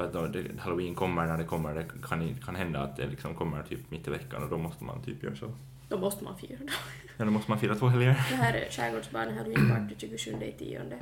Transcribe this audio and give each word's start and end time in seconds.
För 0.00 0.06
att 0.06 0.12
då, 0.12 0.26
det, 0.26 0.60
halloween 0.60 0.94
kommer 0.94 1.26
när 1.26 1.38
det 1.38 1.44
kommer, 1.44 1.74
det 1.74 1.84
kan, 2.08 2.34
kan 2.34 2.56
hända 2.56 2.80
att 2.80 2.96
det 2.96 3.06
liksom 3.06 3.34
kommer 3.34 3.62
typ 3.62 3.90
mitt 3.90 4.08
i 4.08 4.10
veckan 4.10 4.42
och 4.42 4.50
då 4.50 4.58
måste 4.58 4.84
man 4.84 5.02
typ 5.02 5.22
göra 5.22 5.36
så. 5.36 5.52
Då 5.88 5.98
måste 5.98 6.24
man 6.24 6.38
fira 6.38 6.58
då. 6.60 6.72
Ja, 7.16 7.24
då 7.24 7.30
måste 7.30 7.50
man 7.50 7.60
fira 7.60 7.74
två 7.74 7.86
helger. 7.86 8.08
Det 8.08 8.36
här 8.36 8.54
är 8.54 8.70
Skärgårdsbarnen 8.70 9.38
halloweenparty 9.38 9.94
27 9.98 10.30
i 10.30 10.52
tionde. 10.52 10.98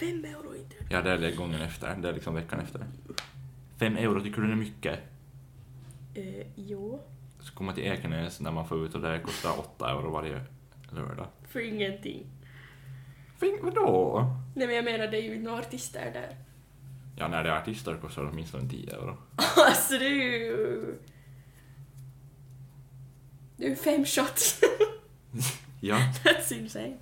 Fem 0.00 0.24
euro 0.24 0.54
inte. 0.56 0.76
Ja, 0.90 1.02
det 1.02 1.10
är 1.10 1.18
det 1.18 1.30
gången 1.30 1.60
efter, 1.60 1.96
det 1.96 2.08
är 2.08 2.12
liksom 2.12 2.34
veckan 2.34 2.60
efter. 2.60 2.86
Fem 3.78 3.96
euro, 3.96 4.20
tycker 4.20 4.40
du 4.40 4.46
det 4.46 4.52
är 4.52 4.56
mycket? 4.56 4.98
Uh, 6.18 6.46
jo. 6.56 7.00
Så 7.40 7.54
komma 7.54 7.72
till 7.72 7.84
Ekenäs 7.84 8.40
när 8.40 8.52
man 8.52 8.68
får 8.68 8.84
ut 8.84 8.94
och 8.94 9.00
det 9.00 9.20
kostar 9.20 9.58
åtta 9.58 9.90
euro 9.90 10.10
varje 10.10 10.40
lördag. 10.90 11.26
För 11.48 11.60
ingenting. 11.60 12.26
Fin, 13.40 13.58
vadå? 13.62 14.20
Nej 14.56 14.66
men 14.66 14.76
jag 14.76 14.84
menar 14.84 15.06
det 15.06 15.18
är 15.18 15.22
ju 15.22 15.38
några 15.38 15.58
artister 15.58 16.10
där. 16.12 16.47
Ja, 17.18 17.28
när 17.28 17.44
det 17.44 17.50
är 17.50 17.56
artister 17.56 17.96
kostar 17.96 18.22
det 18.22 18.28
åtminstone 18.28 18.68
10 18.68 18.94
euro. 18.94 19.16
alltså 19.56 19.98
det 19.98 20.06
är 20.06 20.38
ju... 20.38 20.98
Det 23.56 23.64
är 23.64 23.68
ju 23.70 23.76
fem 23.76 24.04
shots. 24.04 24.60
Ja, 25.80 25.96
That's 26.24 26.52
insane. 26.52 26.96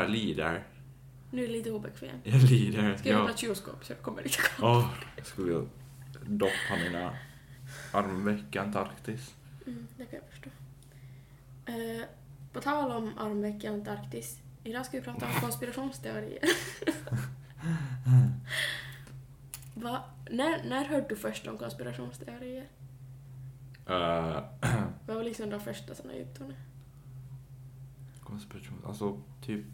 Jag 0.00 0.10
lider. 0.10 0.64
Nu 1.30 1.42
är 1.44 1.46
det 1.46 1.52
lite 1.52 1.70
obekvämt. 1.70 2.20
Jag 2.24 2.42
lider. 2.42 2.96
Ska 2.96 3.08
jag 3.08 3.18
Ja. 3.18 3.22
öppna 3.22 3.36
kylskåp 3.36 3.84
så 3.84 3.92
det 3.92 3.98
kommer 4.02 4.22
lite 4.22 4.36
kallt. 4.38 4.62
Åh, 4.62 4.90
jag 5.16 5.26
skulle 5.26 5.46
vilja 5.46 5.68
doppa 6.26 6.76
mina 6.84 7.14
armveck 7.92 8.56
i 8.56 8.58
Antarktis. 8.58 9.34
Mm, 9.66 9.86
det 9.96 10.04
kan 10.06 10.18
jag 10.22 10.28
förstå. 10.30 10.50
Eh, 11.66 12.04
på 12.52 12.60
tal 12.60 12.90
om 12.92 13.18
armveck 13.18 13.64
i 13.64 13.66
Antarktis. 13.66 14.40
Idag 14.64 14.86
ska 14.86 14.96
vi 14.98 15.04
prata 15.04 15.26
om 15.26 15.32
konspirationsteorier. 15.40 16.42
Va? 19.74 20.04
När, 20.30 20.64
när 20.64 20.84
hörde 20.84 21.06
du 21.08 21.16
först 21.16 21.46
om 21.46 21.58
konspirationsteorier? 21.58 22.64
Uh, 23.90 24.40
Vad 25.06 25.16
var 25.16 25.24
liksom 25.24 25.50
de 25.50 25.60
första 25.60 25.94
såna 25.94 26.14
ytorna? 26.14 26.54
konspiration, 28.24 28.82
alltså 28.86 29.18
typ... 29.42 29.64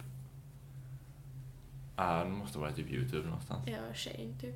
Uh, 1.98 2.18
det 2.18 2.30
måste 2.30 2.58
vara 2.58 2.72
typ 2.72 2.90
Youtube 2.90 3.26
någonstans. 3.26 3.62
Ja, 3.66 3.94
Shane 3.94 4.34
typ. 4.40 4.54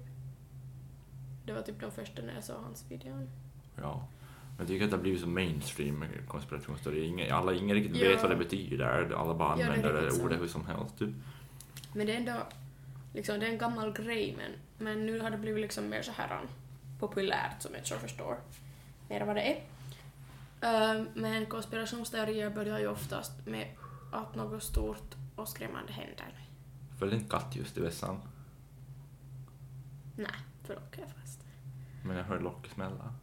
Det 1.46 1.52
var 1.52 1.62
typ 1.62 1.80
de 1.80 1.91
första 1.91 2.22
när 2.22 2.34
jag 2.34 2.44
såg 2.44 2.56
hans 2.56 2.84
video. 2.88 3.28
Ja. 3.77 4.08
Men 4.48 4.58
jag 4.58 4.69
tycker 4.69 4.84
att 4.84 4.91
det 4.91 4.96
har 4.96 5.02
blivit 5.02 5.20
så 5.20 5.27
mainstream 5.27 5.98
med 5.98 6.28
konspirationsteorier. 6.28 7.33
Alla, 7.33 7.55
ingen 7.55 7.77
riktigt 7.77 7.96
Ja. 7.96 8.08
vet 8.08 8.22
vad 8.22 8.30
det 8.30 8.36
betyder. 8.36 9.12
Alla 9.14 9.34
bara 9.34 9.50
Ja, 9.50 9.56
det 9.56 9.72
använder 9.72 10.02
det, 10.02 10.11
sant. 10.11 10.24
ordet 10.24 10.41
hur 10.41 10.48
som 10.48 10.66
helst. 10.66 10.98
Typ. 10.98 11.08
Men 11.94 12.06
det 12.06 12.12
är 12.12 12.16
ändå, 12.16 12.33
liksom, 13.14 13.41
det 13.41 13.46
är 13.46 13.50
en 13.50 13.58
gammal 13.58 13.92
grej 13.92 14.34
men, 14.36 14.52
men 14.86 15.06
nu 15.06 15.20
har 15.20 15.30
det 15.30 15.38
blivit 15.38 15.61
liksom 15.61 15.88
mer 15.88 16.02
så 16.02 16.12
här 16.12 16.41
um, 16.42 16.48
populärt 16.98 17.62
som 17.62 17.72
människor 17.72 17.96
förstår 17.96 18.36
mer 19.08 19.24
vad 19.24 19.36
det 19.36 19.42
är. 19.42 19.56
Uh, 20.64 21.06
men 21.14 21.46
konspirationsteorier 21.46 22.51
börjar 22.51 22.78
ju 22.78 22.86
oftast 22.89 23.46
med 23.46 23.67
att 24.12 24.34
något 24.34 24.62
stort 24.62 25.14
och 25.36 25.48
skrämmande 25.48 25.92
händer. 25.92 26.34
Följde 27.00 27.16
inte 27.16 27.28
katt 27.30 27.56
just 27.56 27.77
i 27.78 27.80
vässan. 27.80 28.20
Nej, 30.16 30.27
för 30.64 30.74
locket 30.74 31.00
är 31.00 31.20
fast. 31.20 31.40
Men 32.05 32.16
jag 32.16 32.24
hörde 32.24 32.42
locket 32.42 32.72
smälla. 32.72 33.14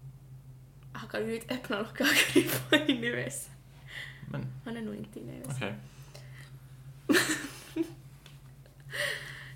Han 0.93 1.09
kan 1.09 1.27
ju 1.27 1.35
inte 1.35 1.53
öppna 1.53 1.79
locket 1.79 2.01
och 2.07 2.15
krypa 2.15 2.75
in 2.91 3.03
i 3.03 3.09
vässan. 3.11 3.53
Men 4.31 4.45
Han 4.65 4.77
är 4.77 4.81
nog 4.81 4.95
inte 4.95 5.19
inne 5.19 5.33
i 5.33 5.39
vässan. 5.39 5.55
okej. 5.55 5.75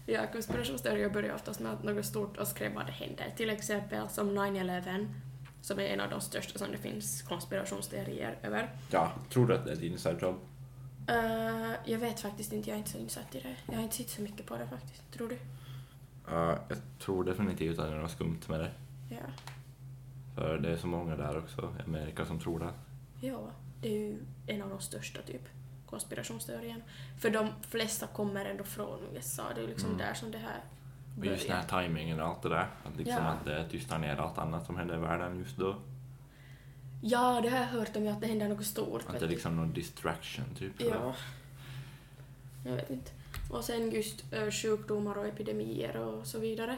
Ja, 0.06 0.28
konspirationsteorier 0.32 1.10
börjar 1.10 1.36
oftast 1.36 1.60
med 1.60 1.72
att 1.74 1.84
något 1.84 2.06
stort 2.06 2.38
och 2.38 2.48
skrämmande 2.48 2.92
händer. 2.92 3.34
Till 3.38 3.50
exempel 3.50 4.10
som 4.10 4.38
9-11, 4.38 5.08
som 5.62 5.80
är 5.80 5.84
en 5.84 6.00
av 6.00 6.10
de 6.10 6.22
största 6.22 6.60
som 6.60 6.72
det 6.72 6.78
finns 6.78 7.22
konspirationsteorier 7.22 8.38
över. 8.44 8.76
Ja, 8.92 9.12
tror 9.30 9.48
du 9.48 9.56
att 9.56 9.66
det 9.66 9.72
är 9.72 9.76
ett 9.76 9.82
inside 9.82 10.22
job? 10.22 10.40
Eh, 11.08 11.72
jag 11.86 12.00
vet 12.00 12.20
faktiskt 12.20 12.54
inte, 12.54 12.70
jag 12.70 12.76
är 12.76 12.78
inte 12.80 12.92
så 12.92 12.98
insatt 12.98 13.36
i 13.36 13.40
det. 13.40 13.56
Jag 13.66 13.76
har 13.76 13.84
inte 13.84 13.96
sett 13.96 14.10
så 14.10 14.22
mycket 14.22 14.46
på 14.46 14.58
det 14.58 14.68
faktiskt. 14.68 15.12
Tror 15.12 15.30
du? 15.30 15.36
Uh, 16.36 16.58
jag 16.70 16.78
tror 17.00 17.24
definitivt 17.24 17.80
att 17.80 17.88
det 17.90 17.96
är 17.96 18.00
något 18.00 18.12
skumt 18.12 18.40
med 18.48 18.60
det. 18.60 18.72
Ja. 19.10 19.18
För 20.36 20.58
det 20.58 20.70
är 20.72 20.78
så 20.78 20.88
många 20.88 21.16
där 21.16 21.38
också 21.38 21.74
i 21.80 21.82
Amerika 21.90 22.26
som 22.26 22.40
tror 22.40 22.60
det. 22.60 22.74
Ja, 23.28 23.40
det 23.82 23.88
är 23.88 23.98
ju 24.00 24.20
en 24.48 24.62
av 24.62 24.70
de 24.70 24.80
största 24.80 25.22
typ 25.22 25.42
konspirationsteorierna. 25.86 26.82
För 27.20 27.30
de 27.30 27.50
flesta 27.62 28.08
kommer 28.08 28.46
ändå 28.46 28.64
från 28.64 29.00
USA, 29.14 29.44
det 29.56 29.62
är 29.64 29.68
liksom 29.68 29.90
Mm. 29.90 29.98
där 29.98 30.14
som 30.14 30.32
det 30.32 30.38
här 30.38 30.60
Och 31.20 31.26
just 31.26 31.48
den 31.48 31.58
här 31.58 31.84
timingen 31.84 32.20
och 32.20 32.28
allt 32.28 32.42
det 32.42 32.50
där. 32.50 32.68
Att, 32.86 32.98
liksom 32.98 33.24
Ja. 33.24 33.30
att 33.32 33.46
det 33.46 33.70
tystar 33.70 34.00
ner 34.00 34.18
allt 34.18 34.38
annat 34.38 34.66
som 34.66 34.78
händer 34.78 34.96
i 34.96 35.00
världen 35.00 35.40
just 35.40 35.58
då. 35.58 35.76
Ja, 37.02 37.40
det 37.44 37.50
har 37.50 37.58
jag 37.58 37.66
hört 37.66 37.96
om, 37.96 38.06
ja, 38.06 38.12
att 38.12 38.22
det 38.22 38.28
händer 38.28 38.48
något 38.48 38.66
stort. 38.66 39.04
Att 39.08 39.20
det 39.20 39.26
är 39.26 39.30
liksom 39.30 39.56
någon 39.56 39.74
distraction 39.74 40.46
typ. 40.60 40.74
Ja. 40.78 41.16
Jag 42.66 42.76
vet 42.76 42.90
inte. 42.90 43.12
Och 43.50 43.64
sen 43.64 43.92
just 43.92 44.34
eh, 44.34 44.52
sjukdomar 44.52 45.18
och 45.18 45.28
epidemier 45.28 45.98
och 45.98 46.28
så 46.28 46.40
vidare. 46.40 46.78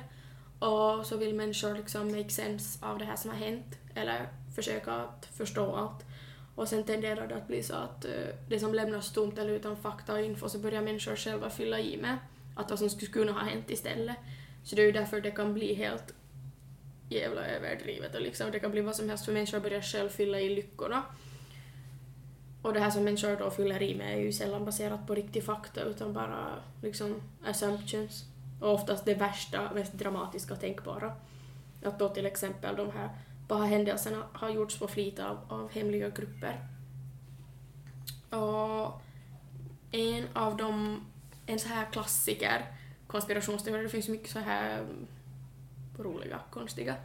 Och 0.60 1.06
så 1.06 1.18
vill 1.18 1.36
människor 1.36 1.74
liksom 1.74 2.08
make 2.08 2.30
sense 2.30 2.86
av 2.86 3.00
det 3.00 3.06
här 3.06 3.16
som 3.16 3.30
har 3.30 3.38
hänt, 3.38 3.80
eller 3.96 4.28
försöka 4.56 4.94
att 4.94 5.26
förstå 5.26 5.76
allt. 5.76 6.06
Och 6.56 6.68
sen 6.68 6.84
tenderar 6.84 7.28
det 7.28 7.36
att 7.36 7.48
bli 7.48 7.64
så 7.64 7.76
att 7.76 8.06
eh, 8.06 8.12
det 8.50 8.60
som 8.60 8.74
lämnas 8.74 9.12
tomt 9.12 9.38
eller 9.38 9.54
utan 9.54 9.78
fakta 9.78 10.14
och 10.14 10.22
info 10.22 10.50
så 10.50 10.60
börjar 10.60 10.82
människor 10.82 11.16
själva 11.16 11.50
fylla 11.50 11.80
i 11.80 11.98
med 11.98 12.18
att 12.56 12.70
vad 12.70 12.80
som 12.80 12.90
skulle 12.90 13.12
kunna 13.12 13.32
ha 13.32 13.40
hänt 13.40 13.70
istället. 13.70 14.18
Så 14.64 14.76
det 14.76 14.82
är 14.82 14.86
ju 14.86 14.92
därför 14.92 15.22
det 15.22 15.32
kan 15.32 15.54
bli 15.54 15.74
helt 15.74 16.14
jävla 17.14 17.46
överdrivet 17.46 18.16
och 18.16 18.22
liksom 18.22 18.52
det 18.52 18.60
kan 18.60 18.72
bli 18.72 18.82
vad 18.82 18.96
som 18.96 19.10
helst 19.10 19.26
för 19.26 19.34
människor 19.34 19.60
börjar 19.60 19.82
själv 19.82 20.10
fylla 20.10 20.40
i 20.40 20.56
lyckorna. 20.56 21.04
Och 22.62 22.74
det 22.74 22.80
här 22.80 22.90
som 22.90 23.04
människor 23.04 23.36
då 23.36 23.52
fyller 23.52 23.84
i 23.84 23.96
med 23.96 24.14
är 24.14 24.22
ju 24.22 24.32
sällan 24.32 24.66
baserat 24.66 25.08
på 25.08 25.16
riktig 25.16 25.44
fakta 25.44 25.82
utan 25.82 26.14
bara 26.14 26.48
liksom 26.82 27.22
assumptions. 27.46 28.26
Och 28.62 28.74
oftast 28.74 29.06
det 29.06 29.14
värsta, 29.14 29.72
mest 29.74 29.94
dramatiska 29.94 30.56
tänkbara. 30.56 31.14
Att 31.84 32.00
då 32.00 32.10
till 32.10 32.26
exempel 32.26 32.76
de 32.76 32.92
här 32.92 33.10
bara 33.48 33.66
händelserna 33.66 34.24
har 34.34 34.50
gjorts 34.50 34.80
på 34.80 34.88
flit 34.88 35.20
av, 35.20 35.38
av 35.50 35.72
hemliga 35.72 36.10
grupper. 36.10 36.68
Och 38.30 39.02
en 39.92 40.28
av 40.34 40.58
dem, 40.58 41.06
en 41.46 41.60
så 41.60 41.68
här 41.68 41.92
klassiker, 41.92 42.66
konspirationsteorier, 43.08 43.84
det 43.84 43.90
finns 43.90 44.10
mycket 44.10 44.30
så 44.30 44.40
här 44.40 44.86
mm, 46.00 46.12
roliga, 46.12 46.40
konstiga. 46.52 46.96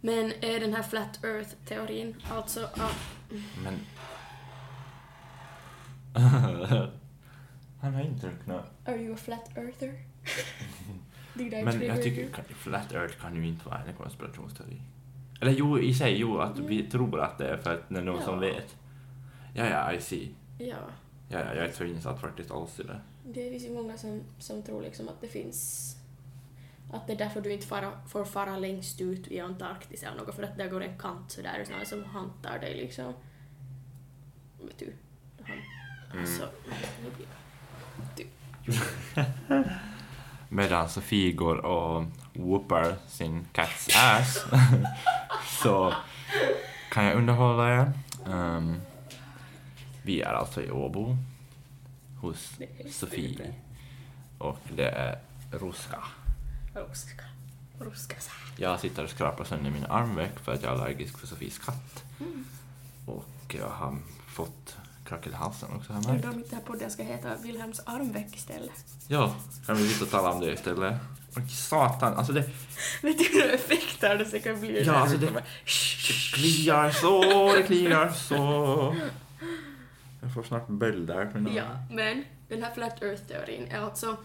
Men 0.00 0.32
är 0.40 0.60
den 0.60 0.74
här 0.74 0.82
flat 0.82 1.24
earth-teorin, 1.24 2.14
alltså 2.30 2.64
att 2.64 2.96
Men... 3.64 3.78
Han 7.80 7.94
har 7.94 8.02
inte 8.02 8.26
drucknat. 8.26 8.70
Are 8.84 8.96
you 8.96 9.14
a 9.14 9.16
flat 9.16 9.56
earther? 9.56 9.94
Did 11.34 11.54
I 11.54 11.62
Men 11.62 11.82
jag 11.82 12.02
tycker 12.02 12.22
you? 12.22 12.30
Flat 12.54 12.92
Earth 12.92 13.18
kan 13.20 13.36
ju 13.36 13.46
inte 13.48 13.68
vara 13.68 13.78
en 13.78 13.94
konspirationsteori. 13.94 14.82
Eller 15.40 15.52
jo, 15.52 15.78
i 15.78 15.94
sig, 15.94 16.18
jo, 16.18 16.38
att 16.38 16.58
vi 16.58 16.82
tror 16.82 17.20
att 17.20 17.38
det 17.38 17.48
är 17.48 17.56
för 17.56 17.74
att 17.74 17.88
det 17.88 17.98
är 17.98 18.02
någon 18.02 18.22
som 18.22 18.34
Ja. 18.34 18.40
vet. 18.40 18.76
Ja, 19.54 19.66
ja, 19.66 19.92
I 19.92 20.00
see. 20.00 20.28
Ja, 20.58 20.76
Ja, 21.30 21.38
ja, 21.38 21.54
jag 21.54 21.64
är 21.64 21.72
så 21.72 21.84
insatt 21.84 22.20
faktiskt 22.20 22.50
alls 22.50 22.80
i 22.80 22.82
det. 22.82 23.00
det 23.24 23.50
finns 23.50 23.64
ju 23.64 23.74
många 23.74 23.96
som, 23.98 24.20
som 24.38 24.62
tror 24.62 24.82
liksom 24.82 25.08
att 25.08 25.20
det 25.20 25.28
finns... 25.28 25.94
Att 26.90 27.06
det 27.06 27.12
är 27.12 27.16
därför 27.16 27.40
du 27.40 27.52
inte 27.52 27.66
fara, 27.66 27.92
får 28.08 28.24
fara 28.24 28.56
längst 28.56 29.00
ut 29.00 29.28
i 29.28 29.40
Antarktis 29.40 30.02
eller 30.02 30.16
något, 30.16 30.34
för 30.34 30.42
att 30.42 30.56
där 30.56 30.68
går 30.68 30.82
en 30.82 30.98
kant 30.98 31.30
så 31.30 31.42
där 31.42 31.58
är 31.58 31.64
sådana 31.64 31.84
som 31.84 32.04
hantar 32.04 32.58
dig 32.58 32.74
liksom. 32.74 33.14
Vet 34.60 34.78
du? 34.78 34.92
Han, 35.46 35.56
Mm. 36.12 36.20
Alltså, 36.20 36.48
blir 38.16 38.26
Medan 40.48 40.88
Sofie 40.88 41.32
går 41.32 41.56
och 41.56 42.04
whoopar 42.32 42.96
sin 43.06 43.44
cats 43.52 43.88
ass 43.96 44.44
så 45.62 45.94
kan 46.90 47.04
jag 47.04 47.16
underhålla 47.16 47.74
er. 47.80 47.92
Ehm, 48.26 48.80
vi 50.02 50.20
är 50.20 50.32
alltså 50.32 50.62
i 50.62 50.70
Åbo 50.70 51.16
hos 52.20 52.58
Sofie 52.90 53.54
och 54.38 54.58
det 54.76 54.88
är 54.88 55.18
Ruska 55.50 56.04
Ruska. 56.74 58.14
Så 58.20 58.30
här. 58.30 58.54
Jag 58.56 58.80
sitter 58.80 59.04
och 59.04 59.10
skrapar 59.10 59.44
sönder 59.44 59.70
min 59.70 59.84
armveck 59.86 60.38
för 60.38 60.52
att 60.52 60.62
jag 60.62 60.72
är 60.72 60.76
allergisk 60.76 61.18
för 61.18 61.26
Sofies 61.26 61.58
katt. 61.58 62.04
Mm. 62.20 62.44
Och 63.06 63.56
jag 63.58 63.68
har 63.68 63.96
fått 64.26 64.76
krackel 65.04 65.32
i 65.32 65.34
halsen 65.34 65.68
också. 65.76 65.92
Har 65.92 66.02
jag 66.02 66.10
Undrar 66.14 66.30
om 66.30 66.36
inte 66.36 66.50
den 66.50 66.58
här 66.58 66.66
podden 66.66 66.90
ska 66.90 67.02
heta 67.02 67.36
Wilhelms 67.36 67.80
armveck 67.84 68.36
istället. 68.36 68.84
Ja, 69.08 69.34
kan 69.66 69.76
vi 69.76 70.02
och 70.02 70.10
tala 70.10 70.32
om 70.32 70.40
det 70.40 70.52
istället? 70.52 70.94
Och 71.36 71.50
satan, 71.50 72.14
alltså 72.14 72.32
det 72.32 72.40
Vet 73.02 73.18
du 73.18 73.24
hur 73.24 73.54
effekter 73.54 74.18
det 74.18 74.24
säkert 74.24 74.60
blir? 74.60 74.86
Ja, 74.86 74.92
alltså 74.94 75.16
det- 75.16 75.26
kommer- 75.26 75.44
kliar 76.34 76.90
så, 76.90 77.52
det 77.56 77.62
kliar 77.62 78.08
så. 78.08 78.36
Jag 80.22 80.34
får 80.34 80.42
snart 80.42 80.68
bölder 80.68 81.52
Ja, 81.56 81.64
men 81.90 82.24
den 82.48 82.62
här 82.62 82.74
Flat 82.74 83.02
Earth-teorin 83.02 83.68
är 83.70 83.80
alltså... 83.80 84.16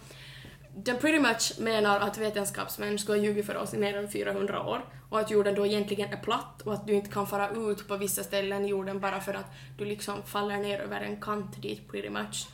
Den 0.75 0.97
pretty 0.97 1.19
much 1.19 1.59
menar 1.59 1.99
att 1.99 2.17
vetenskapsmän 2.17 2.99
skulle 2.99 3.17
ha 3.17 3.25
ljugit 3.25 3.45
för 3.45 3.57
oss 3.57 3.73
i 3.73 3.77
mer 3.77 3.97
än 3.97 4.09
400 4.09 4.63
år 4.63 4.85
och 5.09 5.19
att 5.19 5.31
jorden 5.31 5.55
då 5.55 5.65
egentligen 5.65 6.13
är 6.13 6.17
platt 6.17 6.61
och 6.61 6.73
att 6.73 6.87
du 6.87 6.93
inte 6.93 7.09
kan 7.09 7.27
fara 7.27 7.49
ut 7.49 7.87
på 7.87 7.97
vissa 7.97 8.23
ställen 8.23 8.65
i 8.65 8.67
jorden 8.67 8.99
bara 8.99 9.21
för 9.21 9.33
att 9.33 9.45
du 9.77 9.85
liksom 9.85 10.23
faller 10.23 10.57
ner 10.57 10.79
över 10.79 11.01
en 11.01 11.21
kant 11.21 11.61
dit 11.61 11.91
pretty 11.91 12.09
much. 12.09 12.47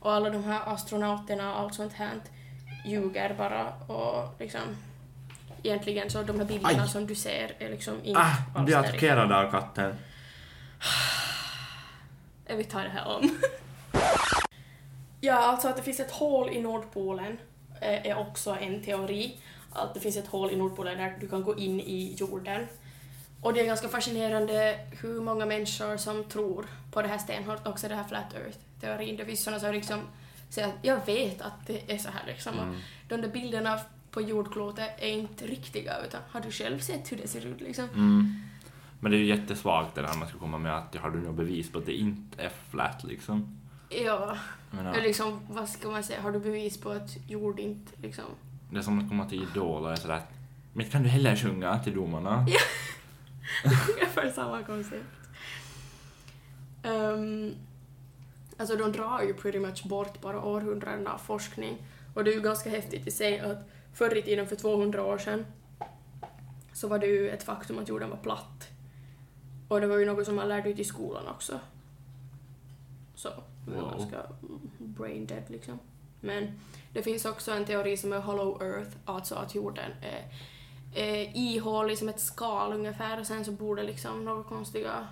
Och 0.00 0.12
alla 0.12 0.30
de 0.30 0.44
här 0.44 0.60
astronauterna 0.66 1.54
och 1.54 1.60
allt 1.60 1.74
sånt 1.74 1.92
här 1.92 2.20
ljuger 2.86 3.34
bara 3.38 3.74
och 3.74 4.34
liksom... 4.38 4.60
Egentligen 5.62 6.10
så 6.10 6.22
de 6.22 6.38
här 6.38 6.46
bilderna 6.46 6.82
Aj. 6.82 6.88
som 6.88 7.06
du 7.06 7.14
ser 7.14 7.56
är 7.58 7.70
liksom 7.70 7.94
inte 8.04 8.20
Ah, 8.20 8.36
alls 8.54 8.66
blir 8.66 8.76
attackerad 8.76 9.32
av 9.32 9.50
katten. 9.50 9.94
Jag 12.46 12.56
vill 12.56 12.66
ta 12.66 12.78
det 12.78 12.88
här 12.88 13.16
om. 13.16 13.30
ja, 15.20 15.34
alltså 15.34 15.68
att 15.68 15.76
det 15.76 15.82
finns 15.82 16.00
ett 16.00 16.10
hål 16.10 16.50
i 16.50 16.60
Nordpolen 16.60 17.38
är 17.80 18.18
också 18.18 18.56
en 18.60 18.82
teori. 18.82 19.36
Att 19.72 19.94
det 19.94 20.00
finns 20.00 20.16
ett 20.16 20.26
hål 20.26 20.50
i 20.50 20.56
Nordpolen 20.56 20.98
där 20.98 21.16
du 21.20 21.28
kan 21.28 21.42
gå 21.42 21.56
in 21.56 21.80
i 21.80 22.14
jorden. 22.18 22.66
Och 23.40 23.54
det 23.54 23.60
är 23.60 23.66
ganska 23.66 23.88
fascinerande 23.88 24.78
hur 25.02 25.20
många 25.20 25.46
människor 25.46 25.96
som 25.96 26.24
tror 26.24 26.66
på 26.92 27.02
det 27.02 27.08
här 27.08 27.18
stenhårt, 27.18 27.66
också 27.66 27.88
det 27.88 27.94
här 27.94 28.04
Flat 28.04 28.34
Earth-teorin. 28.34 29.16
Det 29.16 29.24
finns 29.24 29.44
sådana 29.44 29.60
som 29.60 29.72
liksom 29.72 30.00
säger 30.50 30.68
att 30.68 30.74
jag 30.82 31.06
vet 31.06 31.40
att 31.40 31.66
det 31.66 31.92
är 31.92 31.98
så 31.98 32.08
här 32.08 32.26
liksom. 32.26 32.58
Mm. 32.58 32.80
De 33.08 33.16
där 33.16 33.28
bilderna 33.28 33.80
på 34.10 34.20
jordklotet 34.20 34.90
är 34.98 35.08
inte 35.08 35.46
riktiga 35.46 35.92
utan 36.06 36.20
har 36.30 36.40
du 36.40 36.50
själv 36.50 36.78
sett 36.78 37.12
hur 37.12 37.16
det 37.16 37.28
ser 37.28 37.46
ut 37.46 37.60
liksom? 37.60 37.84
Mm. 37.84 38.42
Men 39.00 39.10
det 39.10 39.16
är 39.16 39.18
ju 39.18 39.26
jättesvagt 39.26 39.94
det 39.94 40.02
där 40.02 40.14
man 40.18 40.28
ska 40.28 40.38
komma 40.38 40.58
med 40.58 40.76
att 40.76 40.96
har 40.96 41.10
du 41.10 41.18
något 41.18 41.36
bevis 41.36 41.72
på 41.72 41.78
att 41.78 41.86
det 41.86 41.92
inte 41.92 42.42
är 42.42 42.50
flat 42.70 43.04
liksom. 43.04 43.58
Ja, 43.88 44.38
menar, 44.70 44.92
eller 44.92 45.02
liksom, 45.02 45.40
vad 45.48 45.68
ska 45.68 45.90
man 45.90 46.04
säga, 46.04 46.20
har 46.20 46.32
du 46.32 46.38
bevis 46.38 46.80
på 46.80 46.90
att 46.90 47.16
jord 47.28 47.60
inte 47.60 47.92
liksom 48.02 48.24
det 48.70 48.78
är 48.78 48.82
som 48.82 48.98
att 48.98 49.08
komma 49.08 49.28
till 49.28 49.42
Idol 49.42 49.84
och 49.84 49.92
är 49.92 49.96
sådär 49.96 50.22
men 50.72 50.90
kan 50.90 51.02
du 51.02 51.08
heller 51.08 51.36
sjunga 51.36 51.78
till 51.78 51.94
domarna? 51.94 52.46
Ja. 53.64 53.70
Ungefär 53.94 54.30
samma 54.30 54.62
koncept. 54.62 55.04
Um, 56.82 57.54
alltså 58.56 58.76
de 58.76 58.92
drar 58.92 59.22
ju 59.22 59.34
pretty 59.34 59.58
much 59.58 59.84
bort 59.84 60.20
bara 60.20 60.44
århundraden 60.44 61.06
av 61.06 61.18
forskning. 61.18 61.78
Och 62.14 62.24
det 62.24 62.30
är 62.30 62.34
ju 62.34 62.40
ganska 62.40 62.70
häftigt 62.70 63.06
i 63.06 63.10
sig 63.10 63.40
att 63.40 63.68
förr 63.94 64.16
i 64.16 64.22
tiden, 64.22 64.46
för 64.46 64.56
200 64.56 65.04
år 65.04 65.18
sedan, 65.18 65.46
så 66.72 66.88
var 66.88 66.98
det 66.98 67.06
ju 67.06 67.30
ett 67.30 67.42
faktum 67.42 67.78
att 67.78 67.88
jorden 67.88 68.10
var 68.10 68.16
platt. 68.16 68.68
Och 69.68 69.80
det 69.80 69.86
var 69.86 69.96
ju 69.96 70.06
något 70.06 70.26
som 70.26 70.36
man 70.36 70.48
lärde 70.48 70.70
ut 70.70 70.78
i 70.78 70.84
skolan 70.84 71.28
också. 71.28 71.60
Så, 73.14 73.28
Wow. 73.66 73.90
ganska 73.98 74.22
brain 74.78 75.26
dead 75.26 75.42
liksom. 75.48 75.78
Men 76.20 76.60
det 76.92 77.02
finns 77.02 77.24
också 77.24 77.52
en 77.52 77.64
teori 77.64 77.96
som 77.96 78.12
är 78.12 78.20
hollow 78.20 78.62
earth, 78.62 78.90
alltså 79.04 79.34
att 79.34 79.54
jorden 79.54 79.90
är 80.02 80.28
eh, 80.94 81.36
ihålig 81.36 81.98
som 81.98 82.08
ett 82.08 82.20
skal 82.20 82.72
ungefär 82.72 83.20
och 83.20 83.26
sen 83.26 83.44
så 83.44 83.52
bor 83.52 83.76
det 83.76 83.82
liksom 83.82 84.24
några 84.24 84.42
konstiga 84.42 85.06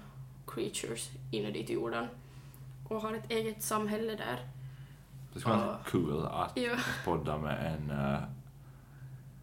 creatures 0.46 1.10
inuti 1.30 1.72
jorden 1.72 2.06
och 2.88 3.00
har 3.00 3.14
ett 3.14 3.30
eget 3.30 3.62
samhälle 3.62 4.14
där. 4.14 4.48
Det 5.34 5.40
skulle 5.40 5.54
vara 5.56 5.66
Ja. 5.84 5.90
cool 5.90 6.26
att 6.26 6.52
Ja, 6.56 6.76
podda 7.04 7.38
med 7.38 7.72
en, 7.74 7.90
eh, 7.90 8.22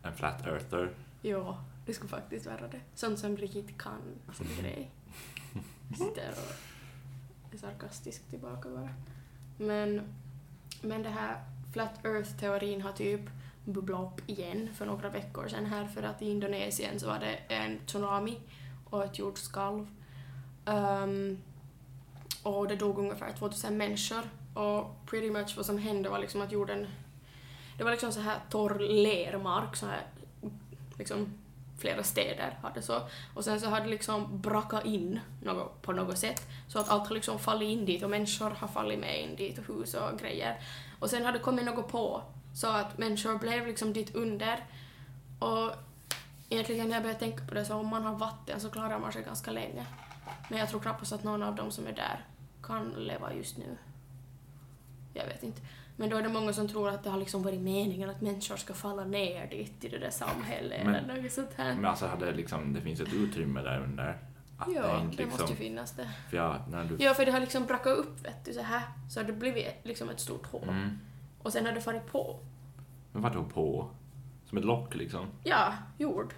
en 0.04 0.14
flat 0.14 0.48
earther. 0.48 0.92
ja 1.22 1.58
det 1.86 1.94
skulle 1.94 2.10
faktiskt 2.10 2.46
vara 2.46 2.68
det. 2.68 2.80
Sånt 2.96 3.20
som 3.20 3.36
Brigitte 3.36 3.74
kan 3.74 4.02
sin 4.34 4.48
grej. 4.62 4.92
Sitter 5.98 6.06
och 6.06 6.16
är 6.18 6.71
sarkastisk 7.60 8.30
tillbaka 8.30 8.70
bara. 8.70 8.90
Men, 9.58 10.02
men 10.82 11.04
det 11.04 11.10
här 11.10 11.44
Flat 11.74 12.06
Earth-teorin 12.06 12.82
har 12.82 12.92
typ 12.92 13.22
bubblat 13.66 14.02
upp 14.02 14.30
igen 14.30 14.70
för 14.74 14.86
några 14.86 15.10
veckor 15.10 15.48
sedan 15.48 15.66
här 15.66 15.88
för 15.88 16.04
att 16.04 16.22
i 16.22 16.30
Indonesien 16.30 17.00
så 17.00 17.08
var 17.08 17.20
det 17.20 17.54
en 17.56 17.80
tsunami 17.86 18.40
och 18.90 19.04
ett 19.04 19.20
jordskalv. 19.20 19.88
Um, 20.66 21.38
och 22.44 22.68
det 22.68 22.76
dog 22.76 22.98
ungefär 22.98 23.32
2000 23.32 23.78
människor 23.78 24.24
och 24.54 25.06
pretty 25.06 25.32
much 25.32 25.54
vad 25.58 25.66
som 25.66 25.78
hände 25.78 26.10
var 26.10 26.20
liksom 26.20 26.42
att 26.42 26.52
jorden 26.52 26.88
det 27.78 27.84
var 27.84 27.92
liksom 27.92 28.12
så 28.12 28.20
här 28.20 28.40
torr 28.50 28.80
lermark, 28.80 29.76
så 29.76 29.86
här 29.86 30.02
liksom 30.98 31.34
flera 31.82 32.04
städer 32.04 32.60
hade 32.62 32.82
så. 32.82 33.02
Och 33.34 33.44
sen 33.44 33.60
så 33.60 33.68
har 33.68 33.82
det 33.82 33.88
liksom 33.88 34.42
brakat 34.42 34.86
in 34.86 35.20
något, 35.42 35.82
på 35.82 35.92
något 35.92 36.18
sätt. 36.18 36.48
Så 36.68 36.80
att 36.80 36.90
allt 36.90 37.08
har 37.08 37.16
liksom 37.16 37.40
fallit 37.40 37.70
in 37.70 37.86
dit 37.86 38.04
och 38.04 38.10
människor 38.10 38.50
har 38.50 38.68
fallit 38.68 39.00
med 39.00 39.22
in 39.24 39.36
dit 39.36 39.58
och 39.58 39.66
hus 39.76 39.94
och 39.94 40.20
grejer. 40.20 40.62
Och 41.00 41.10
sen 41.10 41.26
har 41.26 41.32
det 41.32 41.40
kommit 41.40 41.66
något 41.66 41.88
på 41.88 42.24
så 42.54 42.68
att 42.68 42.98
människor 42.98 43.40
blev 43.40 43.68
liksom 43.68 43.94
dit 43.94 44.16
under. 44.16 44.66
Och 45.40 45.72
egentligen 46.50 46.88
när 46.88 46.96
jag 46.96 47.04
började 47.04 47.20
tänka 47.20 47.46
på 47.46 47.54
det 47.54 47.66
så 47.66 47.76
om 47.76 47.88
man 47.88 48.04
har 48.04 48.16
vatten 48.16 48.60
så 48.60 48.70
klarar 48.70 49.00
man 49.00 49.12
sig 49.12 49.24
ganska 49.24 49.52
länge. 49.52 49.86
Men 50.50 50.60
jag 50.60 50.70
tror 50.70 50.80
knappast 50.80 51.14
att 51.14 51.24
någon 51.24 51.44
av 51.44 51.56
dem 51.56 51.72
som 51.72 51.88
är 51.88 51.94
där 51.94 52.26
kan 52.64 52.90
leva 52.90 53.34
just 53.34 53.58
nu. 53.58 53.78
Jag 55.14 55.26
vet 55.26 55.44
inte. 55.44 55.62
Men 56.02 56.10
då 56.10 56.18
är 56.18 56.22
det 56.22 56.30
många 56.30 56.54
som 56.54 56.68
tror 56.68 56.90
att 56.90 57.04
det 57.04 57.10
har 57.10 57.20
liksom 57.20 57.44
varit 57.44 57.60
meningen 57.62 58.10
att 58.10 58.22
människor 58.22 58.56
ska 58.56 58.74
falla 58.74 59.04
ner 59.04 59.48
dit 59.48 59.84
i 59.86 59.90
det 59.90 59.98
där 59.98 60.10
samhället 60.10 60.82
Men- 60.86 60.96
eller 60.96 61.22
något 61.22 61.32
sånt 61.32 61.50
här. 61.56 61.76
Men 61.76 61.86
alltså 61.86 62.06
hade 62.08 62.32
liksom, 62.32 62.74
det 62.74 62.82
finns 62.82 63.00
ett 63.00 63.14
utrymme 63.14 63.62
där 63.62 63.80
under. 63.84 64.18
Att 64.58 64.68
det 64.68 64.74
ja, 64.74 65.06
det 65.12 65.24
liksom, 65.24 65.30
måste 65.30 65.54
ju 65.54 65.56
finnas 65.70 65.92
det. 65.92 66.10
För 66.30 66.38
jag, 66.38 66.56
när 66.70 66.84
du... 66.86 66.98
Ja, 67.00 67.14
för 67.14 67.26
det 67.26 67.32
har 67.32 67.40
liksom 67.40 67.66
brakat 67.66 67.98
upp 67.98 68.26
vet 68.26 68.46
du, 68.46 68.54
så 68.54 68.62
här. 68.62 68.82
Så 69.10 69.20
har 69.20 69.28
det 69.28 69.34
blivit 69.34 69.68
liksom 69.84 70.10
ett 70.10 70.20
stort 70.20 70.46
hål. 70.46 70.64
Mm. 70.70 71.00
Och 71.42 71.54
sen 71.54 71.66
har 71.66 71.74
det 71.74 71.82
farit 71.82 72.12
på. 72.12 72.40
Men 73.12 73.22
vadå 73.22 73.44
på? 73.44 73.90
Som 74.46 74.58
ett 74.58 74.66
lock 74.66 74.96
liksom? 74.96 75.26
Ja, 75.44 75.74
jord. 75.98 76.34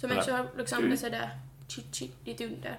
Så 0.00 0.08
människor 0.08 0.46
liksom 0.58 0.78
Mm. 0.78 0.92
är 0.92 0.96
sådär 0.96 1.30
chit 1.68 1.94
chit 1.94 2.24
dit 2.24 2.40
under. 2.40 2.78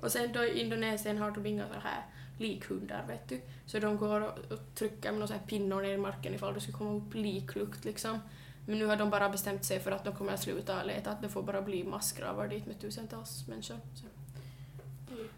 Och 0.00 0.12
sen 0.12 0.32
då 0.32 0.44
i 0.44 0.60
Indonesien 0.62 1.18
har 1.18 1.30
de 1.30 1.46
inga 1.46 1.64
så 1.68 1.74
här 1.80 2.02
likhundar 2.38 3.06
vet 3.06 3.28
du. 3.28 3.40
Så 3.66 3.78
de 3.78 3.96
går 3.96 4.20
och, 4.20 4.74
trycker 4.74 5.10
med 5.10 5.20
några 5.20 5.38
pinnor 5.38 5.82
ner 5.82 5.94
i 5.94 5.98
marken 5.98 6.34
ifall 6.34 6.54
det 6.54 6.60
skulle 6.60 6.78
komma 6.78 6.90
upp 6.90 7.14
liklukt 7.14 7.84
liksom. 7.84 8.18
Men 8.66 8.78
nu 8.78 8.86
har 8.86 8.96
de 8.96 9.10
bara 9.10 9.28
bestämt 9.28 9.64
sig 9.64 9.80
för 9.80 9.90
att 9.92 10.04
de 10.04 10.14
kommer 10.14 10.32
att 10.32 10.42
sluta 10.42 10.84
leta, 10.84 11.10
att 11.10 11.22
det 11.22 11.28
får 11.28 11.42
bara 11.42 11.62
bli 11.62 11.84
massgravar 11.84 12.48
dit 12.48 12.66
med 12.66 12.80
tusentals 12.80 13.48
människor. 13.48 13.76
Så. 13.94 14.06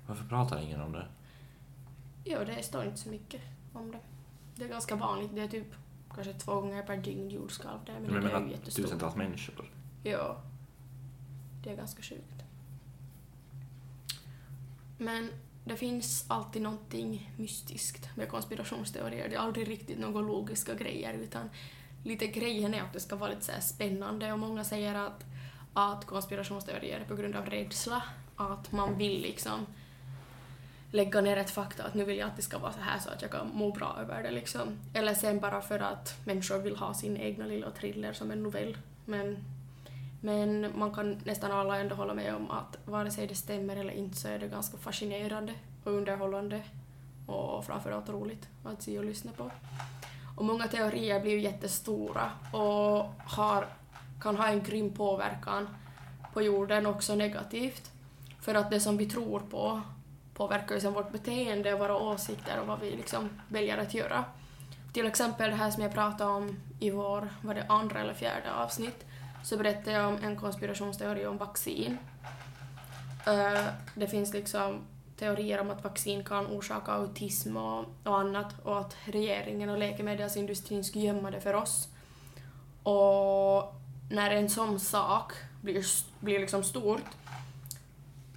Varför 0.07 0.25
pratar 0.25 0.61
ingen 0.61 0.81
om 0.81 0.93
det? 0.93 1.07
Ja, 2.25 2.45
det 2.45 2.63
står 2.63 2.85
inte 2.85 2.99
så 2.99 3.09
mycket 3.09 3.41
om 3.73 3.91
det. 3.93 3.99
Det 4.57 4.65
är 4.65 4.69
ganska 4.69 4.97
vanligt, 4.97 5.35
det 5.35 5.41
är 5.41 5.49
typ 5.49 5.75
kanske 6.15 6.33
två 6.33 6.61
gånger 6.61 6.83
per 6.83 6.97
dygn 6.97 7.31
jordskalv 7.31 7.79
där, 7.87 7.93
men, 7.93 8.03
Men 8.03 8.13
det 8.13 8.19
är 8.19 8.23
ju 8.23 8.39
menar 8.39 8.51
jättestort. 8.51 8.85
tusentals 8.85 9.17
människor. 9.17 9.71
Ja. 10.03 10.43
Det 11.65 11.71
är 11.71 11.77
ganska 11.77 12.03
sjukt. 12.03 12.45
Men 14.99 15.31
det 15.69 15.77
finns 15.77 16.25
alltid 16.29 16.63
någonting 16.63 17.33
mystiskt 17.37 18.17
med 18.17 18.29
konspirationsteorier. 18.29 19.29
Det 19.29 19.35
är 19.35 19.39
aldrig 19.39 19.69
riktigt 19.69 19.99
några 19.99 20.21
logiska 20.21 20.75
grejer 20.75 21.13
utan 21.13 21.51
lite 22.05 22.27
grejen 22.27 22.75
är 22.75 22.83
att 22.83 22.93
det 22.93 23.01
ska 23.01 23.17
vara 23.17 23.31
lite 23.31 23.45
så 23.45 23.53
här 23.53 23.61
spännande 23.61 24.33
och 24.33 24.39
många 24.39 24.65
säger 24.65 24.95
att, 24.95 25.25
att 25.73 26.05
konspirationsteorier 26.05 27.01
är 27.01 27.05
på 27.05 27.17
grund 27.17 27.37
av 27.37 27.47
rädsla. 27.47 28.03
Att 28.37 28.73
man 28.73 28.99
vill 28.99 29.23
liksom 29.23 29.67
lägga 30.91 31.21
ner 31.21 31.37
ett 31.37 31.51
fakta 31.51 31.85
att 31.85 31.95
nu 31.95 32.05
vill 32.05 32.19
jag 32.19 32.29
att 32.29 32.37
det 32.37 32.43
ska 32.43 32.59
vara 32.59 32.73
så 32.73 32.81
här 32.81 32.99
så 32.99 33.11
att 33.11 33.23
jag 33.23 33.31
kan 33.31 33.51
må 33.55 33.73
bra 33.73 33.97
över 34.01 34.23
det 34.23 34.31
liksom. 34.31 34.79
Eller 34.95 35.15
sen 35.15 35.41
bara 35.41 35.61
för 35.61 35.79
att 35.79 36.27
människor 36.27 36.59
vill 36.59 36.77
ha 36.77 36.95
sin 36.95 37.17
egna 37.17 37.47
lilla 37.47 37.71
thriller 37.71 38.13
som 38.13 38.31
en 38.31 38.43
novell. 38.43 38.77
Men 39.05 39.45
men 40.21 40.79
man 40.79 40.95
kan 40.95 41.21
nästan 41.25 41.53
alla 41.53 41.79
ändå 41.79 41.95
hålla 41.95 42.15
med 42.15 42.35
om 42.35 42.51
att 42.51 42.79
vare 42.85 43.11
sig 43.11 43.27
det 43.27 43.35
stämmer 43.35 43.77
eller 43.77 43.93
inte 43.93 44.17
så 44.17 44.29
är 44.29 44.39
det 44.39 44.49
ganska 44.49 44.79
fascinerande 44.79 45.55
och 45.85 45.93
underhållande 45.93 46.63
och 47.27 47.65
framförallt 47.65 48.09
roligt 48.09 48.49
att 48.65 48.83
se 48.83 48.99
och 48.99 49.05
lyssna 49.05 49.33
på. 49.33 49.51
Och 50.37 50.45
många 50.45 50.69
teorier 50.69 51.21
blir 51.21 51.33
ju 51.33 51.41
jättestora 51.41 52.31
och 52.53 53.05
har, 53.27 53.67
kan 54.21 54.37
ha 54.37 54.49
en 54.49 54.63
grym 54.63 54.95
påverkan 54.95 55.69
på 56.33 56.43
jorden 56.43 56.87
också 56.87 57.15
negativt. 57.15 57.91
För 58.41 58.55
att 58.55 58.71
det 58.71 58.81
som 58.81 58.97
vi 58.97 59.07
tror 59.07 59.41
på 59.41 59.81
påverkar 60.35 60.75
ju 60.75 60.81
sen 60.81 60.93
vårt 60.93 61.13
beteende 61.13 61.73
och 61.75 61.79
våra 61.79 61.97
åsikter 61.97 62.61
och 62.61 62.67
vad 62.67 62.81
vi 62.81 62.91
liksom 62.91 63.29
väljer 63.49 63.79
att 63.79 63.95
göra. 63.95 64.25
Till 64.93 65.07
exempel 65.07 65.51
det 65.51 65.57
här 65.57 65.71
som 65.71 65.83
jag 65.83 65.95
pratade 65.95 66.31
om 66.31 66.61
i 66.81 66.91
vår, 66.91 67.29
var 67.43 67.55
det 67.55 67.67
andra 67.69 68.01
eller 68.01 68.15
fjärde 68.15 68.55
avsnitt, 68.55 69.05
så 69.43 69.57
berättade 69.57 69.97
jag 69.97 70.09
om 70.09 70.19
en 70.23 70.37
konspirationsteori 70.37 71.27
om 71.27 71.37
vaccin. 71.37 71.99
Eh, 73.27 73.67
det 73.95 74.07
finns 74.07 74.33
liksom 74.33 74.81
teorier 75.17 75.61
om 75.61 75.71
att 75.71 75.85
vaccin 75.85 76.25
kan 76.25 76.47
orsaka 76.47 76.93
autism 76.93 77.57
och, 77.57 77.85
och 78.05 78.19
annat 78.19 78.55
och 78.63 78.81
att 78.81 78.97
regeringen 79.05 79.69
och 79.69 79.79
läkemedelsindustrin 79.79 80.85
skulle 80.85 81.05
gömma 81.05 81.31
det 81.31 81.41
för 81.41 81.55
oss. 81.55 81.89
Och 82.83 83.75
när 84.11 84.31
en 84.31 84.51
sån 84.51 84.81
sak 84.81 85.33
blir, 85.61 85.85
blir 86.21 86.39
liksom 86.39 86.65
stort 86.65 87.03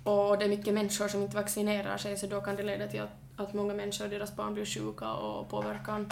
och 0.04 0.38
det 0.38 0.46
är 0.46 0.50
mycket 0.50 0.74
människor 0.74 1.08
som 1.08 1.22
inte 1.22 1.36
vaccinerar 1.36 1.98
sig 1.98 2.18
så 2.18 2.28
då 2.28 2.42
kan 2.42 2.56
det 2.56 2.64
leda 2.64 2.88
till 2.88 3.02
att, 3.02 3.10
att 3.36 3.54
många 3.54 3.74
människor 3.74 4.06
och 4.06 4.12
deras 4.12 4.36
barn 4.36 4.54
blir 4.54 4.66
sjuka 4.66 5.14
och 5.14 5.50
påverkan 5.50 6.12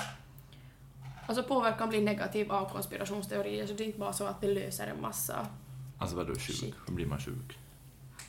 Alltså 1.29 1.43
påverkan 1.43 1.89
blir 1.89 2.01
negativ 2.01 2.51
av 2.51 2.69
konspirationsteorier 2.69 3.67
så 3.67 3.73
det 3.73 3.83
är 3.83 3.85
inte 3.85 3.99
bara 3.99 4.13
så 4.13 4.25
att 4.25 4.41
det 4.41 4.47
löser 4.53 4.87
en 4.87 5.01
massa. 5.01 5.47
Alltså 5.97 6.15
vadå 6.15 6.33
sjuk? 6.33 6.41
Shit. 6.41 6.75
Hur 6.87 6.93
blir 6.93 7.05
man 7.05 7.19
sjuk? 7.19 7.57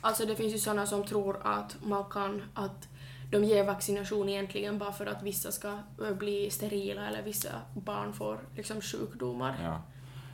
Alltså 0.00 0.26
det 0.26 0.36
finns 0.36 0.54
ju 0.54 0.58
sådana 0.58 0.86
som 0.86 1.04
tror 1.04 1.40
att 1.46 1.76
man 1.84 2.04
kan, 2.04 2.42
att 2.54 2.88
de 3.30 3.44
ger 3.44 3.64
vaccination 3.64 4.28
egentligen 4.28 4.78
bara 4.78 4.92
för 4.92 5.06
att 5.06 5.22
vissa 5.22 5.52
ska 5.52 5.78
ö, 6.02 6.14
bli 6.14 6.50
sterila 6.50 7.06
eller 7.08 7.22
vissa 7.22 7.48
barn 7.74 8.12
får 8.12 8.38
liksom 8.56 8.80
sjukdomar. 8.80 9.56
Ja. 9.62 9.82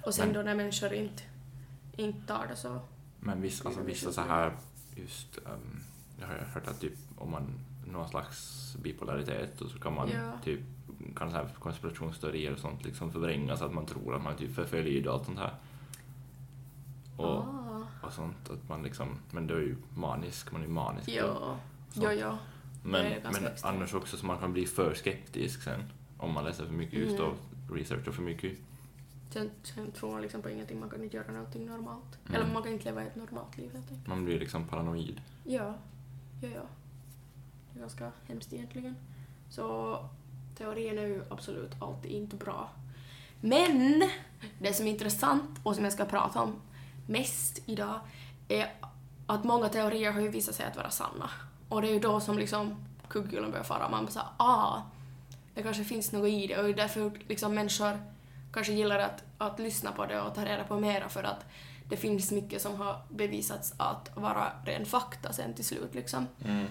Och 0.06 0.14
sen 0.14 0.26
Men- 0.26 0.34
då 0.34 0.42
när 0.42 0.54
människor 0.54 0.92
inte, 0.92 1.22
inte 1.96 2.26
tar 2.26 2.46
det 2.46 2.56
så... 2.56 2.80
Men 3.20 3.42
vissa, 3.42 3.64
alltså, 3.68 3.82
vissa 3.82 4.12
så 4.12 4.20
här, 4.20 4.56
just, 4.96 5.38
um, 5.44 5.80
jag 6.20 6.26
har 6.26 6.34
hört 6.34 6.68
att 6.68 6.80
typ 6.80 6.94
om 7.18 7.30
man 7.30 7.58
någon 7.86 8.08
slags 8.08 8.72
bipolaritet 8.82 9.60
och 9.60 9.70
så 9.70 9.78
kan 9.78 9.94
man 9.94 10.08
Ja. 10.10 10.32
typ, 10.44 10.60
kan 11.14 11.30
så 11.30 11.36
här 11.36 11.48
konspirationsteorier 11.58 12.52
och 12.52 12.58
sånt 12.58 12.84
liksom 12.84 13.12
förvrängas 13.12 13.62
att 13.62 13.74
man 13.74 13.86
tror 13.86 14.14
att 14.14 14.22
man 14.22 14.32
är 14.32 14.36
typ 14.36 14.54
förföljd 14.54 15.06
och 15.06 15.14
allt 15.14 15.24
sånt 15.24 15.38
här. 15.38 15.54
Och, 17.16 17.38
ah. 17.38 17.86
och 18.02 18.12
sånt, 18.12 18.50
att 18.50 18.68
man 18.68 18.82
liksom, 18.82 19.18
men 19.30 19.46
det 19.46 19.54
är 19.54 19.58
ju 19.58 19.76
manisk, 19.94 20.52
man 20.52 20.60
är 20.60 20.66
ju 20.66 20.72
manisk. 20.72 21.08
Ja. 21.08 21.56
Jo, 21.94 22.10
jo. 22.12 22.36
Men, 22.82 23.22
men 23.22 23.48
annars 23.62 23.94
också 23.94 24.16
så 24.16 24.26
man 24.26 24.38
kan 24.38 24.52
bli 24.52 24.66
för 24.66 24.94
skeptisk 24.94 25.62
sen 25.62 25.82
om 26.18 26.32
man 26.32 26.44
läser 26.44 26.66
för 26.66 26.72
mycket 26.72 26.98
just 26.98 27.18
Mm. 27.18 27.30
och 27.30 27.76
researchar 27.76 28.12
för 28.12 28.22
mycket. 28.22 28.58
Sen, 29.30 29.50
sen 29.62 29.92
tror 29.92 30.12
man 30.12 30.22
liksom 30.22 30.42
på 30.42 30.50
ingenting, 30.50 30.80
man 30.80 30.90
kan 30.90 31.04
inte 31.04 31.16
göra 31.16 31.32
någonting 31.32 31.66
normalt. 31.66 32.18
Mm. 32.28 32.40
Eller 32.40 32.54
man 32.54 32.62
kan 32.62 32.72
inte 32.72 32.84
leva 32.84 33.02
ett 33.02 33.16
normalt 33.16 33.58
liv 33.58 33.72
helt 33.72 33.90
enkelt. 33.90 34.06
Man 34.06 34.24
blir 34.24 34.38
liksom 34.40 34.64
paranoid. 34.64 35.20
Ja, 35.44 35.74
ja, 36.42 36.48
ja. 36.54 36.62
Det 37.72 37.78
är 37.78 37.80
ganska 37.80 38.12
hemskt 38.26 38.52
egentligen. 38.52 38.96
Så 39.50 39.98
teorin 40.58 40.98
är 40.98 41.06
ju 41.06 41.22
absolut 41.30 41.72
alltid 41.80 42.10
inte 42.10 42.36
bra. 42.36 42.70
Men 43.40 44.10
det 44.58 44.72
som 44.72 44.86
är 44.86 44.90
intressant 44.90 45.60
och 45.62 45.74
som 45.74 45.84
jag 45.84 45.92
ska 45.92 46.04
prata 46.04 46.42
om 46.42 46.54
mest 47.06 47.62
idag 47.66 48.00
är 48.48 48.72
att 49.26 49.44
många 49.44 49.68
teorier 49.68 50.12
har 50.12 50.20
ju 50.20 50.28
visat 50.28 50.54
sig 50.54 50.66
att 50.66 50.76
vara 50.76 50.90
sanna. 50.90 51.30
Och 51.68 51.82
det 51.82 51.88
är 51.88 51.92
ju 51.92 52.00
då 52.00 52.20
som 52.20 52.38
liksom 52.38 52.84
kugghjulen 53.08 53.50
börjar 53.50 53.64
fara. 53.64 53.88
Man 53.88 54.04
bara 54.04 54.10
såhär, 54.10 54.28
ah, 54.36 54.82
det 55.54 55.62
kanske 55.62 55.84
finns 55.84 56.12
något 56.12 56.28
i 56.28 56.46
det 56.46 56.56
och 56.56 56.64
det 56.64 56.70
är 56.70 56.74
därför 56.74 57.10
liksom 57.28 57.54
människor 57.54 57.98
kanske 58.52 58.72
gillar 58.72 58.98
att, 58.98 59.24
att 59.38 59.58
lyssna 59.58 59.92
på 59.92 60.06
det 60.06 60.20
och 60.20 60.34
ta 60.34 60.44
reda 60.44 60.64
på 60.64 60.80
mera 60.80 61.08
för 61.08 61.22
att 61.22 61.44
det 61.88 61.96
finns 61.96 62.32
mycket 62.32 62.62
som 62.62 62.74
har 62.74 63.02
bevisats 63.08 63.74
att 63.76 64.10
vara 64.14 64.52
ren 64.64 64.86
fakta 64.86 65.32
sen 65.32 65.54
till 65.54 65.64
slut 65.64 65.94
liksom. 65.94 66.26
Mm. 66.44 66.66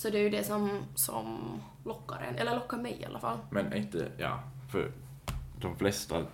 Så 0.00 0.10
det 0.10 0.18
är 0.18 0.22
ju 0.22 0.30
det 0.30 0.44
som, 0.44 0.82
som 0.94 1.38
lockar 1.84 2.20
en, 2.20 2.36
eller 2.36 2.54
lockar 2.54 2.76
mig 2.76 2.98
i 3.00 3.04
alla 3.04 3.18
fall. 3.18 3.38
Men 3.50 3.76
inte, 3.76 4.12
ja, 4.18 4.42
för 4.72 4.92
de 5.60 5.76
flesta 5.76 6.26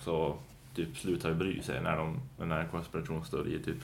så 0.00 0.38
typ 0.74 0.96
slutar 0.96 1.28
ju 1.28 1.34
bry 1.34 1.62
sig 1.62 1.82
när, 1.82 1.96
de, 1.96 2.20
när 2.38 2.60
en 2.60 2.68
konspirationsteori 2.68 3.62
typ 3.64 3.76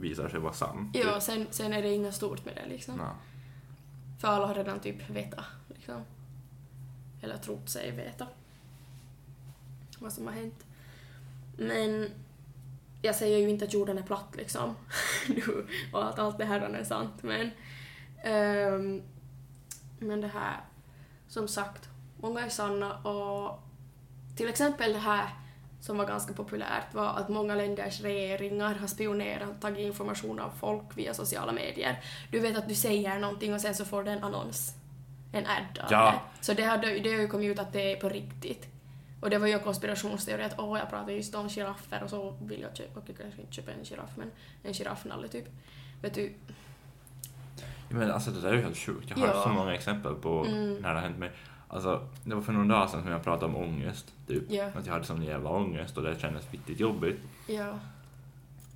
visar 0.00 0.28
sig 0.28 0.40
vara 0.40 0.52
sann. 0.52 0.90
Ja, 0.94 1.14
Typ. 1.14 1.22
sen, 1.22 1.46
sen 1.50 1.72
är 1.72 1.82
det 1.82 1.94
inget 1.94 2.14
stort 2.14 2.44
med 2.44 2.54
det 2.54 2.68
liksom. 2.68 2.94
Ja. 2.98 3.16
För 4.20 4.28
alla 4.28 4.46
har 4.46 4.54
redan 4.54 4.80
typ 4.80 5.10
vetat, 5.10 5.44
liksom. 5.68 6.02
Eller 7.22 7.36
trott 7.36 7.68
sig 7.68 7.90
veta 7.90 8.26
vad 9.98 10.12
som 10.12 10.26
har 10.26 10.34
hänt. 10.34 10.66
Men 11.56 12.10
jag 13.02 13.14
säger 13.14 13.38
ju 13.38 13.50
inte 13.50 13.64
att 13.64 13.74
jorden 13.74 13.98
är 13.98 14.02
platt 14.02 14.36
liksom. 14.36 14.74
Nu, 15.28 15.66
och 15.92 16.08
att 16.08 16.18
allt 16.18 16.38
det 16.38 16.44
här 16.44 16.60
är 16.60 16.84
sant, 16.84 17.22
men... 17.22 17.50
ehm, 18.22 19.02
men 19.98 20.20
det 20.20 20.28
här, 20.28 20.56
som 21.28 21.48
sagt, 21.48 21.88
många 22.20 22.40
är 22.40 22.48
sanna 22.48 22.96
och 22.98 23.60
till 24.36 24.48
exempel 24.48 24.92
det 24.92 24.98
här 24.98 25.28
som 25.80 25.98
var 25.98 26.06
ganska 26.06 26.32
populärt 26.34 26.94
var 26.94 27.06
att 27.08 27.28
många 27.28 27.54
länders 27.54 28.00
regeringar 28.00 28.74
har 28.74 28.86
spionerat 28.86 29.48
och 29.48 29.60
tagit 29.60 29.78
information 29.86 30.40
av 30.40 30.50
folk 30.60 30.84
via 30.96 31.14
sociala 31.14 31.52
medier. 31.52 32.04
Du 32.30 32.40
vet 32.40 32.56
att 32.58 32.68
du 32.68 32.74
säger 32.74 33.18
någonting 33.18 33.54
och 33.54 33.60
sen 33.60 33.74
så 33.74 33.84
får 33.84 34.02
du 34.04 34.10
en 34.10 34.24
annons. 34.24 34.74
En 35.32 35.46
ad 35.46 35.78
av 35.84 35.92
Ja. 35.92 36.10
det. 36.10 36.44
Så 36.44 36.52
det 36.54 36.62
har, 36.64 36.78
det 36.78 37.12
har 37.12 37.20
ju 37.20 37.28
kommit 37.28 37.50
ut 37.50 37.58
att 37.58 37.72
det 37.72 37.92
är 37.92 37.96
på 38.00 38.08
riktigt. 38.08 38.68
Och 39.20 39.30
det 39.30 39.38
var 39.38 39.46
ju 39.46 39.52
en 39.52 39.60
konspirationsteori 39.60 40.42
att 40.44 40.58
åh, 40.58 40.78
jag 40.78 40.90
pratar 40.90 41.12
just 41.12 41.34
om 41.34 41.48
giraffer 41.48 42.02
och 42.02 42.10
så 42.10 42.30
vill 42.30 42.60
jag 42.60 42.76
köpa, 42.76 43.00
okej 43.00 43.14
kanske 43.20 43.40
inte 43.40 43.54
köpa 43.54 43.72
en 43.72 43.84
giraff 43.84 44.10
men 44.16 44.30
en 44.62 44.72
giraffnalle 44.72 45.28
typ. 45.28 45.44
Vet 46.02 46.14
du, 46.14 46.34
Men 47.90 48.10
alltså 48.10 48.30
det 48.30 48.40
där 48.40 48.48
är 48.48 48.54
ju 48.56 48.62
helt 48.62 48.76
sjukt. 48.76 49.10
Jag 49.10 49.16
har 49.16 49.26
Ja. 49.26 49.42
så 49.42 49.48
många 49.48 49.74
exempel 49.74 50.14
på 50.14 50.44
Mm. 50.44 50.74
när 50.74 50.88
det 50.88 50.94
har 50.94 51.00
hänt 51.08 51.18
mig. 51.18 51.30
Alltså, 51.68 52.08
det 52.24 52.34
var 52.34 52.42
för 52.42 52.52
några 52.52 52.66
dagar 52.66 52.86
sedan 52.86 53.02
som 53.02 53.10
jag 53.12 53.24
pratade 53.24 53.46
om 53.52 53.56
ångest. 53.56 54.12
Typ. 54.26 54.42
Ja. 54.48 54.64
Att 54.74 54.86
jag 54.86 54.92
hade 54.92 55.04
sån 55.04 55.22
jävla 55.22 55.50
ångest 55.50 55.96
och 55.96 56.02
det 56.02 56.20
kändes 56.20 56.50
riktigt 56.52 56.80
jobbigt. 56.80 57.20
ja, 57.46 57.78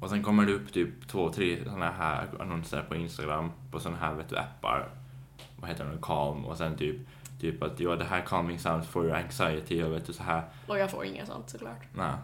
Och 0.01 0.11
sen 0.11 0.23
kommer 0.23 0.47
det 0.47 0.53
upp 0.53 0.73
typ 0.73 1.09
två, 1.09 1.33
tre 1.33 1.65
såna 1.65 1.91
här 1.91 2.29
annonser 2.41 2.83
på 2.89 2.95
Instagram 2.97 3.51
på 3.71 3.81
såna 3.81 3.97
här 3.97 4.15
vet 4.15 4.29
du, 4.29 4.37
appar. 4.39 4.89
Vad 5.61 5.71
heter 5.71 5.85
de? 5.85 6.03
Calm. 6.03 6.45
Och 6.45 6.57
sen 6.57 6.77
typ, 6.77 6.97
typ 7.41 7.63
att 7.63 7.81
ja, 7.81 7.97
det 7.97 8.05
här 8.05 8.21
calming 8.21 8.59
sounds 8.59 8.87
for 8.89 9.05
your 9.05 9.17
anxiety 9.17 9.83
och 9.83 9.93
vet 9.93 10.07
du 10.07 10.13
så 10.13 10.23
här. 10.23 10.43
och 10.67 10.79
jag 10.79 10.91
får 10.91 11.05
inget 11.05 11.29
sånt 11.29 11.51
såklart. 11.51 11.83
Nej. 11.95 12.15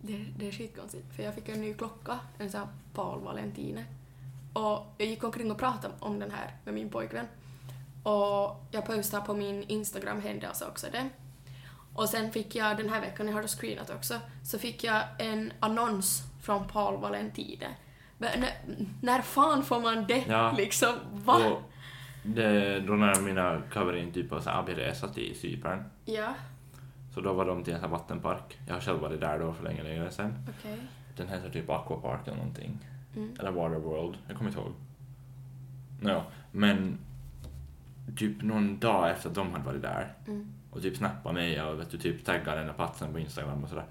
Det, 0.00 0.24
det 0.38 0.48
är 0.48 0.52
skitkonstigt, 0.52 1.14
för 1.16 1.22
jag 1.22 1.34
fick 1.34 1.48
en 1.48 1.60
ny 1.60 1.74
klocka, 1.74 2.18
en 2.38 2.50
sån 2.50 2.60
här 2.60 2.68
Paul 2.94 3.20
Valentine. 3.20 3.84
Och 4.54 4.94
jag 4.98 5.08
gick 5.08 5.24
omkring 5.24 5.50
och 5.50 5.58
pratade 5.58 5.94
om 6.00 6.18
den 6.18 6.30
här 6.30 6.50
med 6.64 6.74
min 6.74 6.90
pojkvän. 6.90 7.26
Och 8.02 8.64
jag 8.70 8.86
postade 8.86 9.26
på 9.26 9.34
min 9.34 9.62
Instagram 9.62 10.20
händelse 10.22 10.64
också 10.66 10.86
det. 10.92 11.08
Och 11.94 12.08
sen 12.08 12.32
fick 12.32 12.54
jag 12.54 12.76
den 12.76 12.88
här 12.88 13.00
veckan, 13.00 13.26
jag 13.26 13.34
har 13.34 13.42
då 13.42 13.48
screenat 13.48 13.90
också, 13.90 14.14
så 14.44 14.58
fick 14.58 14.84
jag 14.84 15.02
en 15.18 15.52
annons 15.60 16.22
från 16.42 16.68
Paul 16.68 17.00
Valentine. 17.00 17.66
Men 18.18 18.44
när, 19.02 19.22
fan 19.22 19.62
får 19.62 19.80
man 19.80 20.06
det 20.06 20.24
Ja. 20.28 20.54
liksom? 20.56 20.92
Va? 21.12 21.34
Och 21.36 21.62
det, 22.22 22.80
då 22.80 22.92
när 22.92 23.20
mina 23.20 23.62
kaverin 23.72 24.12
typ 24.12 24.30
var 24.30 24.42
abbyresa 24.46 25.08
till 25.08 25.36
Cypern. 25.40 25.84
Ja, 26.04 26.34
Så 27.14 27.20
då 27.20 27.32
var 27.32 27.44
de 27.44 27.64
till 27.64 27.74
en 27.74 27.80
sån 27.80 27.90
vattenpark. 27.90 28.58
Jag 28.66 28.74
har 28.74 28.80
själv 28.80 28.98
varit 29.00 29.20
där 29.20 29.38
då 29.38 29.52
för 29.52 29.64
länge, 29.64 29.82
länge 29.82 30.10
sedan. 30.10 30.46
okej. 30.58 30.78
Den 31.16 31.28
heter 31.28 31.50
typ 31.50 31.70
Aquapark 31.70 32.26
eller 32.26 32.36
någonting. 32.36 32.78
Mm. 33.16 33.36
Eller 33.38 33.50
Waterworld, 33.50 34.18
jag 34.28 34.36
kommer 34.36 34.50
inte 34.50 34.60
ihåg. 34.60 34.72
Nå, 36.00 36.22
men 36.52 36.98
typ 38.16 38.42
någon 38.42 38.78
dag 38.78 39.10
efter 39.10 39.28
att 39.28 39.34
de 39.34 39.52
hade 39.52 39.64
varit 39.64 39.82
där 39.82 40.14
Mm. 40.26 40.48
och 40.70 40.82
typ 40.82 40.96
snappat 40.96 41.34
mig 41.34 41.62
och 41.62 41.80
vet 41.80 41.90
du, 41.90 41.98
typ 41.98 42.24
taggat 42.24 42.44
den 42.44 42.66
där 42.66 42.74
platsen 42.74 43.12
på 43.12 43.18
Instagram 43.18 43.62
och 43.62 43.68
sådär. 43.68 43.86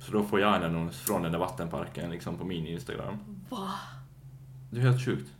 Så 0.00 0.12
då 0.12 0.24
får 0.24 0.40
jag 0.40 0.56
en 0.56 0.62
annons 0.62 0.96
från 1.00 1.22
den 1.22 1.32
där 1.32 1.38
vattenparken 1.38 2.10
liksom 2.10 2.38
på 2.38 2.44
min 2.44 2.66
Instagram. 2.66 3.18
Va? 3.50 3.70
Det 4.70 4.78
är 4.78 4.82
helt 4.82 5.04
sjukt. 5.04 5.32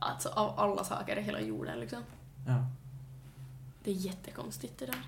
Alltså 0.00 0.28
av 0.28 0.58
alla 0.60 0.84
saker 0.84 1.18
i 1.18 1.22
hela 1.22 1.40
jorden 1.40 1.80
liksom. 1.80 2.02
Ja. 2.46 2.66
Det 3.84 3.90
är 3.90 3.94
jättekonstigt 3.94 4.78
det 4.78 4.86
där. 4.86 4.98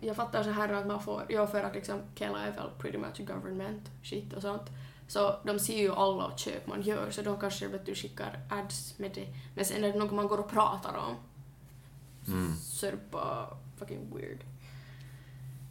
Jag 0.00 0.16
fattar 0.16 0.42
så 0.42 0.50
här 0.50 0.72
att 0.72 0.86
man 0.86 1.02
får, 1.02 1.22
ja 1.28 1.46
för 1.46 1.62
att 1.62 1.74
liksom 1.74 2.00
Kela 2.14 2.40
är 2.46 2.52
väl 2.52 2.70
pretty 2.78 2.98
much 2.98 3.18
government 3.18 3.90
shit 4.02 4.32
och 4.32 4.42
sånt. 4.42 4.70
Så 5.08 5.34
de 5.44 5.58
ser 5.58 5.78
ju 5.78 5.92
alla 5.94 6.36
köp 6.36 6.66
man 6.66 6.82
gör 6.82 7.10
så 7.10 7.22
de 7.22 7.40
kanske 7.40 7.68
vet 7.68 7.86
du 7.86 7.94
skickar 7.94 8.38
ads 8.50 8.98
med 8.98 9.10
det. 9.14 9.26
Men 9.54 9.64
sen 9.64 9.84
är 9.84 9.92
det 9.92 9.98
något 9.98 10.12
man 10.12 10.26
går 10.28 10.38
och 10.38 10.50
pratar 10.50 10.96
om 10.96 11.16
Mm. 12.28 12.56
så 12.56 12.86
är 12.86 12.90
det 12.90 13.10
bara 13.10 13.46
fucking 13.78 14.14
weird. 14.16 14.38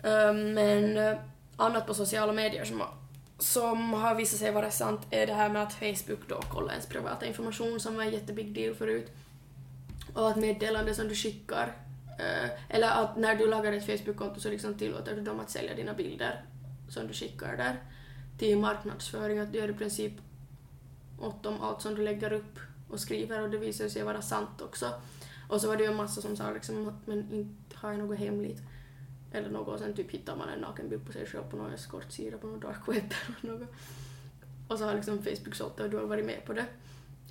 Ehm, 0.04 0.54
men 0.54 0.98
eh, 0.98 1.18
annat 1.58 1.88
på 1.88 1.94
sociala 1.94 2.34
medier 2.34 2.66
som, 2.66 2.80
har- 2.80 2.94
som 3.40 3.94
har 3.94 4.16
visat 4.16 4.40
sig 4.40 4.52
vara 4.52 4.72
sant 4.72 5.02
är 5.10 5.28
det 5.28 5.34
här 5.34 5.50
med 5.50 5.64
att 5.64 5.74
Facebook 5.74 6.28
då 6.28 6.42
kollar 6.42 6.70
ens 6.74 6.86
privata 6.88 7.26
information 7.26 7.80
som 7.80 7.96
var 7.96 8.04
en 8.04 8.12
jättebig 8.12 8.54
deal 8.54 8.76
förut. 8.76 9.12
Och 10.14 10.30
att 10.30 10.36
meddelande 10.38 10.96
som 10.96 11.08
du 11.08 11.16
skickar, 11.16 11.76
eh, 12.20 12.50
eller 12.76 12.88
att 13.04 13.18
när 13.18 13.36
du 13.36 13.48
lagar 13.48 13.74
ett 13.74 13.86
Facebook-konto 13.86 14.40
så 14.40 14.50
liksom 14.50 14.74
tillåter 14.78 15.16
du 15.16 15.22
dem 15.22 15.40
att 15.40 15.50
sälja 15.50 15.76
dina 15.76 15.94
bilder 15.94 16.46
som 16.90 17.08
du 17.08 17.14
skickar 17.14 17.58
där 17.58 17.76
till 18.38 18.58
marknadsföring, 18.58 19.40
att 19.40 19.52
du 19.52 19.60
gör 19.60 19.70
i 19.70 19.74
princip 19.74 20.14
åt 21.20 21.44
dem 21.44 21.62
allt 21.62 21.82
som 21.82 21.96
du 21.96 22.04
lägger 22.04 22.34
upp 22.34 22.60
och 22.90 23.00
skriver 23.00 23.42
och 23.42 23.50
det 23.50 23.58
visar 23.58 23.90
sig 23.90 24.04
vara 24.04 24.22
sant 24.22 24.62
också. 24.62 24.92
Och 25.50 25.62
så 25.62 25.68
var 25.68 25.78
det 25.78 25.84
ju 25.84 25.90
en 25.90 25.96
massa 25.96 26.22
som 26.22 26.38
sa 26.38 26.52
liksom 26.52 26.88
att 26.88 27.08
men 27.08 27.34
inte 27.34 27.78
har 27.78 27.92
jag 27.92 28.00
något 28.00 28.18
hemligt. 28.18 28.62
Eller 29.32 29.50
något 29.50 29.68
och 29.68 29.80
sen 29.80 29.94
typ 29.94 30.12
hittar 30.12 30.36
man 30.36 30.50
en 30.50 30.60
nakenbild 30.60 31.06
på 31.06 31.12
sig 31.12 31.26
själv 31.26 31.44
på 31.44 31.58
någon 31.58 31.74
eskortsida 31.74 32.38
på 32.38 32.48
någon 32.48 32.60
dark 32.60 32.88
web 32.88 33.14
eller 33.44 33.54
något. 33.54 33.70
Och 34.68 34.78
så 34.78 34.86
har 34.86 34.94
liksom 34.94 35.24
Facebook 35.24 35.56
sålt 35.56 35.78
det 35.78 35.84
och 35.84 35.90
du 35.90 35.98
har 35.98 36.06
varit 36.06 36.26
med 36.26 36.46
på 36.46 36.54
det. 36.54 36.66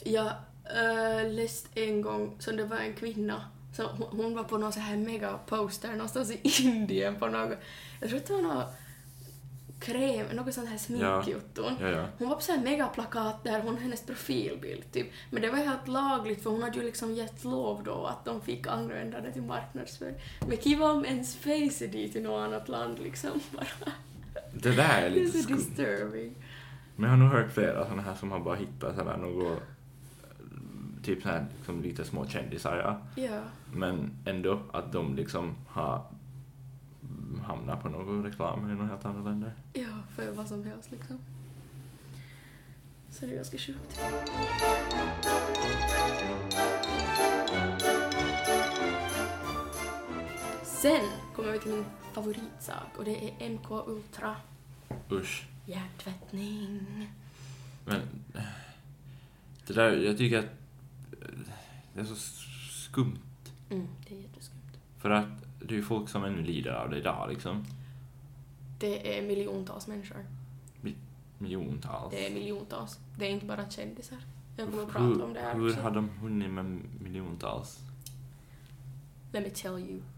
Jag 0.04 0.32
äh, 0.64 1.32
läste 1.32 1.80
en 1.80 2.02
gång 2.02 2.36
som 2.38 2.56
det 2.56 2.64
var 2.64 2.76
en 2.76 2.94
kvinna 2.94 3.44
så 3.76 3.82
hon, 3.82 4.20
hon 4.20 4.34
var 4.34 4.44
på 4.44 4.58
någon 4.58 4.72
så 4.72 4.80
här 4.80 4.96
mega 4.96 5.38
poster 5.46 5.92
någonstans 5.92 6.30
i 6.30 6.40
Indien 6.62 7.18
på 7.18 7.26
något, 7.26 7.58
jag 8.00 8.10
tror 8.10 8.18
att 8.18 8.26
det 8.26 8.32
var 8.32 8.42
något 8.42 8.74
kräm, 9.84 10.26
något 10.36 10.54
sånt 10.54 10.68
här 10.68 10.78
sminkjutton. 10.78 11.72
Ja, 11.80 11.88
ja. 11.88 12.04
Hon 12.18 12.28
var 12.28 12.36
på 12.36 12.42
så 12.42 12.52
här 12.52 12.62
megaplakat 12.62 13.44
där 13.44 13.60
hon 13.62 13.76
hennes 13.76 14.06
profilbild 14.06 14.92
typ. 14.92 15.06
Men 15.30 15.42
det 15.42 15.50
var 15.50 15.58
helt 15.58 15.88
lagligt 15.88 16.42
för 16.42 16.50
hon 16.50 16.62
hade 16.62 16.78
ju 16.78 16.84
liksom 16.84 17.14
gett 17.14 17.44
lov 17.44 17.82
då 17.84 18.06
att 18.06 18.24
de 18.24 18.40
fick 18.40 18.66
använda 18.66 19.20
det 19.20 19.32
till 19.32 19.42
marknadsföring. 19.42 20.14
Men 20.48 20.56
kiva 20.56 20.90
om 20.92 21.04
ens 21.04 21.36
face 21.36 21.84
är 21.84 21.88
dit 21.88 22.16
i 22.16 22.20
något 22.20 22.46
annat 22.46 22.68
land 22.68 22.98
liksom 22.98 23.40
bara. 23.50 23.92
Det 24.52 24.70
där 24.76 25.02
är 25.02 25.10
Det 25.10 25.16
är 25.16 25.20
lite 25.20 25.38
så 25.38 25.42
skumt. 25.44 25.56
disturbing. 25.56 26.34
Men 26.96 27.10
jag 27.10 27.16
har 27.16 27.24
nog 27.24 27.32
hört 27.32 27.52
flera 27.52 27.84
sådana 27.84 28.02
här 28.02 28.14
som 28.14 28.32
har 28.32 28.40
bara 28.40 28.54
hittat 28.56 28.96
sådär 28.96 29.16
något, 29.16 29.58
typ 31.02 31.22
så 31.22 31.28
här 31.28 31.46
liksom 31.56 31.82
lite 31.82 32.04
små 32.04 32.26
kändisar 32.26 32.76
ja. 32.76 33.22
Ja. 33.22 33.40
Men 33.72 34.10
ändå 34.24 34.60
att 34.72 34.92
de 34.92 35.16
liksom 35.16 35.54
har 35.68 36.02
hamnat 37.40 37.82
på 37.82 37.88
någon 37.88 38.24
reklam 38.24 38.70
i 38.70 38.74
några 38.74 38.86
helt 38.86 39.04
andra 39.04 39.30
länder. 39.30 39.52
Ja, 39.72 40.02
för 40.16 40.32
vad 40.32 40.48
som 40.48 40.64
helst 40.64 40.90
liksom. 40.90 41.18
Så 43.10 43.26
det 43.26 43.32
är 43.32 43.36
ganska 43.36 43.58
sjukt. 43.58 44.00
Sen 50.62 51.10
kommer 51.36 51.52
vi 51.52 51.58
till 51.58 51.72
min 51.72 51.84
favoritsak 52.12 52.98
och 52.98 53.04
det 53.04 53.24
är 53.24 53.50
MK 53.50 53.70
Ultra 53.86 54.36
Usch. 55.10 55.46
hjärntvättning. 55.66 57.10
Men 57.84 58.00
det 59.66 59.72
där, 59.72 59.92
jag 59.96 60.18
tycker 60.18 60.38
att 60.38 60.50
det 61.94 62.00
är 62.00 62.04
så 62.04 62.14
skumt. 62.70 63.18
Mm, 63.70 63.88
det 64.08 64.14
är 64.14 64.20
jätteskumt. 64.20 64.78
För 64.98 65.10
att 65.10 65.43
det 65.68 65.74
är 65.74 65.76
ju 65.76 65.82
folk 65.82 66.08
som 66.08 66.24
ännu 66.24 66.42
lider 66.42 66.72
av 66.72 66.90
det 66.90 66.96
idag 66.96 67.28
liksom. 67.30 67.64
Det 68.78 69.18
är 69.18 69.22
miljontals 69.22 69.86
människor. 69.86 70.26
Miljontals. 71.38 72.10
Det 72.10 72.26
är 72.26 72.34
miljontals. 72.34 72.98
Det 73.18 73.26
är 73.26 73.30
inte 73.30 73.46
bara 73.46 73.70
kändisar. 73.70 74.18
Jag 74.56 74.70
kommer 74.70 74.82
att 74.82 74.88
prata 74.88 75.24
om 75.24 75.32
det 75.32 75.40
här 75.40 75.54
hur 75.54 75.70
också. 75.70 75.80
har 75.80 75.90
de 75.90 76.08
hunnit 76.08 76.50
med 76.50 76.80
miljontals? 77.00 77.78
Let 79.32 79.42
me 79.42 79.50
tell 79.50 79.78
you. 79.78 80.00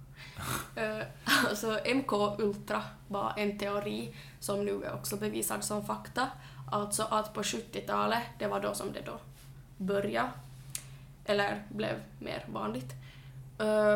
Eh, 0.76 1.02
alltså 1.48 1.78
MK 1.94 2.12
Ultra 2.38 2.82
var 3.08 3.32
en 3.36 3.58
teori 3.58 4.14
som 4.40 4.64
nu 4.64 4.84
är 4.84 4.94
också 4.94 5.16
bevisad 5.16 5.64
som 5.64 5.84
fakta. 5.84 6.28
Alltså 6.70 7.02
att 7.02 7.34
på 7.34 7.42
70-talet, 7.42 8.22
det 8.38 8.46
var 8.46 8.60
då 8.60 8.74
som 8.74 8.92
det 8.92 9.02
då 9.06 9.18
började, 9.76 10.30
eller 11.24 11.62
blev 11.68 12.00
mer 12.18 12.44
vanligt. 12.52 12.94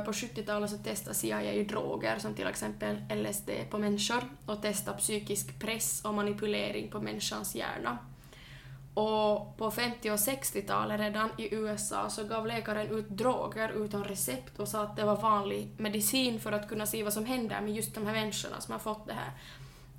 På 0.04 0.12
70-talet 0.12 0.70
så 0.70 0.78
testade 0.78 1.14
CIA 1.14 1.64
droger 1.64 2.18
som 2.18 2.34
till 2.34 2.46
exempel 2.46 2.96
LSD 3.10 3.50
på 3.70 3.78
människor 3.78 4.24
och 4.46 4.62
testade 4.62 4.98
psykisk 4.98 5.58
press 5.58 6.04
och 6.04 6.14
manipulering 6.14 6.90
på 6.90 7.00
människans 7.00 7.54
hjärna. 7.54 7.98
Och 8.94 9.56
på 9.56 9.70
50 9.70 10.10
och 10.10 10.16
60-talet 10.16 11.00
redan 11.00 11.30
i 11.38 11.54
USA 11.54 12.10
så 12.10 12.24
gav 12.24 12.46
läkaren 12.46 12.88
ut 12.88 13.08
droger 13.08 13.84
utan 13.84 14.04
recept 14.04 14.58
och 14.58 14.68
sa 14.68 14.82
att 14.82 14.96
det 14.96 15.04
var 15.04 15.16
vanlig 15.16 15.68
medicin 15.76 16.40
för 16.40 16.52
att 16.52 16.68
kunna 16.68 16.86
se 16.86 17.04
vad 17.04 17.12
som 17.12 17.26
händer 17.26 17.60
med 17.60 17.74
just 17.74 17.94
de 17.94 18.06
här 18.06 18.12
människorna 18.12 18.60
som 18.60 18.72
har 18.72 18.78
fått 18.78 19.06
det 19.06 19.12
här. 19.12 19.32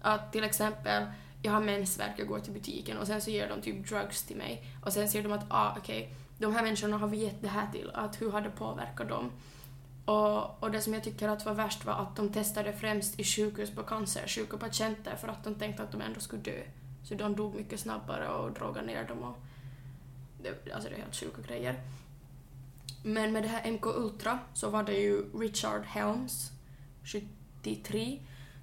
Att 0.01 0.32
till 0.32 0.44
exempel, 0.44 1.06
jag 1.41 1.51
har 1.51 1.62
mensvärk, 1.62 2.13
jag 2.18 2.27
går 2.27 2.39
till 2.39 2.53
butiken 2.53 2.98
och 2.98 3.08
sen 3.08 3.21
så 3.21 3.32
ger 3.32 3.50
de 3.50 3.62
typ 3.62 3.89
drugs 3.89 4.24
till 4.24 4.38
mig 4.38 4.63
och 4.86 4.93
sen 4.93 5.10
ser 5.10 5.24
de 5.24 5.32
att 5.32 5.45
ah, 5.50 5.76
okej, 5.78 6.13
de 6.41 6.54
här 6.54 6.63
människorna 6.63 6.97
har 6.97 7.08
vi 7.08 7.17
gett 7.17 7.41
det 7.41 7.47
här 7.47 7.71
till, 7.71 7.91
att 7.93 8.21
hur 8.21 8.32
har 8.32 8.41
det 8.41 8.49
påverkat 8.49 9.10
dem? 9.10 9.32
Och, 10.06 10.63
och 10.63 10.71
det 10.71 10.82
som 10.82 10.93
jag 10.93 11.04
tycker 11.04 11.30
att 11.30 11.45
var 11.45 11.54
värst 11.54 11.86
var 11.86 11.93
att 11.93 12.15
de 12.15 12.30
testade 12.30 12.73
främst 12.73 13.19
i 13.19 13.23
sjukhus 13.23 13.71
på 13.71 13.84
cancersjuka 13.84 14.58
patienter 14.58 15.15
för 15.15 15.27
att 15.27 15.43
de 15.43 15.56
tänkte 15.56 15.84
att 15.84 15.91
de 15.91 16.01
ändå 16.01 16.19
skulle 16.19 16.41
dö. 16.41 16.62
Så 17.04 17.15
de 17.15 17.36
dog 17.36 17.56
mycket 17.56 17.80
snabbare 17.80 18.30
och 18.30 18.51
drogade 18.51 18.88
ner 18.88 19.08
dem 19.08 19.23
och... 19.23 19.38
Det, 20.43 20.73
alltså 20.73 20.89
det 20.89 20.95
är 20.95 20.99
helt 20.99 21.15
sjuka 21.15 21.41
grejer. 21.41 21.75
Men 23.04 23.34
med 23.34 23.43
det 23.43 23.49
här 23.49 23.71
MK 23.71 23.86
Ultra 23.86 24.39
så 24.54 24.69
var 24.69 24.84
det 24.84 24.93
ju 24.93 25.39
Richard 25.39 25.82
Helms, 25.86 26.51
73, 27.04 28.19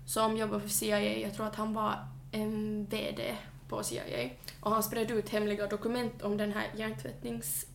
som 0.07 0.37
jobbade 0.37 0.61
för 0.61 0.69
CIA. 0.69 1.01
Jag 1.01 1.35
tror 1.35 1.47
att 1.47 1.57
han 1.57 1.75
var 1.75 2.07
en 2.33 2.87
VD 2.87 3.37
på 3.69 3.83
CIA. 3.83 4.31
Och 4.61 4.71
han 4.71 4.83
spred 4.83 5.11
ut 5.11 5.29
hemliga 5.29 5.67
dokument 5.67 6.23
om 6.23 6.37
den 6.37 6.53
här 6.53 6.67
hjärntvättnings 6.77 7.67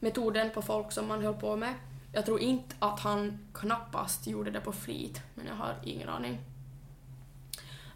metoden 0.00 0.50
på 0.50 0.62
folk 0.62 0.92
som 0.92 1.08
man 1.08 1.24
höll 1.24 1.34
på 1.34 1.56
med. 1.56 1.74
Jag 2.12 2.26
tror 2.26 2.40
inte 2.40 2.76
att 2.78 3.00
han 3.00 3.38
knappast 3.54 4.26
gjorde 4.26 4.50
det 4.50 4.60
på 4.60 4.72
flit, 4.72 5.22
men 5.34 5.46
jag 5.46 5.54
har 5.54 5.74
ingen 5.82 6.08
aning. 6.08 6.38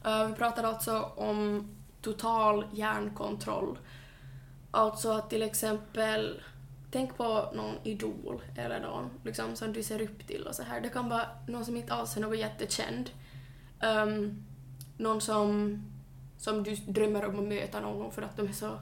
Eh, 0.05 0.27
vi 0.27 0.35
pratade 0.35 0.69
alltså 0.69 1.01
om 1.17 1.69
total 2.01 2.65
hjärnkontroll. 2.73 3.79
Alltså 4.71 5.13
att 5.13 5.31
till 5.31 5.43
exempel, 5.43 6.43
tänk 6.91 7.17
på 7.17 7.51
någon 7.55 7.75
idol 7.83 8.43
eller 8.57 8.81
någon 8.81 9.11
liksom, 9.25 9.57
som 9.57 9.73
du 9.73 9.83
ser 9.83 10.03
upp 10.03 10.27
till 10.27 10.47
och 10.47 10.55
så 10.55 10.63
här. 10.63 10.81
Det 10.81 10.89
kan 10.89 11.09
vara 11.09 11.27
någon 11.49 11.65
som 11.65 11.77
inte 11.77 11.95
alls 11.95 12.17
är 12.17 12.21
någon 12.21 12.39
jättekänd. 12.39 13.11
Um, 13.83 14.45
någon 14.97 15.21
som, 15.21 15.79
som 16.39 16.63
du 16.63 16.75
drömmer 16.75 17.25
om 17.25 17.39
att 17.39 17.45
möta 17.45 17.81
någon 17.81 17.99
gång 17.99 18.13
för 18.13 18.23
att 18.23 18.37
de 18.37 18.49
är 18.49 18.53
så 18.53 18.79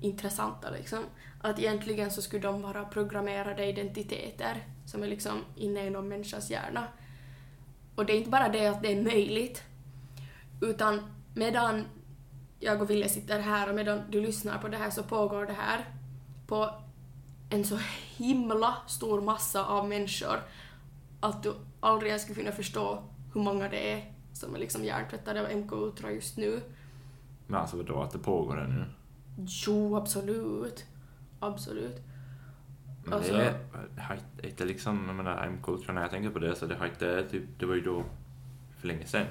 intressanta 0.00 0.70
liksom. 0.70 1.04
Att 1.40 1.58
egentligen 1.58 2.10
så 2.10 2.22
skulle 2.22 2.42
de 2.42 2.62
vara 2.62 2.84
programmerade 2.84 3.66
identiteter 3.66 4.66
som 4.86 5.02
är 5.02 5.06
liksom 5.06 5.44
inne 5.56 5.86
i 5.86 5.90
någon 5.90 6.08
människas 6.08 6.50
hjärna. 6.50 6.84
Och 7.94 8.06
det 8.06 8.12
är 8.12 8.16
inte 8.16 8.30
bara 8.30 8.48
det 8.48 8.66
att 8.66 8.82
det 8.82 8.92
är 8.92 9.02
möjligt, 9.02 9.62
utan 10.60 11.00
medan 11.34 11.84
jag 12.60 12.82
och 12.82 12.90
Ville 12.90 13.08
sitter 13.08 13.40
här 13.40 13.68
och 13.68 13.74
medan 13.74 14.00
du 14.10 14.20
lyssnar 14.20 14.58
på 14.58 14.68
det 14.68 14.76
här 14.76 14.90
så 14.90 15.02
pågår 15.02 15.46
det 15.46 15.52
här 15.52 15.84
på 16.46 16.70
en 17.50 17.64
så 17.64 17.78
himla 18.16 18.76
stor 18.86 19.20
massa 19.20 19.64
av 19.64 19.88
människor 19.88 20.42
att 21.20 21.42
du 21.42 21.54
aldrig 21.80 22.08
ens 22.08 22.22
skulle 22.22 22.40
kunna 22.40 22.52
förstå 22.52 23.02
hur 23.34 23.40
många 23.40 23.68
det 23.68 23.92
är 23.92 24.12
som 24.32 24.54
är 24.54 24.58
liksom 24.58 24.84
hjärntvättade 24.84 25.40
av 25.40 25.56
MK 25.56 25.72
Ultra 25.72 26.12
just 26.12 26.36
nu. 26.36 26.60
Men 27.46 27.60
alltså 27.60 27.82
då 27.82 28.02
att 28.02 28.10
det 28.10 28.18
pågår 28.18 28.60
ännu. 28.60 28.84
Jo, 29.66 29.96
absolut. 29.96 30.84
Absolut. 31.40 32.02
Men 33.04 33.12
Alltså- 33.14 33.32
det 33.32 33.54
är 34.42 34.46
inte- 34.48 34.64
liksom, 34.64 35.04
jag 35.06 35.14
menar, 35.16 35.44
M-kulturen, 35.46 35.94
när 35.94 36.02
jag 36.02 36.10
tänker 36.10 36.30
på 36.30 36.38
det 36.38 36.54
så 36.56 36.66
det 36.66 36.74
har 36.76 36.86
inte, 36.86 37.28
typ, 37.30 37.42
det 37.58 37.66
var 37.66 37.74
ju 37.74 37.80
då 37.80 38.04
för 38.78 38.88
länge 38.88 39.06
sedan. 39.06 39.26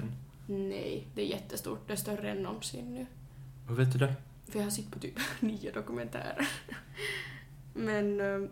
Nej, 0.46 1.06
det 1.14 1.22
är 1.22 1.26
jättestort. 1.26 1.80
Det 1.86 1.92
är 1.92 1.96
större 1.96 2.30
än 2.30 2.42
någonsin 2.42 2.94
nu. 2.94 3.06
Hur 3.68 3.74
vet 3.74 3.92
du 3.92 3.98
det? 3.98 4.14
För 4.44 4.58
jag 4.58 4.66
har 4.66 4.70
sett 4.70 4.90
på 4.90 4.98
typ 4.98 5.18
nio 5.40 5.72
dokumentärer. 5.72 6.48
Men 7.74 8.20
eh, 8.20 8.50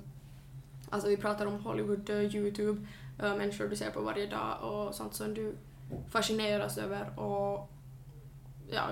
alltså 0.90 1.08
vi 1.08 1.16
pratar 1.16 1.46
om 1.46 1.60
Hollywood, 1.64 2.10
Youtube, 2.10 2.86
människor 3.18 3.68
du 3.68 3.76
ser 3.76 3.90
på 3.90 4.00
varje 4.00 4.26
dag 4.26 4.62
och 4.62 4.94
sånt 4.94 5.14
som 5.14 5.34
du 5.34 5.54
fascineras 6.08 6.78
över 6.78 7.18
och 7.20 7.70
ja, 8.70 8.88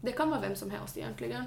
det 0.00 0.12
kan 0.12 0.30
vara 0.30 0.40
vem 0.40 0.56
som 0.56 0.70
helst 0.70 0.96
egentligen 0.96 1.44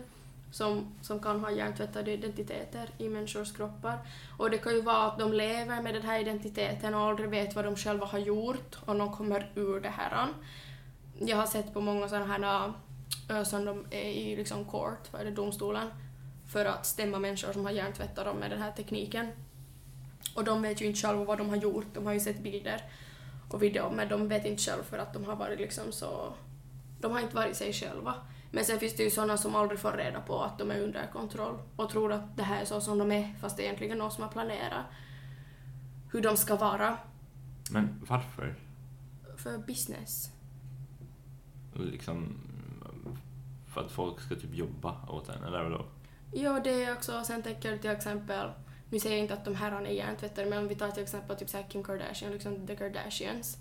som, 0.51 0.95
som 1.01 1.19
kan 1.19 1.39
ha 1.39 1.51
hjärntvättade 1.51 2.11
identiteter 2.11 2.89
i 2.97 3.09
människors 3.09 3.51
kroppar. 3.51 3.99
Och 4.37 4.49
det 4.49 4.57
kan 4.57 4.73
ju 4.73 4.81
vara 4.81 5.03
att 5.03 5.19
de 5.19 5.33
lever 5.33 5.81
med 5.81 5.93
den 5.93 6.03
här 6.03 6.19
identiteten 6.19 6.95
och 6.95 7.01
aldrig 7.01 7.29
vet 7.29 7.55
vad 7.55 7.65
de 7.65 7.75
själva 7.75 8.05
har 8.05 8.19
gjort 8.19 8.77
och 8.85 8.95
de 8.95 9.13
kommer 9.13 9.51
ur 9.55 9.81
det 9.81 9.89
här. 9.89 10.27
Jag 11.19 11.37
har 11.37 11.45
sett 11.45 11.73
på 11.73 11.81
många 11.81 12.09
sådana 12.09 12.25
här 12.25 12.73
äh, 13.29 13.43
som 13.43 13.65
de 13.65 13.85
är 13.91 14.09
i 14.09 14.35
liksom 14.35 14.65
court, 14.65 15.11
vad 15.11 15.21
är 15.21 15.25
det, 15.25 15.31
domstolen, 15.31 15.87
för 16.47 16.65
att 16.65 16.85
stämma 16.85 17.19
människor 17.19 17.53
som 17.53 17.65
har 17.65 17.71
hjärntvättat 17.71 18.25
dem 18.25 18.37
med 18.37 18.51
den 18.51 18.61
här 18.61 18.71
tekniken. 18.71 19.27
Och 20.35 20.43
de 20.43 20.61
vet 20.61 20.81
ju 20.81 20.85
inte 20.85 20.99
själva 20.99 21.23
vad 21.23 21.37
de 21.37 21.49
har 21.49 21.57
gjort, 21.57 21.85
de 21.93 22.05
har 22.05 22.13
ju 22.13 22.19
sett 22.19 22.39
bilder 22.39 22.81
och 23.49 23.63
videor 23.63 23.91
men 23.91 24.09
de 24.09 24.27
vet 24.27 24.45
inte 24.45 24.63
själva 24.63 24.83
för 24.83 24.97
att 24.97 25.13
de 25.13 25.25
har 25.25 25.35
varit 25.35 25.59
liksom 25.59 25.91
så... 25.91 26.33
De 27.01 27.11
har 27.11 27.19
inte 27.19 27.35
varit 27.35 27.55
sig 27.57 27.73
själva. 27.73 28.13
Men 28.51 28.65
sen 28.65 28.79
finns 28.79 28.95
det 28.95 29.03
ju 29.03 29.09
sådana 29.09 29.37
som 29.37 29.55
aldrig 29.55 29.79
får 29.79 29.91
reda 29.91 30.21
på 30.21 30.43
att 30.43 30.59
de 30.59 30.71
är 30.71 30.81
under 30.81 31.07
kontroll 31.13 31.59
och 31.75 31.89
tror 31.89 32.11
att 32.13 32.37
det 32.37 32.43
här 32.43 32.61
är 32.61 32.65
så 32.65 32.81
som 32.81 32.97
de 32.97 33.11
är, 33.11 33.33
fast 33.41 33.57
det 33.57 33.63
är 33.63 33.65
egentligen 33.65 33.97
någon 33.97 34.11
som 34.11 34.23
har 34.23 34.31
planerat 34.31 34.85
hur 36.11 36.21
de 36.21 36.37
ska 36.37 36.55
vara 36.55 36.97
Men 37.71 38.05
varför? 38.07 38.55
för 39.37 39.57
business. 39.57 40.31
Liksom, 41.73 42.37
för 43.67 43.81
att 43.81 43.91
folk 43.91 44.21
ska 44.21 44.35
typ 44.35 44.55
jobba 44.55 45.09
åt 45.09 45.29
en, 45.29 45.43
eller 45.43 45.63
vadå? 45.63 45.85
Ja, 46.31 46.59
det 46.63 46.83
är 46.83 46.93
också, 46.93 47.23
sen 47.23 47.43
tänker 47.43 47.71
du 47.71 47.77
till 47.77 47.89
exempel 47.89 48.51
nu 48.89 48.99
säger 48.99 49.15
jag 49.15 49.23
inte 49.23 49.33
att 49.33 49.45
de 49.45 49.55
här 49.55 49.71
är 49.71 49.89
hjärntvättade, 49.89 50.49
men 50.49 50.59
om 50.59 50.67
vi 50.67 50.75
tar 50.75 50.91
till 50.91 51.03
exempel 51.03 51.35
typ 51.35 51.49
så 51.49 51.63
Kim 51.69 51.83
Kardashian, 51.83 52.31
liksom 52.31 52.67
The 52.67 52.75
Kardashians, 52.75 53.57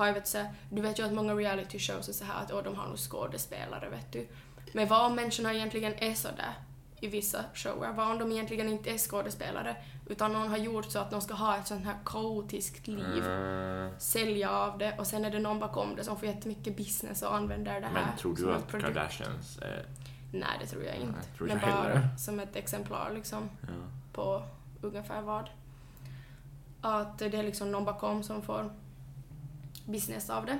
har 0.00 0.08
ju 0.08 0.14
vet 0.14 0.28
så 0.28 0.46
du 0.70 0.82
vet 0.82 0.98
ju 0.98 1.02
att 1.06 1.12
många 1.12 1.34
reality 1.34 1.78
shows 1.78 2.08
är 2.08 2.12
så 2.12 2.24
här 2.24 2.42
att 2.44 2.52
åh, 2.52 2.62
de 2.62 2.74
har 2.76 2.86
nog 2.88 2.98
skådespelare, 2.98 3.88
vet 3.88 4.12
du. 4.12 4.28
Men 4.72 4.88
vad 4.88 5.06
om 5.06 5.14
människorna 5.14 5.54
egentligen 5.54 5.94
är 5.98 6.14
så 6.14 6.28
där 6.28 6.54
i 7.00 7.08
vissa 7.08 7.44
shower? 7.54 7.92
Vad 7.92 8.10
om 8.10 8.18
de 8.18 8.32
egentligen 8.32 8.68
inte 8.68 8.90
är 8.90 8.98
skådespelare, 8.98 9.76
utan 10.06 10.32
någon 10.32 10.48
har 10.48 10.56
gjort 10.56 10.90
så 10.90 10.98
att 10.98 11.10
de 11.10 11.20
ska 11.20 11.34
ha 11.34 11.56
ett 11.56 11.66
sånt 11.66 11.84
här 11.84 11.94
kaotiskt 12.04 12.86
liv, 12.86 13.24
Mm. 13.26 13.90
sälja 13.98 14.50
av 14.50 14.78
det 14.78 14.98
och 14.98 15.06
sen 15.06 15.24
är 15.24 15.30
det 15.30 15.38
någon 15.38 15.58
bakom 15.60 15.96
det 15.96 16.04
som 16.04 16.16
får 16.18 16.28
jättemycket 16.28 16.76
business 16.76 17.22
och 17.22 17.34
använder 17.34 17.80
det 17.80 17.86
här 17.86 17.92
Men 17.94 18.16
tror 18.18 18.36
du 18.36 18.52
att. 18.54 18.70
Kardashians 18.70 19.58
är... 19.62 19.86
Nej, 20.32 20.48
det 20.60 20.66
tror 20.66 20.84
jag 20.84 20.96
inte. 20.96 21.12
Nej, 21.18 21.36
tror 21.36 21.46
men 21.48 21.58
jag 21.58 21.68
bara 21.68 21.82
heller. 21.82 22.08
som 22.18 22.40
ett 22.40 22.56
exemplar 22.56 23.10
liksom 23.14 23.50
Ja. 23.62 23.68
på 24.12 24.42
ungefär 24.80 25.22
vad. 25.22 25.48
Att 26.80 27.18
det 27.18 27.34
är 27.34 27.42
liksom 27.42 27.72
någon 27.72 27.84
bakom 27.84 28.22
som 28.22 28.42
får 28.42 28.70
business 29.92 30.30
av 30.30 30.46
det. 30.46 30.58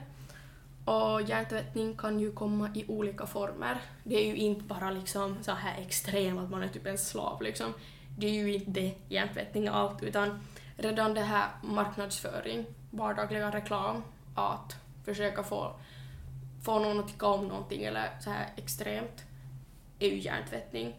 Och 0.84 1.22
hjärntvättning 1.22 1.96
kan 1.96 2.20
ju 2.20 2.32
komma 2.32 2.70
i 2.74 2.84
olika 2.88 3.26
former. 3.26 3.80
Det 4.04 4.16
är 4.16 4.26
ju 4.26 4.36
inte 4.36 4.64
bara 4.64 4.90
liksom 4.90 5.36
så 5.42 5.52
här 5.52 5.80
extrem 5.80 6.38
att 6.38 6.50
man 6.50 6.62
är 6.62 6.68
typ 6.68 6.86
en 6.86 6.98
slav 6.98 7.42
liksom. 7.42 7.74
Det 8.18 8.26
är 8.26 8.32
ju 8.32 8.54
inte 8.54 8.70
det, 8.70 8.94
hjärntvättning 9.08 9.66
är 9.66 9.70
allt, 9.70 10.02
utan 10.02 10.40
redan 10.76 11.14
det 11.14 11.20
här 11.20 11.48
marknadsföring, 11.62 12.66
vardagliga 12.90 13.50
reklam, 13.50 14.02
att 14.34 14.76
försöka 15.04 15.42
få, 15.42 15.72
få 16.62 16.78
någon 16.78 17.00
att 17.00 17.08
tycka 17.08 17.26
om 17.26 17.48
någonting 17.48 17.84
eller 17.84 18.10
så 18.20 18.30
här 18.30 18.48
extremt, 18.56 19.24
är 19.98 20.08
ju 20.08 20.18
hjärntvättning. 20.18 20.94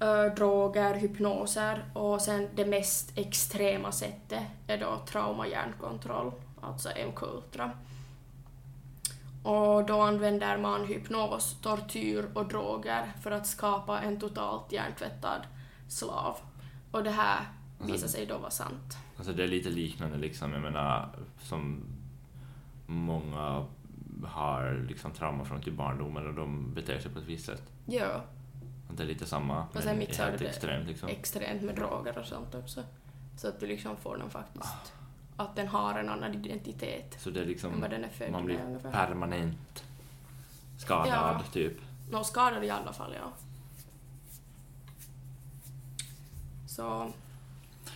Eh, 0.00 0.34
droger, 0.34 0.94
hypnoser 0.94 1.84
och 1.94 2.22
sen 2.22 2.48
det 2.54 2.66
mest 2.66 3.18
extrema 3.18 3.92
sättet 3.92 4.42
är 4.66 4.78
då 4.78 4.98
trauma 5.06 5.46
hjärnkontroll, 5.46 6.32
alltså 6.60 6.88
MK-Ultra. 6.88 7.70
Och 9.42 9.86
då 9.86 10.00
använder 10.00 10.58
man 10.58 10.86
hypnos, 10.86 11.60
tortyr 11.60 12.30
och 12.34 12.48
droger 12.48 13.12
för 13.22 13.30
att 13.30 13.46
skapa 13.46 14.00
en 14.00 14.20
totalt 14.20 14.72
hjärntvättad 14.72 15.42
slav. 15.88 16.36
Och 16.90 17.04
det 17.04 17.10
här 17.10 17.40
visar 17.78 18.08
sig 18.08 18.26
då 18.26 18.38
vara 18.38 18.50
sant. 18.50 18.98
Alltså 19.16 19.32
det 19.32 19.44
är 19.44 19.48
lite 19.48 19.68
liknande 19.68 20.18
liksom, 20.18 20.52
jag 20.52 20.62
menar, 20.62 21.08
som 21.38 21.82
många 22.86 23.66
har 24.24 24.84
liksom 24.88 25.12
trauma 25.12 25.44
från 25.44 25.62
till 25.62 25.72
barndomen 25.72 26.26
och 26.26 26.34
de 26.34 26.74
beter 26.74 26.98
sig 26.98 27.12
på 27.12 27.18
ett 27.18 27.24
visst 27.24 27.46
sätt. 27.46 27.62
Ja, 27.86 28.22
det 28.96 29.02
är 29.02 29.06
lite 29.06 29.26
samma, 29.26 29.66
sen 29.72 29.98
men 29.98 30.06
helt 30.06 30.42
extremt 30.42 30.86
liksom. 30.86 31.08
extremt 31.08 31.62
med 31.62 31.74
droger 31.74 32.18
och 32.18 32.26
sånt 32.26 32.54
också. 32.54 32.82
Så 33.36 33.48
att 33.48 33.60
du 33.60 33.66
liksom 33.66 33.96
får 33.96 34.16
den 34.16 34.30
faktiskt, 34.30 34.92
att 35.36 35.56
den 35.56 35.68
har 35.68 35.98
en 35.98 36.08
annan 36.08 36.34
identitet 36.34 37.16
Så 37.18 37.30
det 37.30 37.40
är 37.40 37.42
än 37.42 37.48
liksom, 37.48 37.80
vad 37.80 37.90
den 37.90 38.04
är 38.04 38.08
född 38.08 38.30
man 38.32 38.40
med 38.40 38.56
blir 38.56 38.66
ungefär. 38.66 38.90
permanent 38.90 39.84
skadad 40.78 41.08
Ja. 41.08 41.42
typ. 41.52 41.72
Någon 42.10 42.24
skadad 42.24 42.64
i 42.64 42.70
alla 42.70 42.92
fall, 42.92 43.14
ja. 43.14 43.32
Så, 46.66 47.12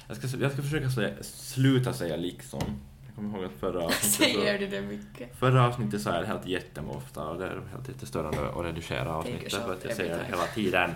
Jag 0.06 0.16
ska, 0.16 0.38
jag 0.38 0.52
ska 0.52 0.62
försöka 0.62 0.90
säga, 0.90 1.22
sluta 1.22 1.92
säga 1.92 2.16
liksom. 2.16 2.80
Jag 3.06 3.14
kommer 3.14 3.38
ihåg 3.38 3.44
att 3.44 3.60
förra 3.60 3.84
avsnittet 3.84 4.10
säger 4.12 4.58
du 4.58 4.66
det 4.68 4.82
mycket? 4.82 5.36
Förra 5.38 5.66
avsnittet 5.66 6.02
sa 6.02 6.10
jag 6.14 6.22
det 6.22 6.26
helt 6.26 6.46
jätteofta 6.46 7.24
och 7.28 7.38
det 7.38 7.46
är 7.46 7.62
helt 7.72 7.88
jättestörande 7.88 8.48
att 8.50 8.64
redigera 8.64 9.14
avsnittet 9.14 9.52
för 9.52 9.72
att 9.72 9.84
jag 9.84 9.96
säger 9.96 10.18
det 10.18 10.24
hela 10.24 10.46
tiden. 10.46 10.90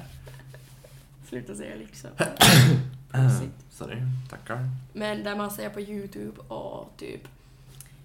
Sluta 1.29 1.55
säga 1.55 1.75
liksom. 1.77 2.11
Uh, 3.15 3.43
sorry, 3.71 4.03
tackar. 4.31 4.69
Men 4.93 5.25
där 5.25 5.37
man 5.37 5.51
ser 5.51 5.71
på 5.71 5.81
YouTube 5.81 6.41
och 6.41 6.93
typ 6.97 7.29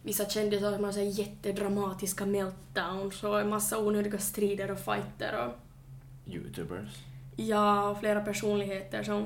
vissa 0.03 0.29
kändisar 0.29 0.73
som 0.73 0.83
har 0.83 0.91
så 0.91 0.99
här 0.99 1.19
jättedramatiska 1.19 2.25
meltdowns 2.25 3.23
och 3.23 3.41
en 3.41 3.49
massa 3.49 3.79
onödiga 3.79 4.17
strider 4.17 4.71
och 4.71 4.79
fighter 4.79 5.45
och 5.45 5.53
Youtubers. 6.33 6.97
ja, 7.35 7.89
och 7.89 7.99
flera 7.99 8.21
personligheter 8.21 9.03
som, 9.03 9.25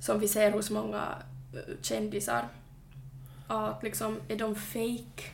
som 0.00 0.20
vi 0.20 0.28
ser 0.28 0.52
hos 0.52 0.70
många 0.70 1.22
eh, 1.54 1.74
kändisar. 1.82 2.48
Att 3.46 3.82
liksom, 3.82 4.20
är 4.28 4.36
de 4.36 4.54
fake? 4.54 5.24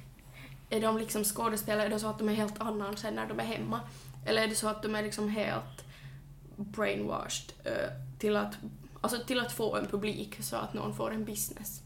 Är 0.70 0.81
de 0.81 0.98
liksom 0.98 1.24
skådespelare? 1.24 1.87
Är 1.87 1.90
det 1.90 1.98
så 1.98 2.09
att 2.09 2.18
de 2.18 2.29
är 2.29 2.35
helt 2.35 2.61
annan 2.61 2.96
sen 2.96 3.14
när 3.14 3.27
de 3.27 3.40
är 3.40 3.44
hemma? 3.44 3.81
Eller 4.27 4.42
är 4.42 4.48
det 4.48 4.55
så 4.55 4.68
att 4.68 4.83
de 4.83 4.94
är 4.94 5.03
liksom 5.03 5.29
helt 5.29 5.85
brainwashed 6.57 7.53
eh, 7.64 7.90
till 8.18 8.37
att, 8.37 8.57
alltså 9.05 9.25
till 9.27 9.40
att 9.40 9.53
få 9.53 9.77
en 9.77 9.87
publik 9.87 10.37
så 10.40 10.57
att 10.57 10.75
någon 10.75 10.95
får 10.95 11.12
en 11.14 11.25
business? 11.25 11.83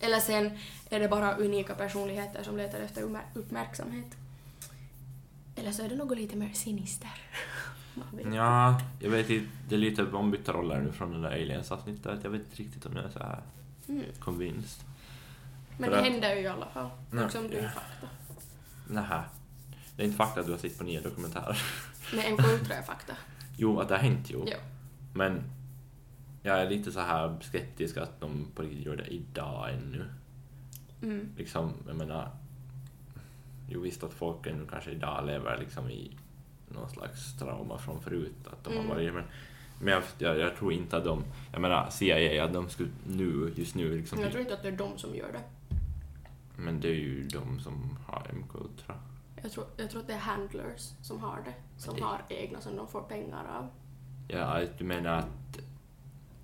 Eller 0.00 0.20
sen 0.20 0.58
är 0.90 1.00
det 1.00 1.08
bara 1.08 1.36
unika 1.36 1.74
personligheter 1.74 2.42
som 2.42 2.56
letar 2.56 2.78
efter 2.80 3.02
uppmär- 3.02 3.26
uppmärksamhet? 3.34 4.06
Eller 5.56 5.72
så 5.72 5.82
är 5.82 5.88
det 5.88 5.96
något 5.96 6.18
lite 6.18 6.36
mer 6.36 6.52
sinister. 6.52 7.10
Ja, 8.34 8.80
jag 9.00 9.10
vet 9.10 9.30
inte, 9.30 9.50
det 9.68 9.74
är 9.74 9.78
lite 9.78 10.02
ombytta 10.04 10.52
roller 10.52 10.80
nu 10.80 10.92
från 10.92 11.10
det 11.12 11.20
där 11.28 11.30
aliens-avsnittet. 11.34 12.18
Jag 12.22 12.30
vet 12.30 12.40
inte 12.40 12.56
riktigt 12.56 12.86
om 12.86 12.96
jag 12.96 13.04
är 13.04 13.10
så 13.10 13.18
här 13.18 13.42
Mm. 13.88 14.04
convinced. 14.20 14.84
Men 15.78 15.84
För 15.90 15.96
det 15.96 15.98
att- 16.06 16.12
händer 16.12 16.34
ju 16.34 16.40
i 16.42 16.46
alla 16.46 16.66
fall. 16.66 16.88
Nej. 17.10 17.24
Liksom 17.24 17.48
du 17.48 17.56
är 17.56 17.68
fakta. 17.68 18.06
Nähä. 18.88 19.22
Det 19.96 20.02
är 20.02 20.06
inte 20.06 20.16
fakta 20.16 20.40
att 20.40 20.46
du 20.46 20.52
har 20.52 20.58
sett 20.58 20.78
på 20.78 20.84
nya 20.84 21.00
dokumentärer. 21.00 21.62
Men 22.14 22.32
MK 22.34 22.40
Ultra 22.60 22.74
är 22.76 22.82
fakta. 22.82 23.12
Jo, 23.56 23.80
att 23.80 23.88
det 23.88 23.94
har 23.94 24.02
hänt 24.02 24.26
jo. 24.30 24.44
Ja. 24.46 24.56
Men 25.14 25.42
jag 26.42 26.60
är 26.60 26.70
lite 26.70 26.92
så 26.92 27.00
här 27.00 27.36
skeptisk 27.40 27.96
att 27.96 28.20
de 28.20 28.46
på 28.54 28.62
riktigt 28.62 28.86
gör 28.86 28.96
det 28.96 29.06
idag 29.06 29.70
ännu. 29.74 30.04
Mm. 31.02 31.28
Liksom, 31.36 31.72
jag 31.86 31.96
menar... 31.96 32.30
Jo 33.70 33.80
visst 33.80 34.04
att 34.04 34.12
folk 34.12 34.46
ännu 34.46 34.66
kanske 34.70 34.90
idag 34.90 35.26
lever 35.26 35.58
liksom 35.58 35.90
i 35.90 36.10
någon 36.68 36.90
slags 36.90 37.38
trauma 37.38 37.78
från 37.78 38.00
förut, 38.02 38.34
att 38.52 38.64
de 38.64 38.72
Mm. 38.72 38.86
har 38.88 38.94
varit 38.94 39.14
men, 39.14 39.24
men 39.80 40.02
jag, 40.18 40.38
jag, 40.38 40.56
tror 40.56 40.72
inte 40.72 40.96
att 40.96 41.04
de, 41.04 41.24
jag 41.52 41.60
menar 41.60 41.90
CIA, 41.90 42.44
att 42.44 42.52
de 42.52 42.68
skulle 42.68 42.90
nu, 43.06 43.52
just 43.56 43.74
nu 43.74 43.96
liksom, 43.96 44.20
Jag 44.20 44.30
tror 44.30 44.40
inte 44.40 44.54
att 44.54 44.62
det 44.62 44.68
är 44.68 44.76
de 44.76 44.98
som 44.98 45.14
gör 45.14 45.32
det. 45.32 45.40
men 46.56 46.80
det 46.80 46.88
är 46.88 46.94
ju 46.94 47.28
de 47.28 47.60
som 47.60 47.98
har 48.06 48.26
MK 48.32 48.54
Ultra. 48.54 48.94
Jag 49.42 49.52
tror, 49.52 49.66
jag 49.76 49.90
tror 49.90 50.00
att 50.00 50.06
det 50.06 50.12
är 50.12 50.18
handlers 50.18 50.92
som 51.02 51.20
har 51.20 51.36
det. 51.44 51.54
Som 51.76 51.96
det- 51.96 52.02
har 52.02 52.22
egna 52.28 52.60
som 52.60 52.76
de 52.76 52.88
får 52.88 53.02
pengar 53.02 53.44
av. 53.58 53.68
Ja, 54.28 54.60
du 54.78 54.84
menar 54.84 55.10
att 55.18 55.26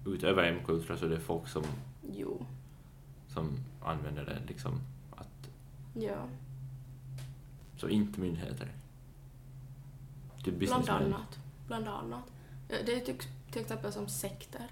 utöver 0.06 0.52
MK 0.52 0.68
Ultra 0.68 0.96
så 0.96 1.04
är 1.06 1.10
det 1.10 1.20
folk 1.20 1.48
som, 1.48 1.64
Jo. 2.12 2.46
som 3.28 3.58
använder 3.82 4.24
det 4.24 4.38
liksom, 4.48 4.80
att, 5.10 5.48
Ja. 5.94 6.28
så 7.76 7.88
inte 7.88 8.20
myndigheter. 8.20 8.72
Typ 10.44 10.54
Bland 10.58 10.88
annat. 10.88 11.38
Bland 11.66 11.88
annat. 11.88 12.24
Det 12.68 12.92
är 12.94 13.00
till, 13.00 13.18
till 13.50 13.60
exempel 13.62 13.92
som 13.92 14.08
sekter. 14.08 14.66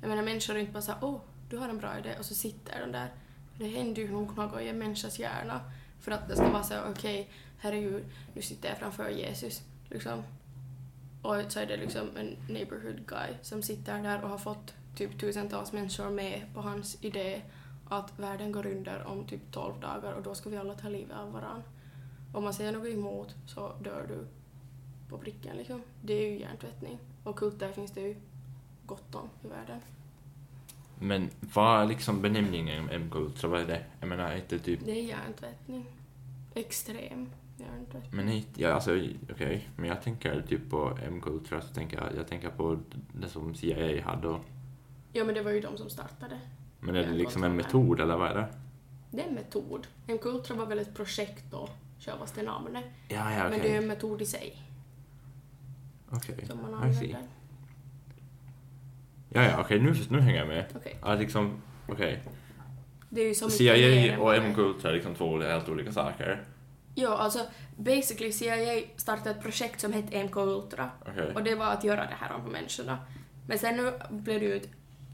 Jag 0.00 0.08
menar 0.08 0.22
människor 0.22 0.54
är 0.54 0.58
inte 0.58 0.72
bara 0.72 0.82
såhär 0.82 1.04
åh, 1.04 1.20
du 1.50 1.56
har 1.58 1.68
en 1.68 1.78
bra 1.78 1.98
idé 1.98 2.14
och 2.18 2.24
så 2.24 2.34
sitter 2.34 2.80
de 2.86 2.92
där. 2.92 3.08
Det 3.58 3.68
händer 3.68 4.02
ju 4.02 4.10
nog 4.12 4.36
något 4.36 4.60
i 4.60 4.68
en 4.68 4.78
människas 4.78 5.18
hjärna. 5.18 5.60
För 6.00 6.12
att 6.12 6.28
det 6.28 6.36
ska 6.36 6.50
vara 6.50 6.62
så 6.62 6.74
okej, 6.90 7.30
herregud, 7.58 8.04
nu 8.34 8.42
sitter 8.42 8.68
jag 8.68 8.78
framför 8.78 9.08
Jesus. 9.10 9.62
Liksom. 9.90 10.22
Och 11.26 11.52
så 11.52 11.60
är 11.60 11.66
det 11.66 11.76
liksom 11.76 12.16
en 12.16 12.36
neighborhood 12.48 13.06
guy 13.06 13.28
som 13.42 13.62
sitter 13.62 14.02
där 14.02 14.22
och 14.22 14.28
har 14.28 14.38
fått 14.38 14.74
typ 14.96 15.20
tusentals 15.20 15.72
människor 15.72 16.10
med 16.10 16.42
på 16.54 16.60
hans 16.60 17.04
idé 17.04 17.42
att 17.88 18.18
världen 18.18 18.52
går 18.52 18.66
under 18.66 19.04
om 19.06 19.26
typ 19.26 19.40
12 19.52 19.80
dagar 19.80 20.12
och 20.12 20.22
då 20.22 20.34
ska 20.34 20.50
vi 20.50 20.56
alla 20.56 20.74
ta 20.74 20.88
livet 20.88 21.16
av 21.16 21.32
varann. 21.32 21.62
Om 22.32 22.44
man 22.44 22.54
säger 22.54 22.72
något 22.72 22.88
emot 22.88 23.34
så 23.46 23.72
dör 23.82 24.06
du 24.08 24.26
på 25.08 25.18
pricken 25.18 25.56
liksom. 25.56 25.82
Det 26.02 26.14
är 26.14 26.30
ju 26.30 26.40
hjärntvättning. 26.40 26.98
Och 27.24 27.36
kulter 27.36 27.72
finns 27.72 27.90
det 27.90 28.00
ju 28.00 28.16
gott 28.86 29.14
om 29.14 29.28
i 29.44 29.48
världen. 29.48 29.80
Men 30.98 31.30
vad 31.40 31.82
är 31.82 31.86
liksom 31.86 32.22
benämningen 32.22 32.84
MK 32.84 33.14
Ultra, 33.14 33.50
vad 33.50 33.60
är 33.60 33.66
det? 33.66 33.84
Jag 34.00 34.08
menar 34.08 34.36
inte 34.36 34.58
typ 34.58 34.80
Det 34.84 34.90
är 34.90 35.04
hjärntvättning. 35.04 35.86
Extrem 36.54 37.30
Men 38.10 38.28
inte, 38.28 38.62
ja, 38.62 38.72
alltså 38.72 39.00
okej, 39.30 39.68
men 39.76 39.88
jag 39.88 40.02
tänker 40.02 40.42
typ 40.42 40.70
på 40.70 40.98
MK 41.10 41.26
Ultra 41.26 41.60
så 41.60 41.74
tänker 41.74 41.96
jag, 41.96 42.16
jag 42.16 42.28
tänker 42.28 42.50
på 42.50 42.78
det 43.12 43.28
som 43.28 43.54
CIA 43.54 44.04
hade 44.04 44.28
och, 44.28 44.40
Ja 45.12 45.24
men 45.24 45.34
det 45.34 45.42
var 45.42 45.50
ju 45.50 45.60
de 45.60 45.76
som 45.76 45.90
startade. 45.90 46.40
men 46.80 46.96
är 46.96 47.06
det 47.06 47.12
liksom 47.12 47.44
en 47.44 47.56
metod 47.56 48.00
eller 48.00 48.16
vad 48.16 48.30
är 48.30 48.34
det? 48.34 48.46
Det 49.10 49.22
är 49.22 49.28
en 49.28 49.34
metod. 49.34 49.86
MK 50.06 50.26
Ultra 50.26 50.56
var 50.56 50.66
väl 50.66 50.78
ett 50.78 50.94
projekt 50.94 51.44
då, 51.50 51.68
självaste 51.98 52.42
namnet. 52.42 52.84
Ja, 53.08 53.32
ja, 53.32 53.48
Men 53.48 53.60
det 53.60 53.74
är 53.74 53.78
en 53.78 53.86
metod 53.86 54.22
i 54.22 54.26
sig 54.26 54.62
Okej, 56.10 56.46
som 56.46 56.58
man 56.62 56.90
I 56.90 56.94
see. 56.94 57.16
Ja, 59.28 59.42
ja, 59.42 59.60
okej, 59.60 59.80
nu, 59.80 59.94
nu 60.10 60.20
hänger 60.20 60.38
jag 60.38 60.48
med. 60.48 60.64
Ja, 61.02 61.14
liksom, 61.14 61.62
okej. 61.88 62.22
Mer 63.08 63.34
CIA 63.50 64.18
och 64.18 64.42
MK 64.42 64.58
Ultra 64.58 64.90
är 64.90 64.94
liksom 64.94 65.14
två 65.14 65.40
helt 65.40 65.68
olika 65.68 65.92
saker. 65.92 66.44
Ja, 66.98 67.16
alltså 67.18 67.46
basically 67.76 68.32
CIA 68.32 68.82
startade 68.96 69.30
ett 69.30 69.42
projekt 69.42 69.80
som 69.80 69.92
hette 69.92 70.22
MK 70.24 70.36
Ultra. 70.36 70.90
Okej. 71.00 71.32
Och 71.34 71.42
det 71.42 71.54
var 71.54 71.66
att 71.66 71.84
göra 71.84 72.00
det 72.00 72.16
här 72.20 72.38
på 72.44 72.50
människorna. 72.50 72.98
Men 73.48 73.58
sen 73.58 73.76
nu 73.76 73.92
blev 74.10 74.40
det 74.40 74.46
ju 74.46 74.60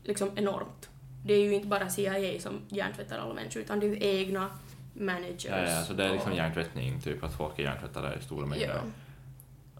liksom 0.05 0.31
enormt. 0.39 0.89
Det 1.25 1.35
är 1.35 1.39
ju 1.41 1.55
inte 1.55 1.67
bara 1.69 1.89
CIA 1.89 2.41
som 2.41 2.61
hjärntvättar 2.69 3.19
alla 3.19 3.35
människor 3.35 3.63
utan 3.63 3.81
det 3.81 3.87
är 3.87 3.91
ju 3.91 4.21
egna 4.21 4.51
managers. 4.95 5.45
Ja, 5.45 5.59
ja, 5.59 5.83
så 5.83 5.93
det 5.93 6.05
är 6.05 6.13
liksom 6.13 6.31
och- 6.33 6.37
hjärntvättning, 6.39 7.01
typ 7.01 7.25
att 7.25 7.37
folk 7.37 7.59
är 7.59 7.63
hjärntvättade 7.63 8.15
i 8.21 8.23
stora 8.25 8.47
mängder. 8.47 8.69
Ja, 8.69 8.81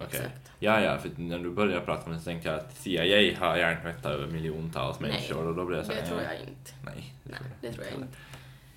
Okej. 0.05 0.07
exakt. 0.21 0.51
Ja, 0.59 0.81
ja, 0.81 0.99
för 0.99 1.11
när 1.17 1.39
du 1.39 1.51
började 1.51 1.81
prata 1.87 2.07
om 2.07 2.13
det 2.13 2.19
så 2.19 2.25
tänkte 2.25 2.49
jag 2.49 2.59
att 2.59 2.77
CIA 2.77 3.39
har 3.39 3.57
hjärntvättat 3.57 4.07
över 4.13 4.27
miljontals 4.27 5.01
Nej, 5.01 5.11
människor 5.11 5.47
och 5.47 5.55
då 5.55 5.65
blev 5.65 5.79
jag 5.79 5.87
så 5.87 5.93
Det 5.93 5.99
här, 6.01 6.07
tror 6.07 6.19
eh, 6.21 6.25
jag 6.25 6.35
inte. 6.35 6.71
Nej, 6.85 7.15
det 7.25 7.31
Nej, 7.31 7.39
tror 7.41 7.49
det 7.61 7.73
tror 7.73 7.85
jag 7.87 7.95
inte. 7.95 8.17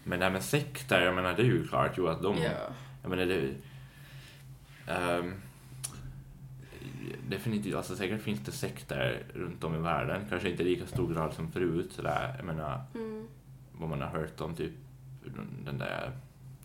Men 0.04 0.20
det 0.20 0.26
här 0.26 0.32
med 0.32 0.44
sekter, 0.44 1.02
jag 1.02 1.16
menar 1.16 1.34
det 1.34 1.42
är 1.42 1.46
ju 1.46 1.68
klart 1.68 1.98
ju 1.98 2.10
att 2.10 2.22
de... 2.22 2.38
Ja. 2.38 2.50
Jag 3.06 3.10
menar 3.10 3.26
det... 3.26 3.54
ehm, 4.88 5.34
definitivt, 7.30 7.76
alltså 7.76 7.96
säkert 7.96 8.22
finns 8.22 8.40
det 8.40 8.52
sekter 8.52 9.24
runt 9.34 9.64
om 9.64 9.76
i 9.76 9.78
världen, 9.78 10.22
kanske 10.30 10.50
inte 10.50 10.64
i 10.64 10.66
lika 10.66 10.88
stor 10.88 11.14
grad 11.14 11.34
som 11.34 11.52
förut 11.52 11.92
sådär, 11.94 12.34
jag 12.38 12.46
menar 12.46 12.82
Mm, 12.96 13.28
vad 13.74 13.90
man 13.90 14.02
har 14.02 14.08
hört 14.08 14.42
om 14.42 14.56
typ 14.56 14.72
den 15.66 15.78
där, 15.78 16.12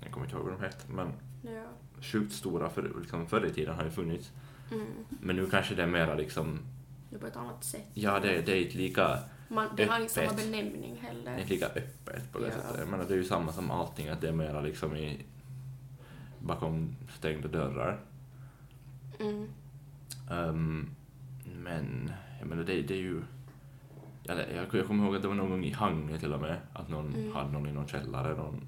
jag 0.03 0.13
kommer 0.13 0.27
inte 0.27 0.37
ihåg 0.37 0.45
vad 0.49 0.55
de 0.61 0.65
hette, 0.65 0.85
men 0.93 1.13
ja. 1.43 1.65
sjukt 2.03 2.33
stora 2.33 2.71
för, 2.71 2.93
liksom, 3.01 3.27
förr 3.27 3.47
i 3.47 3.51
tiden 3.53 3.75
har 3.75 3.85
ju 3.85 3.91
funnits. 3.91 4.31
Mm. 4.73 4.87
Men 5.21 5.37
nu 5.37 5.47
kanske 5.51 5.75
det 5.75 5.83
är 5.83 5.87
mera 5.87 6.15
liksom, 6.15 6.59
Det 7.11 7.17
är 7.17 7.21
på 7.21 7.27
ett 7.27 7.37
annat 7.37 7.65
sätt. 7.65 7.87
ja 7.95 8.21
det, 8.21 8.41
det 8.41 8.53
är 8.53 8.63
inte 8.65 8.77
lika, 8.79 9.19
Man, 9.49 9.69
det 9.77 9.85
har 9.85 10.01
inte 10.01 10.13
samma 10.13 10.27
Öppet. 10.27 10.45
benämning 10.53 10.99
det 11.01 11.07
är 11.09 11.13
heller. 11.13 11.39
inte 11.39 11.53
lika 11.55 11.67
öppet 11.67 12.33
på 12.33 12.39
det 12.39 12.47
Ja. 12.47 12.53
sättet. 12.53 12.79
Jag 12.79 12.89
menar 12.89 13.05
det 13.05 13.15
är 13.15 13.19
ju 13.19 13.25
samma 13.25 13.53
som 13.53 13.71
allting, 13.71 14.09
att 14.09 14.21
det 14.21 14.29
är 14.29 14.33
mera 14.33 14.61
liksom 14.61 14.97
i, 14.97 15.21
bakom 16.41 16.97
stängda 17.19 17.49
dörrar. 17.49 18.01
Mm. 19.21 19.49
Ehm, 20.31 20.91
men 21.63 22.13
jag 22.39 22.49
menar 22.49 22.63
det, 22.65 22.83
det 22.83 22.95
är 22.95 22.99
ju... 22.99 23.23
Jag, 24.23 24.39
jag, 24.39 24.67
jag 24.75 24.87
kommer 24.87 25.05
ihåg 25.05 25.17
att 25.17 25.23
det 25.23 25.29
var 25.29 25.35
någon 25.35 25.51
gång 25.51 25.65
i 25.65 25.71
Hangö 25.73 26.19
till 26.19 26.33
och 26.35 26.41
med, 26.41 26.57
att 26.73 26.89
någon 26.89 27.15
Mm. 27.15 27.33
hade 27.33 27.53
någon 27.53 27.67
i 27.67 27.73
någon 27.73 27.87
källare, 27.89 28.37
någon, 28.37 28.61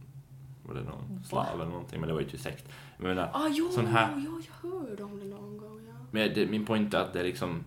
var 0.66 0.74
det 0.74 0.82
någon 0.82 1.24
slav 1.24 1.46
eller 1.54 1.64
någonting, 1.66 2.00
men 2.00 2.06
det 2.08 2.12
var 2.12 2.20
ju 2.20 2.26
inte 2.26 2.38
sekt. 2.38 2.68
Jag 2.96 3.04
menar, 3.04 3.30
Ah, 3.32 3.48
jo, 3.50 3.68
Sån 3.70 3.86
här- 3.86 4.22
jo, 4.26 4.40
jag 4.62 4.70
hörde 4.70 5.02
om 5.04 5.18
det 5.18 5.24
någon 5.24 5.56
gång, 5.58 5.80
ja. 5.88 5.94
men 6.10 6.34
det, 6.34 6.46
min 6.50 6.66
point 6.66 6.94
är 6.94 6.98
att 6.98 7.12
det 7.12 7.20
är 7.20 7.24
liksom, 7.24 7.64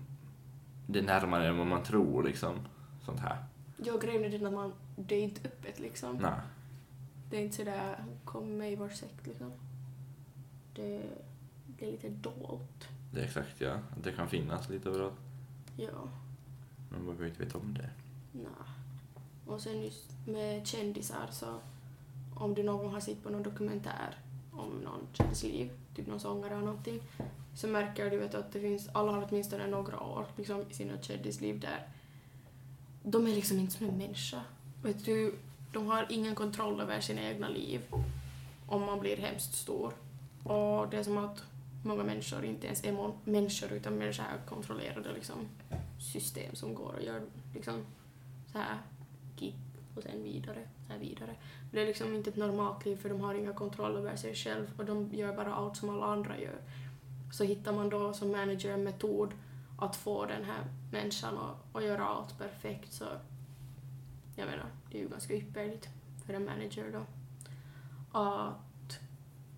det 0.88 1.00
är 1.00 1.04
närmare 1.04 1.48
än 1.48 1.58
vad 1.58 1.68
man 1.68 1.84
tror 1.84 2.24
liksom, 2.24 2.56
sånt 3.06 3.20
här. 3.20 3.38
Jo, 3.78 3.98
grejen 3.98 4.24
är 4.24 4.30
den 4.30 4.46
att 4.46 4.54
man, 4.54 4.74
det 4.96 5.16
är 5.16 5.22
inte 5.24 5.48
öppet 5.48 5.80
liksom. 5.80 6.18
Nej. 6.18 6.32
Det 7.30 7.38
är 7.38 7.42
inte 7.42 7.56
sådär, 7.56 7.96
kom 8.26 8.58
med 8.58 8.72
i 8.72 8.76
vår 8.76 8.90
sekt 8.90 9.28
liksom. 9.28 9.52
Det, 10.76 11.02
är 11.88 11.92
lite 11.92 12.10
dolt. 12.10 12.88
Det 13.14 13.20
är 13.20 13.24
exakt 13.26 13.62
ja, 13.62 13.80
det 14.04 14.12
kan 14.12 14.30
finnas 14.30 14.70
lite 14.70 14.90
överallt, 14.90 15.20
Ja, 15.78 16.10
men 16.90 17.06
man 17.06 17.16
behöver 17.16 17.28
inte 17.28 17.44
veta 17.44 17.58
om 17.58 17.74
det. 17.74 17.90
nej. 18.32 18.46
Och 19.46 19.62
sen 19.62 19.82
just 19.84 20.12
med 20.28 20.68
kändisar 20.68 21.28
så, 21.32 21.60
om 22.36 22.54
du 22.54 22.64
någon 22.64 22.78
gång 22.84 22.94
har 22.94 23.00
sett 23.00 23.24
på 23.24 23.30
någon 23.30 23.44
dokumentär 23.44 24.18
om 24.52 24.70
någon 24.70 25.08
kändis 25.14 25.44
liv, 25.44 25.72
typ 25.96 26.08
någon 26.08 26.20
sångare 26.20 26.54
eller 26.54 26.66
någonting, 26.66 27.02
så 27.56 27.68
märker 27.68 28.10
du 28.10 28.18
vet, 28.18 28.36
att 28.36 28.52
det 28.54 28.60
finns, 28.60 28.90
alla 28.94 29.12
har 29.12 29.28
åtminstone 29.30 29.68
några 29.68 30.00
år 30.00 30.26
liksom, 30.38 30.64
i 30.70 30.74
sina 30.74 31.02
kändisliv 31.02 31.60
där 31.60 31.88
de 33.04 33.28
är 33.28 33.36
liksom 33.36 33.60
inte 33.60 33.74
som 33.74 33.90
en 33.90 33.98
människa. 33.98 34.42
Vet 34.84 35.06
du, 35.06 35.36
de 35.74 35.88
har 35.88 36.08
ingen 36.10 36.36
kontroll 36.36 36.82
över 36.82 37.02
sina 37.02 37.22
egna 37.22 37.50
liv 37.50 37.82
om 38.68 38.82
man 38.82 39.00
blir 39.00 39.18
hemskt 39.18 39.54
stor. 39.54 39.94
Och 40.46 40.90
det 40.90 40.98
är 40.98 41.04
som 41.04 41.18
att 41.18 41.44
många 41.84 42.04
människor 42.04 42.46
inte 42.46 42.66
ens 42.66 42.84
är 42.84 43.14
människor 43.24 43.72
utan 43.72 43.98
människor 43.98 44.24
är 44.24 44.46
kontrollerade 44.46 45.14
liksom, 45.14 45.48
system 46.00 46.56
som 46.56 46.76
går 46.76 46.94
och 46.94 47.04
gör 47.04 47.22
liksom 47.54 47.86
så 48.52 48.58
här 48.58 48.78
gig 49.36 49.56
och 49.96 50.04
sen 50.04 50.24
vidare, 50.24 50.68
så 50.88 50.94
här 50.94 51.00
vidare. 51.00 51.36
Det 51.72 51.82
är 51.82 51.86
liksom 51.86 52.16
inte 52.16 52.30
ett 52.30 52.36
normalt 52.36 52.86
liv 52.86 52.98
för 52.98 53.10
de 53.10 53.22
har 53.22 53.34
inga 53.34 53.54
kontroll 53.54 53.98
över 53.98 54.16
sig 54.16 54.36
själv 54.36 54.68
och 54.78 54.86
de 54.86 55.10
gör 55.14 55.36
bara 55.36 55.54
allt 55.54 55.78
som 55.78 55.90
alla 55.90 56.06
andra 56.06 56.40
gör. 56.40 56.62
Så 57.32 57.44
hittar 57.44 57.74
man 57.74 57.90
då 57.90 58.14
som 58.14 58.32
manager 58.32 58.74
en 58.74 58.84
metod 58.84 59.34
att 59.80 59.96
få 59.96 60.26
den 60.26 60.44
här 60.44 60.64
människan 60.92 61.38
att, 61.38 61.76
att 61.76 61.84
göra 61.84 62.06
allt 62.06 62.38
perfekt 62.38 62.94
så 62.94 63.06
jag 64.36 64.46
menar, 64.46 64.66
det 64.92 64.98
är 64.98 65.02
ju 65.02 65.10
ganska 65.10 65.34
ypperligt 65.34 65.90
för 66.26 66.34
en 66.34 66.46
manager 66.46 66.92
då. 66.92 67.06
Att, 68.20 68.54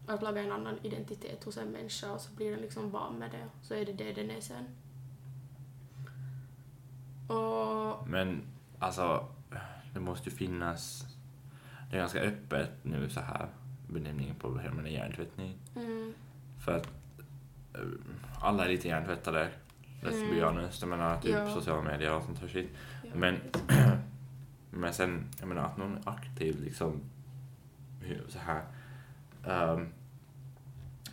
att 0.08 0.22
laga 0.22 0.42
en 0.44 0.52
annan 0.52 0.76
identitet 0.84 1.44
hos 1.44 1.58
en 1.58 1.72
människa 1.72 2.12
och 2.12 2.22
så 2.22 2.32
blir 2.36 2.52
den 2.52 2.60
liksom 2.60 2.92
van 2.92 3.16
med 3.20 3.32
det 3.32 3.48
så 3.62 3.74
är 3.74 3.86
det 3.86 3.94
det 3.94 4.14
den 4.14 4.32
är 4.32 4.42
sen. 4.42 4.66
Och 7.28 8.08
Men 8.08 8.42
alltså, 8.80 9.28
det 9.94 10.00
måste 10.00 10.30
ju 10.30 10.36
finnas, 10.36 11.06
det 11.90 11.96
är 11.96 12.00
ganska 12.00 12.20
öppet 12.22 12.72
nu 12.84 13.10
så 13.10 13.20
här, 13.20 13.48
benämningen 13.90 14.36
på 14.36 14.50
det 14.54 14.62
här 14.62 14.70
med 14.72 14.92
hjärntvättning. 14.92 15.58
mm, 15.76 16.14
För 16.66 16.78
att 16.78 16.88
eh, 17.74 17.82
alla 18.42 18.66
är 18.66 18.70
lite 18.70 18.88
hjärntvättade, 18.88 19.50
let's 20.02 20.30
be 20.30 20.38
Mm. 20.42 20.44
honest. 20.56 20.82
Jag 20.82 20.90
menar 20.90 21.22
typ 21.22 21.32
Ja. 21.32 21.54
sociala 21.54 21.82
medier 21.82 22.14
och 22.14 22.24
sånt 22.24 22.40
här 22.40 22.48
shit. 22.48 22.70
ja, 23.04 23.10
Men, 23.16 23.40
men 24.72 24.94
sen, 24.94 25.28
jag 25.40 25.48
menar 25.48 25.66
att 25.66 25.78
någon 25.78 25.98
är 25.98 26.10
aktiv 26.10 26.62
liksom, 26.64 27.02
hur- 28.02 28.26
så 28.30 28.40
här, 28.40 28.62
um, 29.74 29.88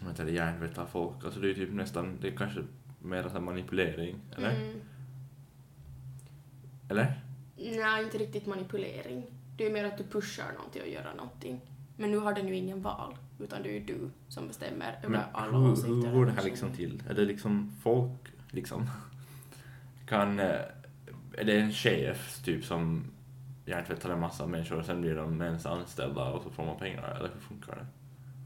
om 0.05 0.11
inte 0.11 0.25
det 0.25 0.31
hjärntvättar 0.31 0.87
folk, 0.87 1.25
alltså 1.25 1.41
det 1.41 1.51
är 1.51 1.55
typ 1.55 1.73
nästan, 1.73 2.19
det 2.21 2.29
är 2.29 2.37
kanske 2.37 2.61
mer 2.99 3.29
så 3.29 3.41
manipulering, 3.41 4.17
eller? 4.37 4.57
Mm. 4.57 4.81
Eller? 6.89 7.21
Nej, 7.57 8.05
inte 8.05 8.19
riktigt 8.19 8.47
manipulering. 8.47 9.27
Det 9.57 9.67
är 9.67 9.73
mer 9.73 9.85
att 9.85 9.99
du 9.99 10.05
pushar 10.05 10.53
någon 10.59 10.71
till 10.73 10.83
att 10.83 10.89
göra 10.89 11.15
någonting. 11.15 11.61
Men 11.97 12.11
nu 12.11 12.19
har 12.19 12.35
den 12.35 12.49
ju 12.49 12.57
ingen 12.57 12.83
val, 12.83 13.17
utan 13.39 13.63
det 13.63 13.69
är 13.69 13.73
ju 13.73 13.81
du 13.81 14.11
som 14.29 14.49
bestämmer 14.49 14.99
över 14.99 15.09
Men 15.09 15.21
alla 15.33 15.59
hur, 15.59 15.73
åsikter. 15.73 15.95
hur 15.95 16.13
går 16.13 16.27
det 16.27 16.33
här 16.33 16.45
liksom 16.45 16.73
till? 16.73 17.03
Är 17.09 17.15
det 17.15 17.25
liksom 17.25 17.73
folk, 17.83 18.33
liksom? 18.51 18.91
Kan, 20.07 20.41
eh, 20.41 20.61
är 21.33 21.45
det 21.45 21.61
en 21.61 21.73
chef, 21.73 22.43
typ, 22.45 22.65
som 22.65 23.05
hjärntvättar 23.67 24.11
en 24.11 24.21
massa 24.21 24.47
människor 24.47 24.79
och 24.79 24.85
sen 24.85 25.01
blir 25.01 25.15
de 25.15 25.43
ens 25.43 25.67
anställda 25.67 26.25
och 26.25 26.43
så 26.43 26.51
får 26.51 26.65
man 26.65 26.79
pengar, 26.79 27.17
eller 27.19 27.31
hur 27.35 27.41
funkar 27.41 27.77
det? 27.77 27.87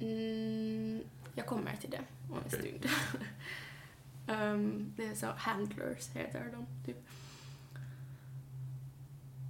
Mm, 0.05 1.03
jag 1.35 1.47
kommer 1.47 1.77
till 1.77 1.91
det 1.91 2.01
om 2.31 2.39
en 2.39 2.45
Okej. 2.47 2.61
stund. 2.61 2.91
um, 4.27 4.93
det 4.97 5.07
är 5.07 5.15
så 5.15 5.27
handlers 5.27 6.09
heter 6.09 6.53
de, 6.53 6.67
typ. 6.87 6.99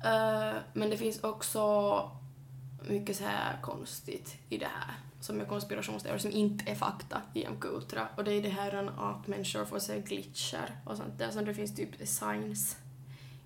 Eh, 0.04 0.56
men 0.72 0.90
det 0.90 0.96
finns 0.96 1.20
också 1.20 2.10
mycket 2.88 3.16
så 3.16 3.24
här 3.24 3.58
konstigt 3.62 4.36
i 4.48 4.58
det 4.58 4.68
här 4.74 4.94
som 5.20 5.40
är 5.40 5.44
konspirationsteorier 5.44 6.18
som 6.18 6.30
inte 6.30 6.70
är 6.70 6.74
fakta 6.74 7.22
i 7.34 7.46
MK 7.48 7.64
Ultra 7.64 8.08
och 8.16 8.24
det 8.24 8.32
är 8.32 8.42
det 8.42 8.48
här 8.48 8.92
att 8.98 9.26
människor 9.26 9.64
får 9.64 9.78
se 9.78 10.00
glitchar 10.00 10.76
och 10.84 10.96
sånt 10.96 11.18
där. 11.18 11.30
Så 11.30 11.40
det 11.40 11.54
finns 11.54 11.74
typ 11.76 12.08
signs 12.08 12.76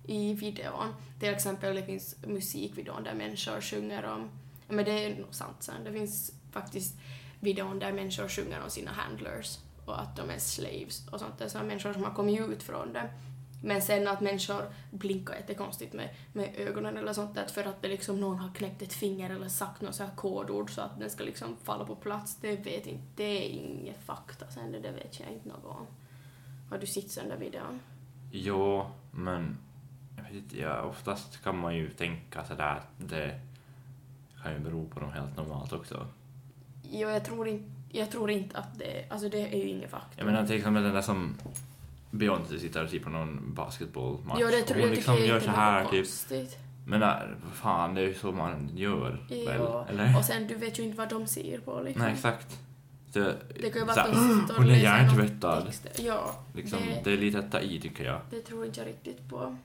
i 0.05 0.33
videon. 0.33 0.93
Till 1.19 1.29
exempel 1.29 1.75
det 1.75 1.83
finns 1.83 2.15
musikvideon 2.27 3.03
där 3.03 3.13
människor 3.13 3.61
sjunger 3.61 4.05
om, 4.05 4.29
men 4.67 4.85
det 4.85 4.91
är 4.91 5.19
nog 5.19 5.35
sant 5.35 5.57
sen, 5.59 5.83
det 5.83 5.91
finns 5.91 6.31
faktiskt 6.51 6.95
videon 7.43 7.79
där 7.79 7.91
människor 7.91 8.27
sjunger 8.27 8.63
om 8.63 8.69
sina 8.69 8.91
handlers 8.91 9.59
och 9.85 10.01
att 10.01 10.15
de 10.15 10.29
är 10.29 10.39
slaves 10.39 11.07
och 11.07 11.19
sånt 11.19 11.37
där, 11.37 11.47
så 11.47 11.57
människor 11.57 11.93
som 11.93 12.03
har 12.03 12.13
kommit 12.13 12.41
ut 12.41 12.63
från 12.63 12.93
det. 12.93 13.09
Men 13.65 13.81
sen 13.81 14.07
att 14.07 14.21
människor 14.21 14.63
blinkar 14.91 15.35
jättekonstigt 15.35 15.93
med, 15.93 16.09
med 16.33 16.55
ögonen 16.57 16.97
eller 16.97 17.13
sånt 17.13 17.35
där 17.35 17.45
för 17.45 17.63
att 17.63 17.81
det 17.81 17.87
liksom 17.87 18.19
någon 18.19 18.39
har 18.39 18.53
knäppt 18.53 18.81
ett 18.81 18.93
finger 18.93 19.29
eller 19.29 19.47
sagt 19.47 19.81
något 19.81 19.95
så 19.95 20.03
här 20.03 20.15
kodord 20.15 20.71
så 20.71 20.81
att 20.81 20.99
den 20.99 21.09
ska 21.09 21.23
liksom 21.23 21.57
falla 21.63 21.85
på 21.85 21.95
plats, 21.95 22.37
det 22.41 22.55
vet 22.65 22.87
inte, 22.87 23.03
det 23.15 23.23
är 23.23 23.49
inget 23.49 24.03
fakta 24.05 24.47
sen, 24.49 24.71
det, 24.71 24.79
det 24.79 24.91
vet 24.91 25.19
jag 25.19 25.29
inte 25.29 25.49
något 25.49 25.65
om. 25.65 25.87
Har 26.69 26.77
du 26.77 26.85
sett 26.85 27.15
den 27.15 27.29
där 27.29 27.37
videon? 27.37 27.79
Jo, 28.31 28.85
men 29.11 29.57
jag 30.17 30.23
vet 30.23 30.33
inte, 30.33 30.59
ja, 30.59 30.81
oftast 30.81 31.43
kan 31.43 31.57
man 31.57 31.75
ju 31.75 31.89
tänka 31.89 32.45
sådär 32.45 32.75
att 32.75 33.09
det 33.09 33.39
kan 34.43 34.53
ju 34.53 34.59
bero 34.59 34.87
på 34.87 34.99
något 34.99 35.13
helt 35.13 35.37
normalt 35.37 35.73
också. 35.73 36.07
Jo, 36.93 37.09
jag 37.09 37.25
tror 37.25 37.47
inte, 37.47 37.65
jag 37.91 38.11
tror 38.11 38.31
inte 38.31 38.57
att 38.57 38.79
det, 38.79 39.05
alltså 39.09 39.29
det 39.29 39.41
är 39.53 39.57
ju 39.57 39.69
inget 39.69 39.89
fakta. 39.91 40.07
Jag 40.15 40.25
menar 40.25 40.45
till 40.45 40.55
exempel 40.55 40.83
den 40.83 40.93
där 40.93 41.01
som 41.01 41.35
Beyoncé 42.11 42.59
sitter 42.59 42.83
och 42.83 42.89
ser 42.89 42.99
på 42.99 43.09
någon 43.09 43.53
basketbollmatch. 43.53 44.37
Jo, 44.41 44.47
det 44.47 44.61
tror 44.61 44.79
hon 44.79 44.87
jag 44.87 44.95
liksom 44.95 45.15
tycker 45.15 45.27
gör 45.29 45.39
så 45.39 45.47
är 45.49 45.51
här 45.51 45.85
typ. 45.85 46.07
Men 46.87 46.99
vad 46.99 47.53
fan, 47.53 47.93
det 47.95 48.01
är 48.01 48.05
ju 48.05 48.13
så 48.13 48.31
man 48.31 48.69
gör 48.75 48.95
väl? 48.95 49.17
Jo, 49.29 49.85
Eller? 49.89 50.17
och 50.17 50.25
sen 50.25 50.47
du 50.47 50.55
vet 50.55 50.79
ju 50.79 50.83
inte 50.83 50.97
vad 50.97 51.09
de 51.09 51.27
ser 51.27 51.57
på 51.59 51.81
liksom. 51.81 52.03
Nej, 52.03 52.13
exakt. 52.13 52.59
Så, 53.13 53.19
Det 53.19 53.69
kan 53.69 53.81
ju 53.81 53.85
vara 53.87 54.01
att 54.01 54.13
de 54.13 54.39
sitter 54.39 54.53
och 54.53 54.63
hon 54.63 54.65
är 54.65 54.69
läser 54.69 54.83
hjärntvättad. 54.83 55.73
Ja, 55.99 56.35
Liksom, 56.55 56.79
det, 56.79 57.01
det 57.03 57.13
är 57.13 57.17
lite 57.17 57.39
att 57.39 57.51
ta 57.51 57.59
i 57.59 57.79
tycker 57.79 58.05
jag. 58.05 58.21
det 58.29 58.39
tror 58.41 58.65
inte 58.65 58.79
jag 58.79 58.87
riktigt 58.87 59.29
på. 59.29 59.57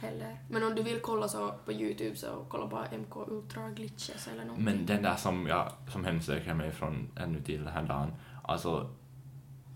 Heller. 0.00 0.36
Men 0.50 0.62
om 0.62 0.74
du 0.74 0.82
vill 0.82 1.00
kolla 1.00 1.28
så 1.28 1.54
på 1.64 1.72
Youtube 1.72 2.16
så 2.16 2.44
kolla 2.48 2.66
bara 2.66 2.84
MK 2.98 3.16
Ultra 3.16 3.70
Glitches 3.70 4.28
eller 4.28 4.40
någonting. 4.44 4.64
Men 4.64 4.86
den 4.86 5.02
där 5.02 5.16
som 5.16 5.46
jag 5.46 5.72
som 5.92 6.04
hemsöker 6.04 6.54
mig 6.54 6.70
från 6.72 7.08
ännu 7.16 7.40
till 7.40 7.64
den 7.64 7.72
här 7.72 7.82
dagen, 7.82 8.12
alltså 8.42 8.90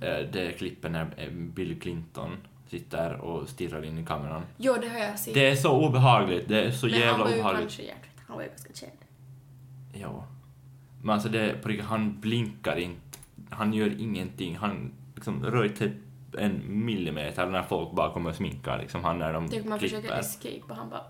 eh, 0.01 0.31
det 0.33 0.41
är 0.47 0.53
klippen 0.53 0.93
när 0.93 1.15
eh, 1.17 1.31
Bill 1.31 1.81
Clinton 1.81 2.37
sitter 2.67 3.15
och 3.15 3.49
stirrar 3.49 3.85
in 3.85 3.99
i 3.99 4.05
kameran. 4.07 4.43
Jo, 4.57 4.75
det 4.81 4.89
har 4.89 4.99
jag 4.99 5.19
sett. 5.19 5.35
Det 5.35 5.49
är 5.51 5.57
så 5.57 5.87
obehagligt, 5.87 6.49
det 6.49 6.63
är 6.65 6.71
så 6.71 6.87
Men 6.87 6.95
jävla 6.95 7.13
han 7.13 7.21
var 7.21 7.29
ju 7.31 7.35
obehagligt. 7.35 7.61
kanske 7.63 7.83
hjärtligt. 7.83 8.21
Han 8.27 8.37
var 8.37 8.43
ju 8.43 8.49
ganska 8.49 8.73
känd. 8.75 8.93
Ja. 9.93 10.25
Men 11.03 11.11
alltså 11.11 11.29
det, 11.29 11.63
på 11.63 11.69
riktigt, 11.69 11.87
han 11.87 12.21
blinkar 12.21 12.77
inte, 12.77 13.19
han 13.51 13.73
gör 13.73 14.01
ingenting, 14.01 14.57
han 14.57 14.93
liksom 15.15 15.45
rör 15.45 15.69
typ 15.69 15.93
en 16.39 16.85
millimeter 16.85 17.47
när 17.47 17.63
folk 17.63 17.93
bara 17.93 18.13
kommer 18.13 18.31
och 18.31 18.37
sminkar 18.37 18.79
liksom 18.79 19.05
han 19.05 19.19
när 19.19 19.33
de 19.33 19.49
Tänk 19.49 19.63
om 19.65 19.71
man 19.71 19.79
försöker 19.81 20.01
klipper. 20.03 20.19
escape 20.19 20.61
och 20.69 20.77
han 20.77 20.91
bara... 20.91 21.03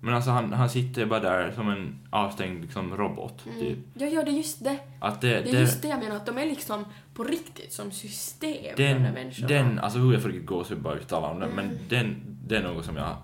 Men 0.00 0.14
alltså 0.14 0.30
han, 0.30 0.52
han 0.52 0.70
sitter 0.70 1.06
bara 1.06 1.20
där 1.20 1.52
som 1.52 1.68
en 1.70 1.98
avstängd 2.10 2.62
liksom 2.62 2.96
robot, 2.96 3.46
Mm. 3.46 3.58
typ. 3.60 3.78
Ja, 3.94 4.06
ja, 4.06 4.22
det 4.22 4.30
är 4.30 4.32
just 4.32 4.64
det. 4.64 4.78
Att 5.00 5.20
det, 5.20 5.28
Det 5.28 5.50
är 5.50 5.60
just 5.60 5.82
det 5.82 5.88
jag 5.88 5.98
menar, 5.98 6.16
att 6.16 6.26
de 6.26 6.38
är 6.38 6.46
liksom 6.46 6.84
på 7.14 7.24
riktigt 7.24 7.72
som 7.72 7.90
system, 7.90 8.52
de 8.76 8.84
där 8.84 8.94
den, 8.94 9.02
människorna. 9.14 9.48
den, 9.48 9.78
alltså 9.78 9.98
hur 9.98 10.12
jag 10.12 10.26
riktigt 10.28 10.46
gåshud 10.46 10.80
bara 10.82 10.94
uttala 10.94 11.26
om 11.26 11.40
det, 11.40 11.46
Mm. 11.46 11.56
men 11.56 11.78
den, 11.88 12.16
det 12.46 12.56
är 12.56 12.62
något 12.62 12.84
som 12.84 12.96
jag 12.96 13.16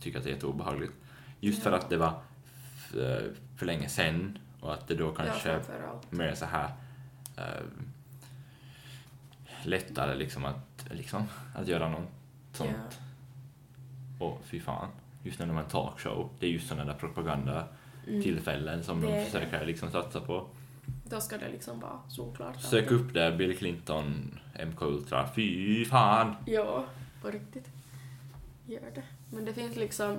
tycker 0.00 0.18
att 0.18 0.24
det 0.24 0.30
är 0.30 0.34
jätteobehagligt. 0.34 0.92
Just 1.40 1.62
för 1.62 1.70
Ja. 1.70 1.76
att 1.76 1.90
det 1.90 1.96
var 1.96 2.12
f- 2.74 3.22
för 3.56 3.66
länge 3.66 3.88
sen 3.88 4.38
och 4.60 4.72
att 4.72 4.88
det 4.88 4.94
då 4.94 5.04
Ja, 5.04 5.24
kanske 5.24 5.48
framförallt. 5.48 6.12
mer 6.12 6.34
så 6.34 6.44
här 6.44 6.68
eh, 7.36 7.44
lättare 9.64 10.14
liksom 10.16 10.44
att, 10.44 10.86
liksom, 10.90 11.24
att 11.54 11.68
göra 11.68 11.88
något 11.88 12.08
sånt. 12.52 12.70
Ja. 14.20 14.26
Och 14.26 14.40
fy 14.44 14.60
fan, 14.60 14.88
just 15.22 15.38
när 15.38 15.46
de 15.46 15.56
har 15.56 15.62
en 15.62 15.68
talkshow, 15.70 16.30
det 16.38 16.46
är 16.46 16.50
just 16.50 16.68
sådana 16.68 16.84
där 16.84 16.98
Mm. 16.98 17.00
propagandatillfällen 17.14 18.84
som 18.84 19.00
Det 19.00 19.06
de 19.18 19.24
försöker 19.24 19.66
liksom 19.66 19.90
satsa 19.90 20.20
på. 20.20 20.46
Då 21.04 21.20
ska 21.20 21.38
det 21.38 21.48
liksom 21.48 21.80
vara 21.80 22.00
såklart. 22.08 22.60
Sök 22.60 22.90
upp 22.90 23.14
det, 23.14 23.32
Bill 23.32 23.58
Clinton, 23.58 24.38
MK 24.66 24.82
Ultra, 24.82 25.28
fy 25.34 25.84
fan! 25.84 26.34
Ja, 26.46 26.84
på 27.22 27.30
riktigt. 27.30 27.68
Gör 28.66 28.90
det. 28.94 29.02
Men 29.30 29.44
det 29.44 29.52
finns 29.54 29.76
liksom... 29.76 30.18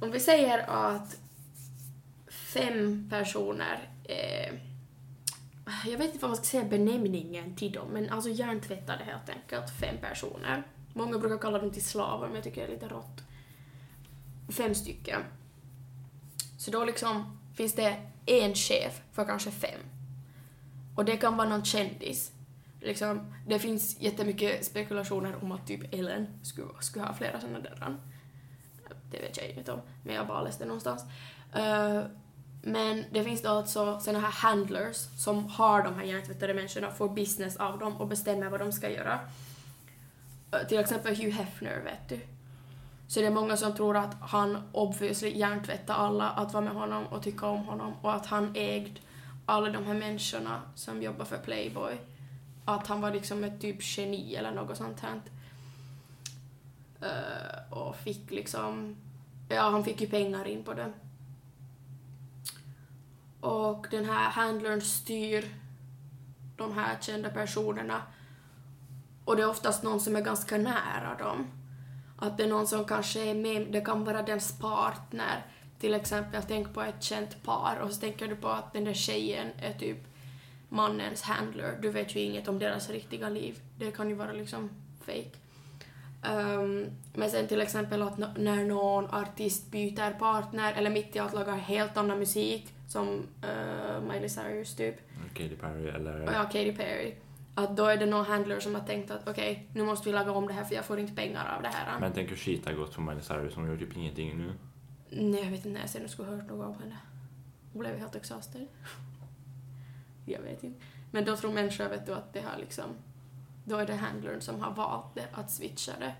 Om 0.00 0.10
vi 0.10 0.20
säger 0.20 0.58
att 0.68 1.16
fem 2.28 3.06
personer 3.10 3.78
eh, 4.04 4.54
jag 5.64 5.98
vet 5.98 6.06
inte 6.06 6.18
vad 6.18 6.30
man 6.30 6.36
ska 6.36 6.44
säga 6.44 6.64
benämningen 6.64 7.56
till 7.56 7.72
dem, 7.72 7.88
men 7.88 8.10
alltså 8.10 8.30
hjärntvättade 8.30 9.04
helt 9.04 9.28
enkelt, 9.28 9.70
fem 9.80 9.96
personer. 10.00 10.62
Många 10.94 11.18
brukar 11.18 11.38
kalla 11.38 11.58
dem 11.58 11.70
till 11.70 11.84
slavar, 11.84 12.26
men 12.26 12.34
jag 12.34 12.44
tycker 12.44 12.60
det 12.60 12.66
är 12.66 12.74
lite 12.74 12.88
rått. 12.88 13.22
Fem 14.48 14.74
stycken. 14.74 15.20
Så 16.58 16.70
då 16.70 16.84
liksom 16.84 17.38
finns 17.54 17.74
det 17.74 17.96
en 18.26 18.54
chef 18.54 19.02
för 19.12 19.24
kanske 19.24 19.50
fem. 19.50 19.80
Och 20.96 21.04
det 21.04 21.16
kan 21.16 21.36
vara 21.36 21.48
någon 21.48 21.64
kändis. 21.64 22.32
Liksom, 22.80 23.34
det 23.46 23.58
finns 23.58 24.00
jättemycket 24.00 24.64
spekulationer 24.64 25.42
om 25.42 25.52
att 25.52 25.66
typ 25.66 25.94
Ellen 25.94 26.26
skulle, 26.42 26.68
skulle 26.80 27.04
ha 27.04 27.14
flera 27.14 27.40
sådana 27.40 27.60
där. 27.60 27.96
Det 29.10 29.20
vet 29.20 29.36
jag 29.36 29.50
inget 29.50 29.68
om, 29.68 29.80
men 30.04 30.14
jag 30.14 30.26
bara 30.26 30.42
läste 30.42 30.64
någonstans. 30.64 31.02
Uh, 31.56 32.02
men 32.62 33.04
det 33.10 33.24
finns 33.24 33.42
då 33.42 33.48
alltså 33.48 34.00
såna 34.00 34.18
här 34.18 34.30
handlers 34.30 34.96
som 34.96 35.48
har 35.48 35.82
de 35.82 35.94
här 35.94 36.04
hjärntvättade 36.04 36.54
människorna, 36.54 36.90
får 36.90 37.08
business 37.08 37.56
av 37.56 37.78
dem 37.78 37.96
och 37.96 38.08
bestämmer 38.08 38.48
vad 38.48 38.60
de 38.60 38.72
ska 38.72 38.90
göra. 38.90 39.18
Eh, 40.52 40.66
till 40.68 40.78
exempel 40.78 41.16
Hugh 41.16 41.30
Hefner, 41.30 41.80
vet 41.80 42.08
du. 42.08 42.20
Så 43.08 43.20
det 43.20 43.26
är 43.26 43.30
många 43.30 43.56
som 43.56 43.74
tror 43.74 43.96
att 43.96 44.16
han 44.20 44.68
obviously 44.72 45.38
hjärntvättar 45.38 45.94
alla 45.94 46.30
att 46.30 46.52
vara 46.52 46.64
med 46.64 46.74
honom 46.74 47.06
och 47.06 47.22
tycka 47.22 47.46
om 47.46 47.64
honom 47.64 47.94
och 48.02 48.14
att 48.14 48.26
han 48.26 48.52
ägde 48.56 49.00
alla 49.46 49.70
de 49.70 49.86
här 49.86 49.94
människorna 49.94 50.62
som 50.74 51.02
jobbar 51.02 51.24
för 51.24 51.38
Playboy. 51.38 51.96
Att 52.64 52.86
han 52.86 53.00
var 53.00 53.10
liksom 53.10 53.44
ett 53.44 53.60
typ 53.60 53.76
geni 53.80 54.34
eller 54.34 54.52
något 54.52 54.76
sånt 54.76 55.00
här. 55.00 55.20
Eh, 57.00 57.78
och 57.78 57.96
fick 57.96 58.30
liksom... 58.30 58.96
Ja, 59.48 59.62
han 59.62 59.84
fick 59.84 60.00
ju 60.00 60.06
pengar 60.06 60.48
in 60.48 60.64
på 60.64 60.74
det. 60.74 60.92
Och 63.42 63.86
den 63.90 64.04
här 64.04 64.30
handlern 64.30 64.80
styr 64.80 65.44
de 66.56 66.72
här 66.72 66.96
kända 67.00 67.30
personerna. 67.30 68.02
Och 69.24 69.36
det 69.36 69.42
är 69.42 69.48
oftast 69.48 69.82
någon 69.82 70.00
som 70.00 70.16
är 70.16 70.20
ganska 70.20 70.58
nära 70.58 71.16
dem. 71.18 71.46
Att 72.18 72.36
det 72.36 72.44
är 72.44 72.48
någon 72.48 72.66
som 72.66 72.84
kanske 72.84 73.20
är 73.20 73.34
med, 73.34 73.66
det 73.72 73.80
kan 73.80 74.04
vara 74.04 74.22
dens 74.22 74.58
partner. 74.58 75.46
Till 75.80 75.94
exempel, 75.94 76.42
tänk 76.48 76.74
på 76.74 76.82
ett 76.82 77.02
känt 77.02 77.42
par 77.42 77.76
och 77.82 77.90
så 77.90 78.00
tänker 78.00 78.28
du 78.28 78.36
på 78.36 78.48
att 78.48 78.72
den 78.72 78.84
där 78.84 78.94
tjejen 78.94 79.48
är 79.58 79.72
typ 79.72 79.98
mannens 80.68 81.22
handler. 81.22 81.78
Du 81.82 81.90
vet 81.90 82.16
ju 82.16 82.20
inget 82.20 82.48
om 82.48 82.58
deras 82.58 82.90
riktiga 82.90 83.28
liv. 83.28 83.60
Det 83.78 83.90
kan 83.90 84.08
ju 84.08 84.14
vara 84.14 84.32
liksom 84.32 84.70
fake. 85.00 85.38
Um, 86.30 86.86
men 87.14 87.30
sen 87.30 87.48
till 87.48 87.60
exempel 87.60 88.02
att 88.02 88.18
när 88.18 88.64
någon 88.64 89.10
artist 89.10 89.70
byter 89.70 90.18
partner 90.18 90.72
eller 90.72 90.90
mitt 90.90 91.16
i 91.16 91.18
allt 91.18 91.34
lagar 91.34 91.56
helt 91.56 91.96
annan 91.96 92.18
musik 92.18 92.74
som 92.92 93.08
uh, 93.44 94.00
Miley 94.08 94.28
Cyrus 94.28 94.74
typ, 94.74 94.96
Katy 95.34 95.56
Perry 95.56 95.88
eller... 95.88 96.32
ja, 96.32 96.44
Katy 96.44 96.72
Perry. 96.72 97.14
Att 97.54 97.76
då 97.76 97.84
är 97.86 97.96
det 97.96 98.06
någon 98.06 98.24
handler 98.24 98.60
som 98.60 98.74
har 98.74 98.82
tänkt 98.82 99.10
att 99.10 99.28
okej, 99.28 99.68
nu 99.74 99.82
måste 99.82 100.08
vi 100.08 100.12
laga 100.12 100.32
om 100.32 100.46
det 100.46 100.52
här 100.52 100.64
för 100.64 100.74
jag 100.74 100.84
får 100.84 100.98
inte 100.98 101.14
pengar 101.14 101.56
av 101.56 101.62
det 101.62 101.68
här. 101.68 102.00
Men 102.00 102.12
tänk 102.12 102.30
hur 102.30 102.36
skit 102.36 102.66
har 102.66 102.72
gått 102.72 102.94
för 102.94 103.02
Miley 103.02 103.22
Cyrus, 103.22 103.54
hon 103.54 103.66
gör 103.66 103.76
typ 103.76 103.96
ingenting 103.96 104.38
nu. 104.38 104.52
Nej, 105.10 105.44
jag 105.44 105.50
vet 105.50 105.54
inte 105.54 105.68
när 105.68 105.80
jag 105.80 105.90
sen 105.90 106.08
skulle 106.08 106.28
hört 106.28 106.48
något 106.48 106.66
om 106.66 106.82
henne. 106.82 106.96
Hon 107.72 107.80
blev 107.80 107.98
helt 107.98 108.16
exhausted. 108.16 108.66
jag 110.26 110.40
vet 110.40 110.64
inte. 110.64 110.80
Men 111.10 111.24
då 111.24 111.36
tror 111.36 111.52
människor 111.52 111.88
vet 111.88 112.06
du 112.06 112.14
att 112.14 112.32
det 112.32 112.40
har 112.40 112.58
liksom, 112.58 112.84
då 113.64 113.76
är 113.76 113.86
det 113.86 113.94
handlern 113.94 114.40
som 114.40 114.60
har 114.60 114.74
valt 114.74 115.14
det, 115.14 115.26
att 115.32 115.50
switcha 115.50 115.92
det. 116.00 116.14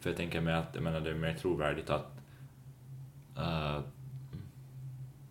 För 0.00 0.10
jag 0.10 0.16
tänker 0.16 0.40
mig 0.40 0.54
att, 0.54 0.74
jag 0.74 0.82
menar, 0.82 1.00
det 1.00 1.10
är 1.10 1.14
mer 1.14 1.34
trovärdigt 1.34 1.90
att... 1.90 2.16
Uh, 3.38 3.80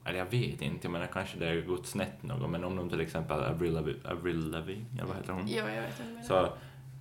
eller 0.10 0.19
jag 0.19 0.32
vet 0.32 0.62
inte, 0.62 0.80
jag 0.88 0.91
menar 0.91 1.08
kanske 1.08 1.39
det 1.39 1.45
har 1.48 1.56
gått 1.62 1.88
snett 1.88 2.24
något, 2.24 2.50
men 2.50 2.63
om 2.63 2.76
de 2.76 2.89
till 2.89 3.02
exempel 3.02 3.39
Avril 3.43 3.74
Lavigne, 4.52 4.86
eller 4.93 5.06
vad 5.06 5.15
heter 5.17 5.34
hon? 5.34 5.43
Jo, 5.48 5.58
jag 5.58 5.82
vet 5.82 6.00
inte. 6.10 6.28
Så 6.28 6.50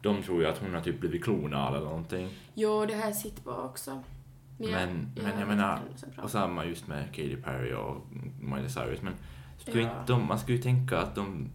de 0.03 0.23
tror 0.23 0.40
ju 0.42 0.49
att 0.49 0.59
hon 0.59 0.75
har 0.75 0.81
typ 0.81 1.01
blivit 1.01 1.25
klonad 1.25 1.75
eller 1.77 1.87
någonting. 1.87 2.29
Jo, 2.55 2.87
det 2.87 2.92
jag 2.92 3.14
sett 3.16 3.44
på 3.44 3.51
också. 3.51 4.03
Men, 4.59 4.68
jag- 5.16 5.25
men 5.25 5.38
jag, 5.40 5.49
menar, 5.49 5.81
inte 5.88 6.01
så 6.01 6.07
bra. 6.07 6.25
och 6.25 6.31
samma 6.31 6.64
just 6.64 6.87
med 6.87 7.07
Katy 7.07 7.37
Perry 7.37 7.73
och 7.73 7.97
Miley 8.40 8.68
Cyrus, 8.68 9.03
men 9.03 9.12
skulle 9.59 9.83
Ja. 9.83 9.88
inte 10.01 10.12
de, 10.12 10.27
man 10.27 10.38
skulle 10.38 10.57
ju 10.57 10.62
tänka 10.62 10.99
att 10.99 11.14
de 11.14 11.49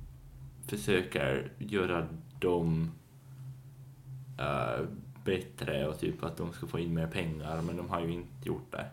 försöker 0.68 1.52
göra 1.58 2.08
dem 2.40 2.92
eh, 4.40 4.86
bättre 5.26 5.88
och 5.88 6.00
typ 6.00 6.24
att 6.24 6.38
de 6.38 6.54
ska 6.54 6.68
få 6.68 6.80
in 6.80 6.94
mer 6.94 7.08
pengar, 7.08 7.62
men 7.62 7.78
de 7.78 7.90
har 7.90 8.02
ju 8.02 8.12
inte 8.14 8.48
gjort 8.48 8.72
det. 8.72 8.86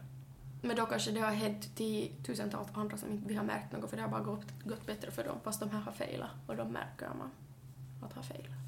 Men 0.61 0.77
då 0.77 0.87
kanske 0.87 1.11
det 1.11 1.21
har 1.21 1.33
hänt 1.33 1.77
till 1.77 2.11
tusentals 2.27 2.69
andra 2.75 2.97
som 2.97 3.11
inte 3.11 3.29
vi 3.29 3.35
har 3.35 3.45
märkt 3.45 3.73
något 3.73 3.91
för 3.91 3.97
det 3.97 4.03
har 4.03 4.11
bara 4.11 4.23
gått, 4.23 4.65
gått 4.65 4.87
bättre 4.87 5.11
för 5.11 5.25
dem 5.25 5.37
fast 5.45 5.61
de 5.61 5.71
här 5.71 5.81
har 5.81 5.93
failat 5.93 6.31
och 6.47 6.57
de 6.57 6.73
märker 6.73 7.09
man 7.19 7.31
att 8.03 8.13
har 8.13 8.23
failat. 8.23 8.61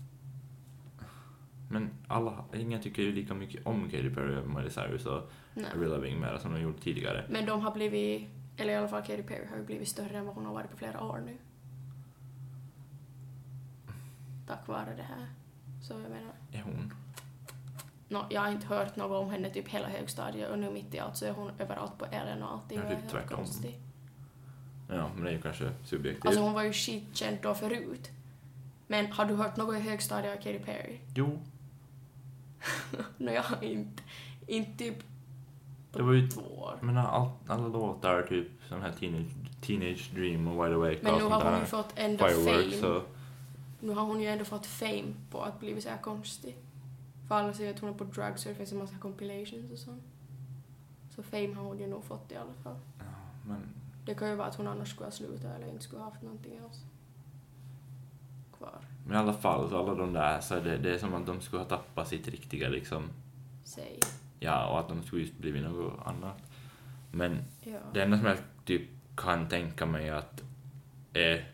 Men 1.71 1.91
alla, 2.09 2.45
ingen 2.55 2.83
tycker 2.83 3.03
ju 3.03 3.13
lika 3.13 3.35
mycket 3.35 3.67
om 3.67 3.91
Katy 3.91 4.11
Perry 4.11 4.37
och 4.37 4.49
Miley 4.49 4.71
Cyrus 4.71 5.07
och. 5.07 5.31
Avril 5.75 5.91
Lavigne 5.91 6.39
som 6.39 6.53
de 6.53 6.61
gjorde 6.61 6.79
tidigare. 6.79 7.25
Men 7.29 7.47
de 7.47 7.61
har 7.61 7.73
blivit, 7.73 8.29
eller 8.57 8.73
i 8.73 8.77
alla 8.77 8.89
fall 8.89 9.03
Katy 9.03 9.23
Perry 9.23 9.47
har 9.51 9.57
ju 9.57 9.65
blivit 9.65 9.89
större 9.89 10.19
än 10.19 10.27
vad 10.27 10.35
hon 10.35 10.47
har 10.47 10.53
varit 10.53 10.71
på 10.71 10.77
flera 10.77 11.05
år 11.05 11.23
nu. 11.27 11.37
Tack 14.47 14.69
vare 14.69 14.95
det 14.97 15.03
här. 15.03 15.27
Så 15.83 15.93
jag 15.93 16.03
menar, 16.03 16.33
Är 16.53 16.63
hon? 16.63 16.95
No, 18.13 18.25
jag 18.31 18.41
har 18.41 18.51
inte 18.51 18.67
hört 18.67 18.97
något 18.97 19.23
om 19.25 19.31
henne 19.31 19.51
typ 19.51 19.69
hela 19.69 19.89
högstadiet 19.89 20.51
och 20.51 20.59
nu 20.59 20.71
mitt 20.71 20.95
i 20.95 20.99
allt 20.99 21.17
så 21.17 21.25
är 21.27 21.33
hon 21.33 21.51
överallt 21.59 21.99
på 21.99 22.05
Ellen 22.05 22.43
och 22.43 22.53
allting 22.53 22.79
Ja, 22.79 22.85
och 22.97 23.01
typ 23.03 23.11
tvärtom. 23.11 23.37
konstig. 23.37 23.79
Ja, 24.89 25.11
men 25.15 25.25
det 25.25 25.31
är 25.31 25.35
ju 25.35 25.43
kanske 25.43 25.71
subjektivt. 25.85 26.27
Alltså 26.27 26.41
hon 26.43 26.53
var 26.53 26.63
ju 26.63 26.73
skitkänd 26.73 27.39
då 27.43 27.55
förut. 27.55 28.11
Men 28.87 29.13
har 29.13 29.25
du 29.25 29.35
hört 29.35 29.57
något 29.57 29.77
i 29.77 29.81
högstadiet 29.81 30.33
av 30.39 30.43
Katy 30.43 30.59
Perry? 30.59 30.99
Jo, 31.15 31.39
No, 33.17 33.31
jag 33.31 33.43
har 33.43 33.65
inte, 33.65 34.03
inte 34.47 34.79
typ 34.79 34.99
på 35.93 35.99
Det 35.99 36.05
var 36.05 36.13
ju- 36.13 36.29
två 36.29 36.41
år. 36.41 36.79
men 36.81 36.97
all, 36.99 37.31
alla 37.47 37.69
låtar, 37.69 38.23
typ 38.23 38.47
sån 38.69 38.83
här 38.83 38.93
Teenage, 38.93 39.27
teenage 39.61 40.11
Dream 40.15 40.47
och 40.49 40.65
Wide 40.65 40.75
Awake 40.77 40.99
Men 41.03 41.15
nu 41.19 41.25
har 41.25 41.51
hon 41.51 41.61
ju 41.61 41.67
fått 41.67 41.93
ändå 41.97 42.25
fame. 42.29 42.87
och... 42.97 43.03
Nu 43.81 43.93
har 43.93 44.03
hon 44.03 44.21
ju 44.21 44.27
ändå 44.29 44.45
fått 44.45 44.67
fame 44.67 45.15
på 45.31 45.43
att 45.43 45.61
bli 45.61 45.81
så 45.81 45.89
här 45.89 45.99
konstig. 45.99 46.57
För 47.33 47.39
alla 47.39 47.53
säger 47.53 47.75
att 47.75 47.79
hon 47.81 47.91
är 47.91 47.95
på 47.95 48.05
drugs 48.05 48.47
och 48.47 48.49
det 48.53 48.55
finns 48.59 48.73
en 48.73 48.79
massa 48.79 48.99
compilations 48.99 49.73
och 49.73 49.79
sånt. 49.79 50.03
Så 51.11 51.23
fame 51.23 51.55
har 51.55 51.65
hon 51.65 51.79
ju 51.79 51.87
nog 51.87 52.05
fått 52.05 52.33
i 52.33 52.37
alla 52.37 52.53
fall. 52.63 52.77
Ja, 52.99 53.05
men 53.47 53.61
Det 54.07 54.15
kan 54.15 54.29
ju 54.31 54.35
vara 54.35 54.49
att 54.49 54.55
hon 54.55 54.67
annars 54.67 54.91
skulle 54.91 55.07
ha 55.07 55.11
slutat 55.11 55.45
eller 55.45 55.67
inte 55.69 55.83
skulle 55.85 56.03
ha 56.03 56.11
haft 56.11 56.23
någonting 56.23 56.57
else 56.57 56.87
kvar. 58.59 58.79
Men 59.07 59.17
i 59.17 59.19
alla 59.19 59.33
fall, 59.33 59.71
så 59.71 59.79
alla 59.79 59.95
de 59.95 60.13
där, 60.13 60.41
så 60.41 60.55
det, 60.61 60.79
det 60.79 60.95
är 60.95 60.99
som 60.99 61.15
att 61.15 61.27
de 61.27 61.41
skulle 61.41 61.63
ha 61.63 61.69
tappat 61.69 62.09
sitt 62.09 62.29
riktiga 62.29 62.69
liksom, 62.69 63.09
Säg. 63.65 63.99
ja, 64.41 64.67
och 64.69 64.81
att 64.81 64.89
de 64.89 65.03
skulle 65.03 65.23
just 65.23 65.39
blivit 65.39 65.63
något 65.63 66.07
annat. 66.07 66.43
Men 67.13 67.39
Ja. 67.63 67.79
det 67.95 68.03
enda 68.03 68.19
som 68.19 68.27
jag 68.27 68.39
typ 68.65 68.83
kan 69.17 69.49
tänka 69.49 69.87
mig 69.87 70.11
att 70.11 70.43
är, 71.13 71.51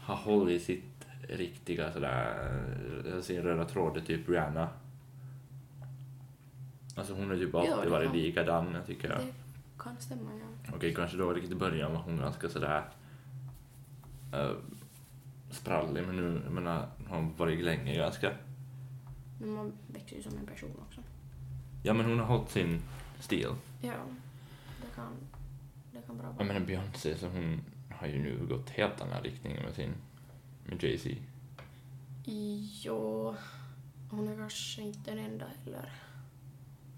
har 0.00 0.16
hållit 0.16 0.62
sitt 0.62 0.84
riktiga 1.28 1.92
sådär, 1.92 2.52
jag 3.04 3.24
ser 3.24 3.42
röda 3.42 3.64
tråden, 3.64 4.04
typ 4.04 4.28
Rihanna. 4.28 4.68
Alltså 6.96 7.14
hon 7.14 7.30
har 7.30 7.36
typ 7.36 7.54
alltid 7.54 7.90
varit 7.90 8.12
likadan, 8.14 8.74
jag 8.74 8.86
tycker 8.86 9.08
jag. 9.08 9.18
Det 9.18 9.32
kan 9.78 9.96
stämma, 9.98 10.30
ja. 10.40 10.74
Okej, 10.76 10.94
kanske 10.94 11.16
då 11.16 11.32
riktigt 11.32 11.52
i 11.52 11.54
början 11.54 11.92
var 11.92 12.00
hon 12.00 12.16
ganska 12.18 12.48
sådär 12.48 12.82
uh, 14.34 14.52
sprallig, 15.50 16.06
men 16.06 16.16
nu, 16.16 16.40
jag 16.44 16.52
menar, 16.52 16.88
hon 17.08 17.24
har 17.24 17.32
varit 17.36 17.64
länge 17.64 17.96
ganska. 17.96 18.30
Men 19.40 19.50
man 19.54 19.72
växer 19.86 20.16
ju 20.16 20.22
som 20.22 20.36
en 20.38 20.46
person 20.46 20.70
också. 20.88 21.00
Ja, 21.82 21.94
men 21.94 22.06
hon 22.06 22.18
har 22.18 22.26
hållit 22.26 22.50
sin 22.50 22.82
stil. 23.20 23.48
Ja, 23.80 23.92
det 24.80 24.94
kan, 24.94 25.12
det 25.92 26.06
kan 26.06 26.16
bra 26.18 26.26
Jag 26.26 26.32
vara. 26.32 26.44
menar 26.44 26.60
Beyoncé, 26.66 27.16
så 27.18 27.28
hon 27.28 27.60
har 27.90 28.06
ju 28.06 28.18
nu 28.22 28.46
gått 28.46 28.70
helt 28.70 29.00
annan 29.00 29.22
riktning 29.22 29.62
med 29.64 29.74
sin, 29.74 29.94
med 30.64 30.82
Jay-Z. 30.84 31.16
Jo, 32.84 33.34
hon 34.10 34.28
är 34.28 34.36
kanske 34.36 34.82
inte 34.82 35.10
den 35.10 35.18
enda 35.24 35.44
heller. 35.64 35.92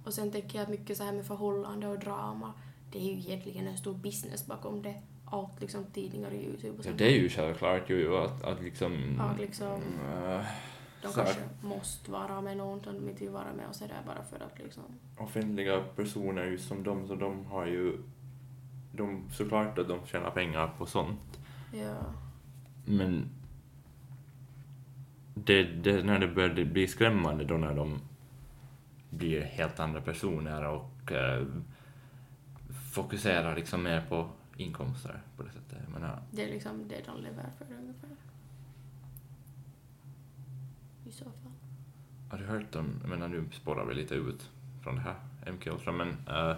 Och 0.05 0.15
sen 0.15 0.31
tänker 0.33 0.59
jag 0.59 0.63
att 0.63 0.71
mycket 0.71 0.97
så 0.97 1.05
här 1.05 1.13
med 1.13 1.27
förhållande 1.27 1.87
och 1.89 1.99
drama, 1.99 2.53
det 2.93 2.99
är 2.99 3.05
ju 3.15 3.19
egentligen 3.19 3.67
en 3.67 3.79
stor 3.79 3.95
business 3.95 4.47
bakom 4.47 4.83
det. 4.83 4.95
Allt 5.27 5.61
liksom 5.61 5.85
tidningar 5.85 6.29
och 6.29 6.35
YouTube 6.37 6.71
och 6.71 6.79
Ja, 6.79 6.83
sånt. 6.83 6.99
det 6.99 7.07
är 7.07 7.19
ju 7.23 7.29
självklart 7.29 7.83
jo, 7.87 8.17
att, 8.17 8.43
att 8.45 8.63
liksom... 8.63 9.21
Att 9.21 9.39
liksom, 9.41 9.73
eh, 10.13 10.45
de 11.03 11.09
så 11.13 11.21
här, 11.21 11.25
kanske 11.25 11.43
måste 11.63 12.11
vara 12.11 12.41
med 12.41 12.57
någon 12.57 12.83
som 12.85 12.95
de 12.95 13.09
inte 13.09 13.21
vill 13.25 13.33
vara 13.33 13.53
med 13.57 13.69
och 13.69 13.75
sådär 13.77 14.03
bara 14.07 14.25
för 14.25 14.37
att 14.45 14.59
liksom... 14.59 14.83
offentliga 15.19 15.81
personer 15.97 16.45
just 16.45 16.69
som 16.69 16.83
de, 16.83 17.07
så 17.09 17.15
de 17.15 17.47
har 17.47 17.67
ju... 17.67 17.99
De, 18.93 19.25
såklart 19.33 19.79
att 19.79 19.89
de 19.89 20.07
tjänar 20.07 20.31
pengar 20.31 20.75
på 20.79 20.87
sånt, 20.87 21.41
Ja. 21.73 21.97
men 22.85 23.29
det, 25.35 25.63
det, 25.63 26.03
när 26.03 26.19
det 26.19 26.29
börjar 26.29 26.65
bli 26.65 26.89
skrämmande 26.89 27.45
då 27.45 27.55
när 27.55 27.75
de 27.75 28.01
blir 29.11 29.43
helt 29.43 29.81
andra 29.81 30.01
personer 30.01 30.67
och 30.67 31.13
eh, 31.13 31.47
fokuserar 32.93 33.57
liksom 33.57 33.83
mer 33.83 34.01
på 34.09 34.29
inkomster 34.57 35.21
på 35.37 35.43
det 35.43 35.51
sättet. 35.51 35.79
Jag 35.85 36.01
menar, 36.01 36.23
Det 36.31 36.45
är 36.45 36.49
liksom 36.49 36.89
det 36.89 37.07
de 37.07 37.23
lever 37.23 37.51
för 37.59 37.65
ungefär. 37.65 38.11
I 41.07 41.13
så 41.13 41.25
fall. 41.25 41.53
har 42.31 42.39
du 42.39 42.45
hört 42.45 42.75
om, 42.75 42.99
jag 43.01 43.11
menar 43.11 43.29
nu 43.29 43.45
spårar 43.53 43.85
vi 43.85 43.95
lite 43.95 44.15
ut 44.15 44.51
från 44.83 44.95
det 44.95 45.01
här 45.01 45.17
MK 45.53 45.67
Ultra, 45.67 45.93
men 45.93 46.09
eh, 46.29 46.57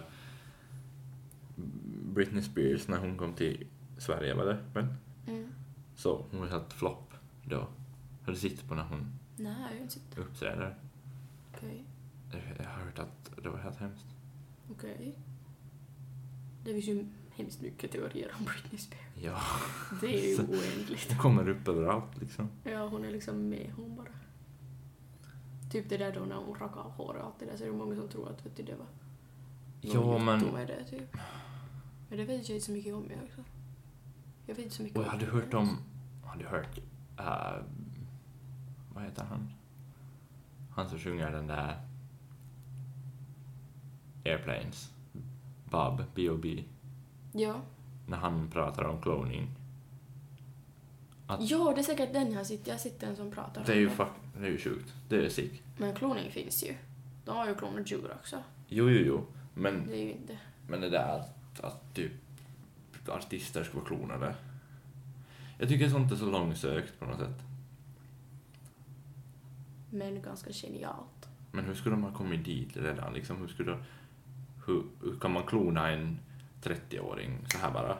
Britney 2.13 2.41
Spears 2.41 2.87
när 2.87 2.97
hon 2.97 3.17
kom 3.17 3.33
till 3.33 3.67
Sverige 3.97 4.33
var 4.33 4.45
det 4.45 4.57
väl? 4.73 4.87
Mm. 5.27 5.49
Så 5.95 6.25
hon 6.31 6.47
helt 6.47 6.73
flopp 6.73 7.13
då. 7.43 7.67
Har 8.27 8.33
du 8.33 8.39
sett 8.39 8.67
på 8.67 8.75
när 8.75 8.83
hon 8.83 9.19
Nej, 9.35 9.55
jag 9.61 9.75
har 9.75 9.81
inte 9.81 9.93
sett. 9.93 10.17
uppträder? 10.17 10.75
Okej. 11.55 11.83
Jag 12.31 12.65
har 12.65 12.79
hört 12.85 12.99
att 12.99 13.31
det 13.43 13.49
var 13.49 13.57
helt 13.57 13.77
hemskt. 13.79 14.05
Okej. 14.71 15.15
Det 16.63 16.73
finns 16.73 16.85
ju 16.85 17.05
hemskt 17.35 17.61
mycket 17.61 17.91
teorier 17.91 18.31
om 18.39 18.45
Britney 18.45 18.77
Spears. 18.77 19.01
Ja, 19.15 19.39
Det 20.01 20.07
är 20.07 20.27
ju 20.27 20.35
oändligt. 20.41 21.09
det 21.09 21.15
kommer 21.15 21.49
upp 21.49 21.67
överallt 21.67 22.17
liksom. 22.21 22.49
Ja, 22.63 22.87
hon 22.87 23.05
är 23.05 23.11
liksom 23.11 23.49
med 23.49 23.71
hon 23.75 23.95
bara. 23.95 24.07
Typ 25.71 25.89
det 25.89 25.97
där 25.97 26.13
då 26.13 26.19
när 26.25 26.35
hon 26.35 26.55
rakade 26.59 26.81
av 26.81 26.91
håret 26.91 27.21
och 27.21 27.27
allt 27.27 27.39
det 27.39 27.45
där 27.45 27.57
så 27.57 27.63
är 27.63 27.67
det 27.67 27.73
många 27.77 27.95
som 27.95 28.07
tror 28.09 28.29
att 28.29 28.45
vet 28.45 28.55
du, 28.57 28.63
det 28.63 28.75
var 28.75 28.87
Ja, 29.81 30.17
men... 30.19 30.39
jotto 30.39 30.53
med 30.53 30.67
det 30.67 30.83
typ. 30.83 31.17
Men 32.09 32.17
det 32.17 32.25
vet 32.25 32.49
jag 32.49 32.55
inte 32.55 32.65
så 32.65 32.71
mycket 32.71 32.93
om 32.95 33.05
jag 33.09 33.23
också. 33.23 33.43
Jag 34.45 34.55
vet 34.55 34.63
inte 34.63 34.75
så 34.75 34.83
mycket 34.83 34.97
Och 34.97 35.03
jag 35.03 35.09
hade 35.09 35.25
hört 35.25 35.53
om... 35.53 35.77
Har 36.23 36.37
du 36.39 36.45
hört... 36.45 36.79
Uh, 37.19 37.63
vad 38.97 39.05
heter 39.05 39.23
han? 39.23 39.51
Han 40.75 40.89
som 40.89 40.99
sjunger 40.99 41.31
den 41.31 41.47
där... 41.47 41.77
Airplanes. 44.25 44.91
Bob, 45.65 46.03
B.O.B. 46.15 46.63
Ja. 47.33 47.61
När 48.07 48.17
han 48.17 48.49
pratar 48.51 48.83
om 48.83 49.01
cloning. 49.01 49.47
Att- 51.27 51.49
Ja, 51.49 51.71
det 51.75 51.81
är 51.81 51.83
säkert 51.83 52.13
den 52.13 52.35
har 52.35 52.43
sett. 52.43 52.67
Jag 52.67 52.79
sett 52.79 52.99
den 52.99 53.15
som 53.15 53.31
pratar 53.31 53.63
Det 53.65 53.71
är 53.71 53.75
om 53.75 53.81
ju, 53.81 53.89
fuck, 53.89 54.07
det 54.39 54.45
är 54.47 54.51
ju 54.51 54.57
sjukt. 54.57 54.93
Det 55.09 55.25
är 55.25 55.29
sick. 55.29 55.61
Men 55.77 55.95
kloning 55.95 56.31
finns 56.31 56.63
ju. 56.63 56.75
De 57.25 57.35
har 57.37 57.47
ju 57.47 57.55
klonat 57.55 57.91
djur 57.91 58.11
också. 58.19 58.43
Jo, 58.67 58.89
jo, 58.89 59.01
jo. 59.05 59.25
Men, 59.53 59.87
Det 59.87 59.93
är 59.97 60.03
ju 60.05 60.11
inte... 60.11 60.37
men 60.67 60.81
det 60.81 60.89
där 60.89 61.19
att, 61.19 61.59
att 61.59 61.93
typ 61.95 62.11
artister 63.09 63.63
ska 63.63 63.77
vara 63.77 63.85
klonade. 63.85 64.35
Jag 65.59 65.69
tycker 65.69 65.89
sånt 65.89 66.11
är 66.11 66.15
så 66.15 66.31
långsökt 66.31 66.99
på 66.99 67.05
något 67.05 67.19
sätt. 67.19 67.43
Men 69.89 70.21
ganska 70.21 70.51
genialt. 70.51 71.29
Men 71.51 71.65
hur 71.65 71.73
skulle 71.73 71.95
ha 71.95 72.11
kommit 72.11 72.45
dit 72.45 72.77
redan? 72.77 73.13
Liksom, 73.13 73.37
hur, 73.37 73.47
skulle, 73.47 73.77
hur, 74.65 74.83
hur 75.01 75.19
kan 75.19 75.31
man 75.31 75.43
klona 75.43 75.91
en 75.91 76.19
30-åring 76.63 77.45
så 77.47 77.57
här 77.57 77.71
bara? 77.71 77.97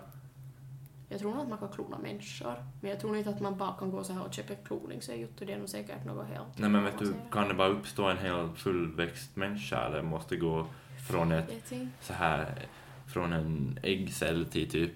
Jag 1.09 1.19
tror 1.19 1.31
nog 1.31 1.41
att 1.41 1.49
man 1.49 1.57
kan 1.57 1.69
klona 1.69 1.97
människor. 1.97 2.55
Men 2.81 2.91
jag 2.91 2.99
tror 2.99 3.17
inte 3.17 3.29
att 3.29 3.41
man 3.41 3.57
bara 3.57 3.73
kan 3.73 3.91
gå 3.91 4.03
så 4.03 4.13
här 4.13 4.25
och 4.25 4.33
köpa 4.33 4.55
kloning 4.55 5.01
så 5.01 5.11
det 5.39 5.53
är 5.53 5.57
nog 5.57 5.69
säkert 5.69 6.05
något 6.05 6.27
helt 6.27 6.57
Nej 6.57 6.69
men 6.69 6.83
vet 6.83 6.99
du, 6.99 7.13
kan 7.31 7.47
det 7.47 7.53
bara 7.53 7.67
uppstå 7.67 8.05
en 8.05 8.17
hel 8.17 8.49
fullväxt 8.55 9.35
människa 9.35 9.85
eller 9.85 10.01
måste 10.01 10.37
gå 10.37 10.67
från 11.09 11.31
ett 11.31 11.73
så 12.01 12.13
här, 12.13 12.65
från 13.07 13.33
en 13.33 13.79
äggcell 13.83 14.45
till 14.45 14.69
typ 14.69 14.91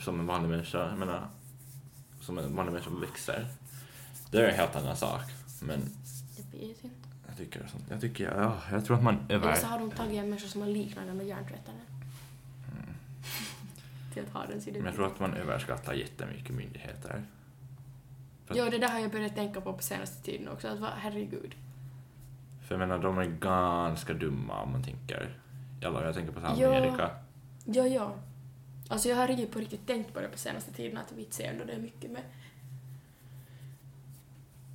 som 0.00 0.20
en 0.20 0.26
vanlig 0.26 0.48
människa, 0.48 0.88
jag 0.88 0.98
menar, 0.98 1.28
som 2.20 2.38
en 2.38 2.56
vanlig 2.56 2.72
människa 2.72 2.90
växer. 2.90 3.46
Det 4.30 4.38
är 4.38 4.48
en 4.48 4.54
helt 4.54 4.76
annan 4.76 4.96
sak, 4.96 5.22
men 5.62 5.80
Jag 6.60 6.68
vet 6.68 6.84
inte. 6.84 6.96
jag 7.28 7.36
tycker, 7.36 7.60
det 7.62 7.68
sånt. 7.68 7.84
jag 7.90 8.00
tycker, 8.00 8.24
ja, 8.38 8.56
jag 8.70 8.84
tror 8.84 8.96
att 8.96 9.02
man 9.02 9.18
över... 9.28 9.46
Eller 9.48 9.56
så 9.56 9.66
har 9.66 9.78
de 9.78 9.90
tagit 9.90 10.18
en 10.18 10.28
människa 10.28 10.48
som 10.48 10.60
har 10.60 10.68
liknande 10.68 11.14
med 11.14 11.26
hjärntvättaren. 11.26 11.78
Till 14.14 14.22
att 14.22 14.30
ha 14.32 14.46
den 14.46 14.60
sidan. 14.60 14.78
Men 14.78 14.86
jag 14.86 14.94
tror 14.94 15.06
att 15.06 15.20
man 15.20 15.34
överskattar 15.34 15.94
jättemycket 15.94 16.54
myndigheter. 16.54 17.22
För- 18.46 18.56
Ja, 18.56 18.70
det 18.70 18.78
där 18.78 18.88
har 18.88 18.98
jag 18.98 19.10
börjat 19.10 19.34
tänka 19.34 19.60
på 19.60 19.72
på 19.72 19.82
senaste 19.82 20.22
tiden 20.22 20.48
också. 20.48 20.68
Att 20.68 20.78
herregud. 20.98 21.54
För 22.66 22.74
jag 22.74 22.78
menar, 22.78 22.98
de 22.98 23.18
är 23.18 23.24
ganska 23.24 24.14
dumma 24.14 24.60
om 24.62 24.72
man 24.72 24.82
tänker, 24.82 25.38
eller 25.80 26.04
jag 26.04 26.14
tänker 26.14 26.32
på 26.32 26.40
så 26.40 26.46
här 26.46 26.56
Ja. 26.60 26.68
Amerika. 26.68 27.10
Ja, 27.64 27.86
ja. 27.86 28.14
Alltså 28.88 29.08
jag 29.08 29.16
har 29.16 29.26
riktigt 29.26 29.52
på 29.52 29.58
riktigt 29.58 29.86
tänkt 29.86 30.14
på 30.14 30.20
det 30.20 30.28
på 30.28 30.38
senaste 30.38 30.72
tiden 30.72 30.98
att 30.98 31.12
vi 31.16 31.26
ser 31.30 31.50
ändå 31.52 31.64
det 31.64 31.72
är 31.72 31.80
mycket 31.80 32.10
med 32.10 32.22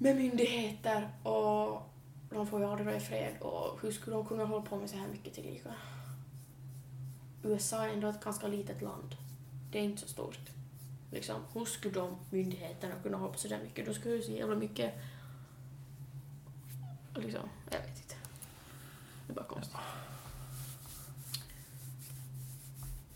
med 0.01 0.15
myndigheter 0.15 1.09
och 1.23 1.81
de 2.29 2.47
får 2.47 2.59
ju 2.59 2.65
aldrig 2.65 2.85
vara 2.85 2.97
i 2.97 2.99
fred 2.99 3.41
och 3.41 3.79
hur 3.81 3.91
skulle 3.91 4.15
de 4.15 4.25
kunna 4.25 4.45
hålla 4.45 4.65
på 4.65 4.77
med 4.77 4.89
så 4.89 4.97
här 4.97 5.07
mycket 5.07 5.33
tillika? 5.33 5.73
USA 7.43 7.85
är 7.85 7.93
ändå 7.93 8.07
ett 8.07 8.23
ganska 8.23 8.47
litet 8.47 8.81
land. 8.81 9.15
Det 9.71 9.79
är 9.79 9.83
inte 9.83 10.01
så 10.01 10.07
stort. 10.07 10.39
Liksom, 11.11 11.35
hur 11.53 11.65
skulle 11.65 11.93
de 11.93 12.15
myndigheterna 12.29 12.95
kunna 13.03 13.17
hålla 13.17 13.33
på 13.33 13.39
så 13.39 13.47
där 13.47 13.63
mycket? 13.63 13.85
De 13.85 13.93
skulle 13.93 14.15
ju 14.15 14.21
så 14.21 14.31
jävla 14.31 14.55
mycket... 14.55 14.93
Liksom, 17.15 17.49
jag 17.71 17.79
vet 17.79 17.97
inte. 17.97 18.15
Det 19.27 19.33
är 19.33 19.35
bara 19.35 19.45
konstigt. 19.45 19.77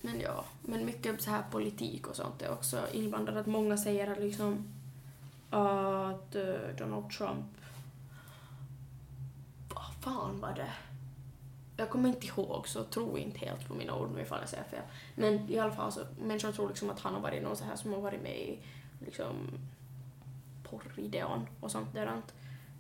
Men 0.02 0.20
ja, 0.20 0.46
men 0.62 0.86
mycket 0.86 1.22
så 1.22 1.30
här 1.30 1.44
politik 1.52 2.08
och 2.08 2.16
sånt 2.16 2.42
är 2.42 2.52
också 2.52 2.88
inblandat. 2.94 3.36
Att 3.36 3.48
många 3.48 3.78
säger 3.78 4.12
att 4.12 4.20
liksom 4.20 4.75
att 5.50 6.36
eh, 6.36 6.76
Donald 6.78 7.10
Trump... 7.10 7.46
Vad 9.74 9.93
fan 10.02 10.39
var 10.39 10.54
det? 10.54 10.74
Jag 11.78 11.89
kommer 11.89 12.10
inte 12.10 12.28
ihåg, 12.28 12.68
så 12.68 12.84
tro 12.84 13.18
inte 13.18 13.39
helt 13.39 13.68
på 13.68 13.74
mina 13.74 13.96
ord 13.96 14.12
nu 14.16 14.22
ifall 14.22 14.39
jag 14.39 14.50
säger 14.50 14.64
fel. 14.64 14.82
Men 15.16 15.50
i 15.50 15.60
alla 15.60 15.72
fall 15.72 15.91
så, 15.91 16.00
människor 16.22 16.52
tror 16.52 16.68
liksom 16.68 16.89
att 16.89 17.00
han 17.00 17.14
har 17.14 17.22
varit 17.22 17.43
någon 17.43 17.58
så 17.58 17.64
här 17.64 17.76
som 17.76 17.93
har 17.93 18.02
varit 18.02 18.24
med 18.24 18.38
i 18.38 18.60
liksom 19.00 19.36
porrideon 20.64 21.48
och 21.60 21.72
sånt 21.72 21.93
där. 21.93 22.22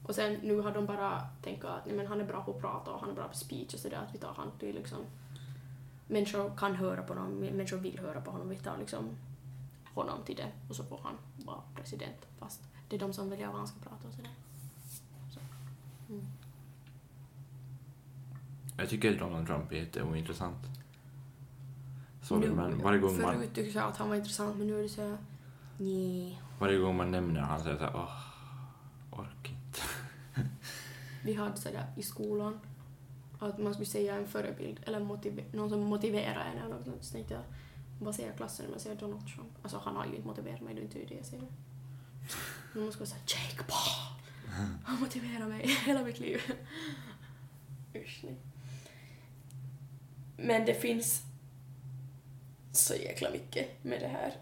Och 0.07 0.15
sen 0.15 0.33
nu 0.33 0.59
har 0.59 0.71
de 0.71 0.85
bara 0.85 1.21
tänkt 1.43 1.65
att 1.65 1.85
nej, 1.85 1.95
men 1.95 2.07
han 2.07 2.21
är 2.21 2.25
bra 2.25 2.43
på 2.43 2.51
att 2.51 2.61
prata 2.61 2.91
och 2.91 2.99
han 2.99 3.09
är 3.09 3.13
bra 3.13 3.27
på 3.27 3.35
speech 3.35 3.73
och 3.73 3.79
sådär, 3.79 3.97
att 3.97 4.15
vi 4.15 4.19
tar 4.19 4.33
han 4.37 4.51
till 4.59 4.75
liksom 4.75 4.99
människor 6.07 6.51
kan 6.57 6.75
höra 6.75 7.01
på 7.01 7.13
honom, 7.13 7.39
människor 7.39 7.77
vill 7.77 7.99
höra 7.99 8.21
på 8.21 8.31
honom, 8.31 8.49
vi 8.49 8.55
tar 8.55 8.77
liksom 8.77 9.09
honom 9.95 10.23
till 10.25 10.35
det 10.35 10.51
och 10.69 10.75
så 10.75 10.83
får 10.83 10.99
han 11.03 11.15
vara 11.45 11.61
president 11.75 12.27
fast 12.39 12.61
det 12.89 12.95
är 12.95 12.99
de 12.99 13.13
som 13.13 13.29
väljer 13.29 13.47
vad 13.47 13.57
han 13.57 13.67
ska 13.67 13.79
prata 13.79 14.07
och 14.07 14.13
sådär. 14.13 14.31
Så. 15.33 15.39
Mm. 16.09 16.25
Jag 18.77 18.89
tycker 18.89 19.19
Donald 19.19 19.47
Trump 19.47 19.71
är 19.71 19.75
jätteointressant. 19.75 20.57
Sorry, 22.23 22.47
Nu, 22.47 22.53
men 22.55 22.81
varje 22.83 22.99
gång, 22.99 23.21
man, 23.21 23.35
Förut 23.35 23.53
tyckte 23.53 23.79
jag 23.79 23.87
att 23.87 23.97
han 23.97 24.09
var 24.09 24.15
intressant 24.15 24.57
men 24.57 24.67
nu 24.67 24.79
är 24.79 24.83
det 24.83 24.89
så 24.89 25.17
nej. 25.77 26.41
varje 26.59 26.77
gång 26.77 26.95
man 26.97 27.11
nämner 27.11 27.41
han 27.41 27.59
så 27.63 27.69
jag 27.69 27.77
såhär, 27.77 27.95
åh, 27.95 28.19
orkar 29.11 29.51
inte. 29.53 29.79
Vi 31.23 31.33
hade 31.33 31.57
sådär 31.57 31.85
i 31.97 32.03
skolan 32.03 32.59
att 33.39 33.57
man 33.59 33.73
skulle 33.73 33.85
säga 33.85 34.15
en 34.15 34.27
förebild 34.27 34.79
eller 34.85 34.99
motive- 34.99 35.43
någon 35.55 35.69
som 35.69 35.79
motiverar 35.79 36.45
en 36.45 36.57
eller 36.57 36.75
något. 36.75 37.03
Så 37.05 37.13
tänkte 37.13 37.33
jag, 37.33 37.43
vad 37.99 38.15
säger 38.15 38.33
klassen 38.33 38.65
när 38.65 38.71
man 38.71 38.79
säger 38.79 38.95
Donald 38.95 39.27
Trump? 39.27 39.51
Alltså 39.61 39.77
han 39.77 39.95
har 39.95 40.05
ju 40.05 40.15
inte 40.15 40.27
motiverat 40.27 40.61
mig, 40.61 40.73
det 40.73 40.81
är 40.81 40.83
inte 40.83 40.99
det 40.99 41.15
jag 41.15 41.25
säger. 41.25 41.47
Man 42.73 42.85
måste 42.85 42.99
vara 42.99 43.09
såhär 43.09 43.23
Jake 43.27 43.63
Paul! 43.63 44.15
Han 44.83 44.99
motiverar 44.99 45.47
mig 45.47 45.67
hela 45.85 46.03
mitt 46.03 46.19
liv. 46.19 46.41
Usch 47.95 48.19
nej. 48.23 48.35
Men 50.37 50.65
det 50.65 50.73
finns 50.73 51.23
så 52.71 52.95
jäkla 52.95 53.29
mycket 53.31 53.83
med 53.83 54.01
det 54.01 54.07
här. 54.07 54.37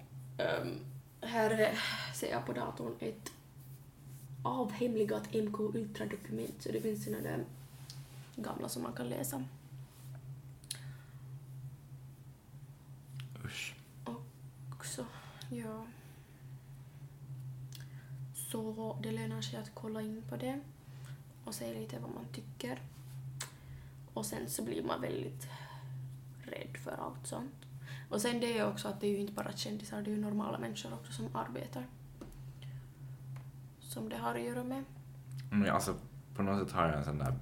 Um, 0.62 0.80
här 1.22 1.78
ser 2.14 2.32
jag 2.32 2.46
på 2.46 2.54
datorn 2.54 2.96
ett 3.00 3.32
avhemligat 4.44 5.34
MK 5.34 5.60
Ultra-dokument, 5.60 6.56
så 6.60 6.72
det 6.72 6.82
finns 6.82 7.04
såna 7.04 7.20
där 7.20 7.46
gamla 8.36 8.70
som 8.70 8.84
man 8.84 8.94
kan 8.94 9.10
läsa. 9.10 9.44
Usch. 13.46 13.76
också. 14.76 15.06
Ja. 15.50 15.86
Så 18.34 18.98
det 19.04 19.12
lönar 19.12 19.42
sig 19.42 19.60
att 19.60 19.72
kolla 19.74 20.02
in 20.02 20.24
på 20.30 20.36
det 20.36 20.60
och 21.46 21.54
säga 21.54 21.80
lite 21.80 22.00
vad 22.00 22.16
man 22.16 22.26
tycker. 22.34 22.82
Och 24.14 24.26
sen 24.26 24.50
så 24.50 24.64
blir 24.64 24.84
man 24.84 25.02
väldigt 25.02 25.48
rädd 26.44 26.78
för 26.84 26.92
allt 26.92 27.28
sånt. 27.28 27.66
Och 28.10 28.22
sen 28.22 28.40
det 28.40 28.58
är 28.58 28.68
också 28.68 28.88
att 28.88 29.02
det 29.02 29.08
är 29.08 29.12
ju 29.12 29.18
inte 29.18 29.34
bara 29.34 29.52
kändisar, 29.52 30.02
det 30.02 30.12
är 30.12 30.16
ju 30.16 30.22
normala 30.22 30.60
människor 30.60 30.94
också 30.94 31.12
som 31.14 31.36
arbetar. 31.36 31.88
Som 33.80 34.10
det 34.10 34.18
har 34.18 34.36
att 34.36 34.42
göra 34.42 34.64
med. 34.64 34.84
Men 35.52 35.70
alltså, 35.70 35.96
på 36.36 36.44
något 36.44 36.68
sätt 36.68 36.76
har 36.78 36.88
jag 36.88 36.98
en 36.98 37.04
sån 37.04 37.18
där 37.18 37.36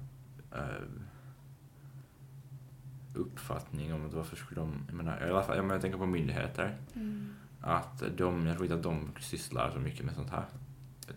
eh, 0.52 0.88
uppfattning 3.14 3.94
om 3.94 4.06
att 4.06 4.12
varför 4.12 4.36
skulle 4.36 4.60
de, 4.60 4.84
jag 4.86 4.96
menar, 4.96 5.26
i 5.26 5.30
alla 5.30 5.42
fall, 5.42 5.56
jag, 5.56 5.62
menar, 5.62 5.74
jag 5.74 5.82
tänker 5.82 5.98
på 5.98 6.06
myndigheter, 6.06 6.78
att 7.62 8.02
de, 8.16 8.46
jag 8.46 8.56
tror 8.56 8.64
inte 8.64 8.74
att 8.74 8.82
de 8.82 9.12
sysslar 9.20 9.70
så 9.70 9.78
mycket 9.78 10.04
med 10.04 10.14
sånt 10.14 10.30
här. 10.30 10.44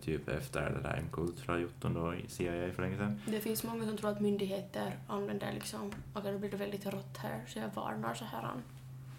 Typ 0.00 0.28
efter 0.28 0.70
det 0.70 0.80
där 0.82 1.02
MK 1.02 1.18
Ultra-jotton 1.18 1.94
då 1.94 2.14
i 2.14 2.28
CIA 2.28 2.72
för 2.72 2.82
länge 2.82 2.96
sedan. 2.96 3.20
Det 3.26 3.40
finns 3.40 3.64
många 3.64 3.86
som 3.86 3.96
tror 3.96 4.10
att 4.10 4.20
myndigheter 4.20 4.98
använder 5.06 5.52
liksom, 5.52 5.92
okej 6.14 6.32
nu 6.32 6.38
blir 6.38 6.50
det 6.50 6.56
väldigt 6.56 6.86
rått 6.86 7.16
här 7.16 7.44
så 7.48 7.58
jag 7.58 7.68
varnar 7.74 8.14
så 8.14 8.24
här 8.24 8.42
an 8.42 8.62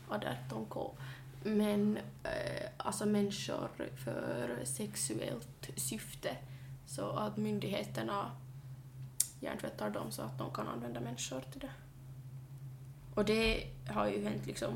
18K. 0.09 0.91
Men 1.43 1.97
eh, 2.23 2.69
alltså 2.77 3.05
människor 3.05 3.69
för 4.03 4.59
sexuellt 4.63 5.69
syfte 5.75 6.37
så 6.85 7.09
att 7.09 7.37
myndigheterna 7.37 8.31
hjärntvättar 9.39 9.89
dem 9.89 10.11
så 10.11 10.21
att 10.21 10.37
de 10.37 10.51
kan 10.51 10.67
använda 10.67 10.99
människor 10.99 11.41
till 11.41 11.59
det. 11.59 11.71
Och 13.15 13.25
det 13.25 13.67
har 13.87 14.07
ju 14.07 14.23
hänt 14.23 14.45
liksom, 14.45 14.73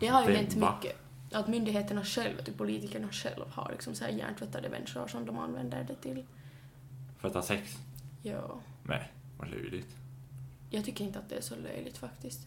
det 0.00 0.06
har 0.06 0.28
ju 0.28 0.36
hänt 0.36 0.54
va? 0.54 0.74
mycket. 0.76 0.96
Att 1.32 1.48
myndigheterna 1.48 2.04
själva, 2.04 2.42
typ 2.42 2.58
politikerna 2.58 3.08
själva 3.08 3.44
har 3.50 3.70
liksom 3.72 3.94
så 3.94 4.04
här 4.04 4.12
hjärntvättade 4.12 4.68
människor 4.68 5.06
som 5.06 5.26
de 5.26 5.38
använder 5.38 5.84
det 5.84 5.94
till. 5.94 6.24
För 7.18 7.28
att 7.28 7.34
ha 7.34 7.42
sex? 7.42 7.76
Ja. 8.22 8.60
Nej, 8.82 9.12
vad 9.38 9.50
löjligt. 9.50 9.96
Jag 10.70 10.84
tycker 10.84 11.04
inte 11.04 11.18
att 11.18 11.28
det 11.28 11.36
är 11.36 11.40
så 11.40 11.56
löjligt 11.56 11.98
faktiskt. 11.98 12.46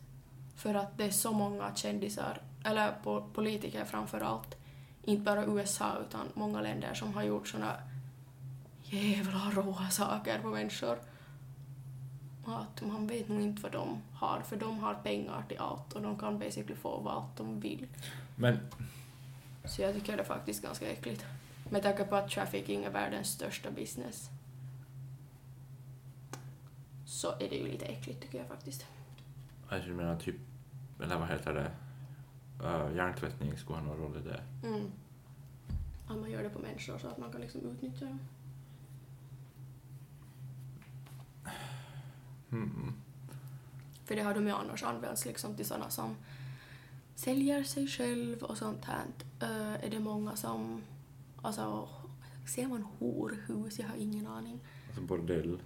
För 0.55 0.73
att 0.75 0.97
det 0.97 1.03
är 1.03 1.11
så 1.11 1.31
många 1.31 1.75
kändisar, 1.75 2.41
eller 2.65 2.93
po- 3.03 3.33
politiker 3.33 3.85
framför 3.85 4.21
allt, 4.21 4.57
inte 5.03 5.23
bara 5.23 5.45
USA 5.45 5.91
utan 6.07 6.27
många 6.33 6.61
länder 6.61 6.93
som 6.93 7.13
har 7.13 7.23
gjort 7.23 7.47
såna 7.47 7.73
jävla 8.83 9.39
råa 9.51 9.89
saker 9.89 10.39
på 10.39 10.47
människor. 10.47 10.99
Att 12.45 12.81
man 12.81 13.07
vet 13.07 13.29
nog 13.29 13.41
inte 13.41 13.61
vad 13.61 13.71
de 13.71 14.01
har, 14.13 14.41
för 14.41 14.55
de 14.55 14.79
har 14.79 14.93
pengar 14.93 15.43
till 15.47 15.57
allt 15.57 15.93
och 15.93 16.01
de 16.01 16.19
kan 16.19 16.39
basically 16.39 16.75
få 16.75 16.99
vad 16.99 17.23
de 17.37 17.59
vill. 17.59 17.87
Men 18.35 18.59
Så 19.65 19.81
jag 19.81 19.93
tycker 19.93 20.17
det 20.17 20.23
är 20.23 20.25
faktiskt 20.25 20.63
ganska 20.63 20.91
äckligt. 20.91 21.25
Med 21.69 21.83
tanke 21.83 22.03
på 22.03 22.15
att 22.15 22.29
trafficking 22.29 22.83
är 22.83 22.89
världens 22.91 23.27
största 23.27 23.71
business. 23.71 24.29
Så 27.05 27.31
är 27.31 27.49
det 27.49 27.55
ju 27.55 27.67
lite 27.71 27.85
äckligt 27.85 28.21
tycker 28.21 28.37
jag 28.37 28.47
faktiskt. 28.47 28.85
alltså, 29.69 29.89
jag 29.89 29.97
menar 29.97 30.15
typ, 30.15 30.35
eller 31.03 31.19
vad 31.19 31.29
heter 31.29 31.53
det, 31.53 31.71
uh, 32.67 32.95
hjärntvättning 32.95 33.57
skulle 33.57 33.79
ha 33.79 33.85
någon 33.85 33.97
roll 33.97 34.17
i 34.17 34.29
det. 34.29 34.67
Mm. 34.67 34.91
Att 36.07 36.17
man 36.17 36.31
gör 36.31 36.43
det 36.43 36.49
på 36.49 36.59
människor 36.59 36.97
så 36.97 37.07
att 37.07 37.17
man 37.17 37.31
kan 37.31 37.41
liksom 37.41 37.61
utnyttja 37.65 38.05
dem. 38.05 38.19
Mm. 42.51 42.93
För 44.05 44.15
det 44.15 44.21
har 44.21 44.33
de 44.33 44.47
ju 44.47 44.51
annars 44.53 44.83
använts 44.83 45.25
liksom 45.25 45.55
till 45.55 45.65
sådana 45.65 45.89
som 45.89 46.15
säljer 47.15 47.63
sig 47.63 47.87
själv 47.87 48.43
och 48.43 48.57
sånt 48.57 48.85
här. 48.85 49.05
Uh, 49.43 49.85
är 49.85 49.89
det 49.89 49.99
många 49.99 50.35
som, 50.35 50.81
alltså, 51.41 51.89
ser 52.47 52.67
man 52.67 52.83
horhus? 52.99 53.79
Jag 53.79 53.87
har 53.87 53.95
ingen 53.95 54.27
aning. 54.27 54.59
Alltså 54.87 55.01
bordell. 55.01 55.59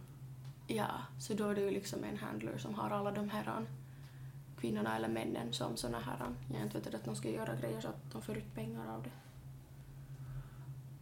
Ja, 0.67 0.89
så 1.19 1.33
då 1.33 1.49
är 1.49 1.55
det 1.55 1.61
ju 1.61 1.71
liksom 1.71 2.03
en 2.03 2.17
handler 2.17 2.57
som 2.57 2.73
har 2.73 2.89
alla 2.89 3.11
de 3.11 3.29
här 3.29 3.47
an, 3.49 3.67
kvinnorna 4.59 4.95
eller 4.95 5.07
männen 5.07 5.53
som 5.53 5.77
såna 5.77 5.99
här 5.99 6.21
an, 6.21 6.35
jag 6.53 6.61
inte 6.61 6.79
vet 6.79 6.93
att 6.95 7.05
de 7.05 7.15
ska 7.15 7.29
göra 7.29 7.55
grejer 7.55 7.81
så 7.81 7.87
att 7.87 8.11
de 8.11 8.21
får 8.21 8.37
ut 8.37 8.55
pengar 8.55 8.87
av 8.87 9.03
det. 9.03 9.11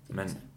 Till 0.06 0.16
Men- 0.16 0.26
exempel. 0.26 0.50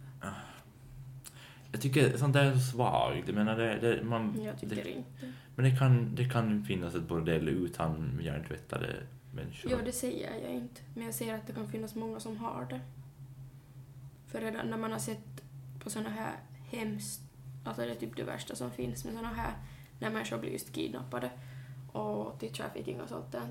Jag 1.72 1.80
tycker 1.80 2.16
sånt 2.16 2.32
där 2.32 2.44
är 2.44 2.54
så 2.54 2.60
svagt. 2.60 3.22
Jag 3.26 3.34
menar, 3.34 3.56
det, 3.56 3.78
det, 3.80 4.04
man, 4.04 4.42
Jag 4.44 4.60
tycker 4.60 4.76
det, 4.76 4.90
inte. 4.90 5.32
Men 5.54 5.64
det 5.64 5.76
kan, 5.78 6.14
det 6.14 6.24
kan 6.24 6.64
finnas 6.64 6.94
ett 6.94 7.08
bordell 7.08 7.48
utan 7.48 8.18
hjärntvättade 8.22 8.96
människor. 9.34 9.70
Ja, 9.70 9.78
det 9.84 9.92
säger 9.92 10.40
jag 10.42 10.52
inte. 10.52 10.80
Men 10.94 11.04
jag 11.04 11.14
ser 11.14 11.34
att 11.34 11.46
det 11.46 11.52
kan 11.52 11.68
finnas 11.68 11.94
många 11.94 12.20
som 12.20 12.36
har 12.36 12.66
det. 12.70 12.80
För 14.26 14.40
redan 14.40 14.70
när 14.70 14.76
man 14.76 14.92
har 14.92 14.98
sett 14.98 15.42
på 15.84 15.90
såna 15.90 16.08
här 16.08 16.32
hemskt, 16.70 17.20
alltså 17.64 17.82
det 17.82 17.90
är 17.90 17.94
typ 17.94 18.16
det 18.16 18.24
värsta 18.24 18.54
som 18.54 18.70
finns 18.70 19.04
med 19.04 19.14
såna 19.14 19.28
här, 19.28 19.52
när 19.98 20.10
människor 20.10 20.38
blir 20.38 20.50
just 20.50 20.72
kidnappade 20.72 21.30
och 21.92 22.38
till 22.38 22.52
trafficking 22.52 23.00
och 23.00 23.08
sånt 23.08 23.32
där. 23.32 23.48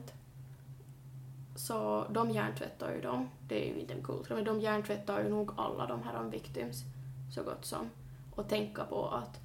Så 1.55 2.07
de 2.09 2.31
hjärntvättar 2.31 2.93
ju 2.95 3.01
dem, 3.01 3.29
det 3.47 3.69
är 3.69 3.73
ju 3.73 3.79
inte 3.79 3.93
en 3.93 4.03
kultur, 4.03 4.35
men 4.35 4.43
de 4.43 4.59
hjärntvättar 4.61 5.23
ju 5.23 5.29
nog 5.29 5.51
alla 5.57 5.87
de 5.87 6.03
här 6.03 6.23
victims 6.23 6.83
så 7.31 7.43
gott 7.43 7.65
som. 7.65 7.89
Och 8.35 8.49
tänka 8.49 8.83
på 8.83 9.07
att 9.07 9.39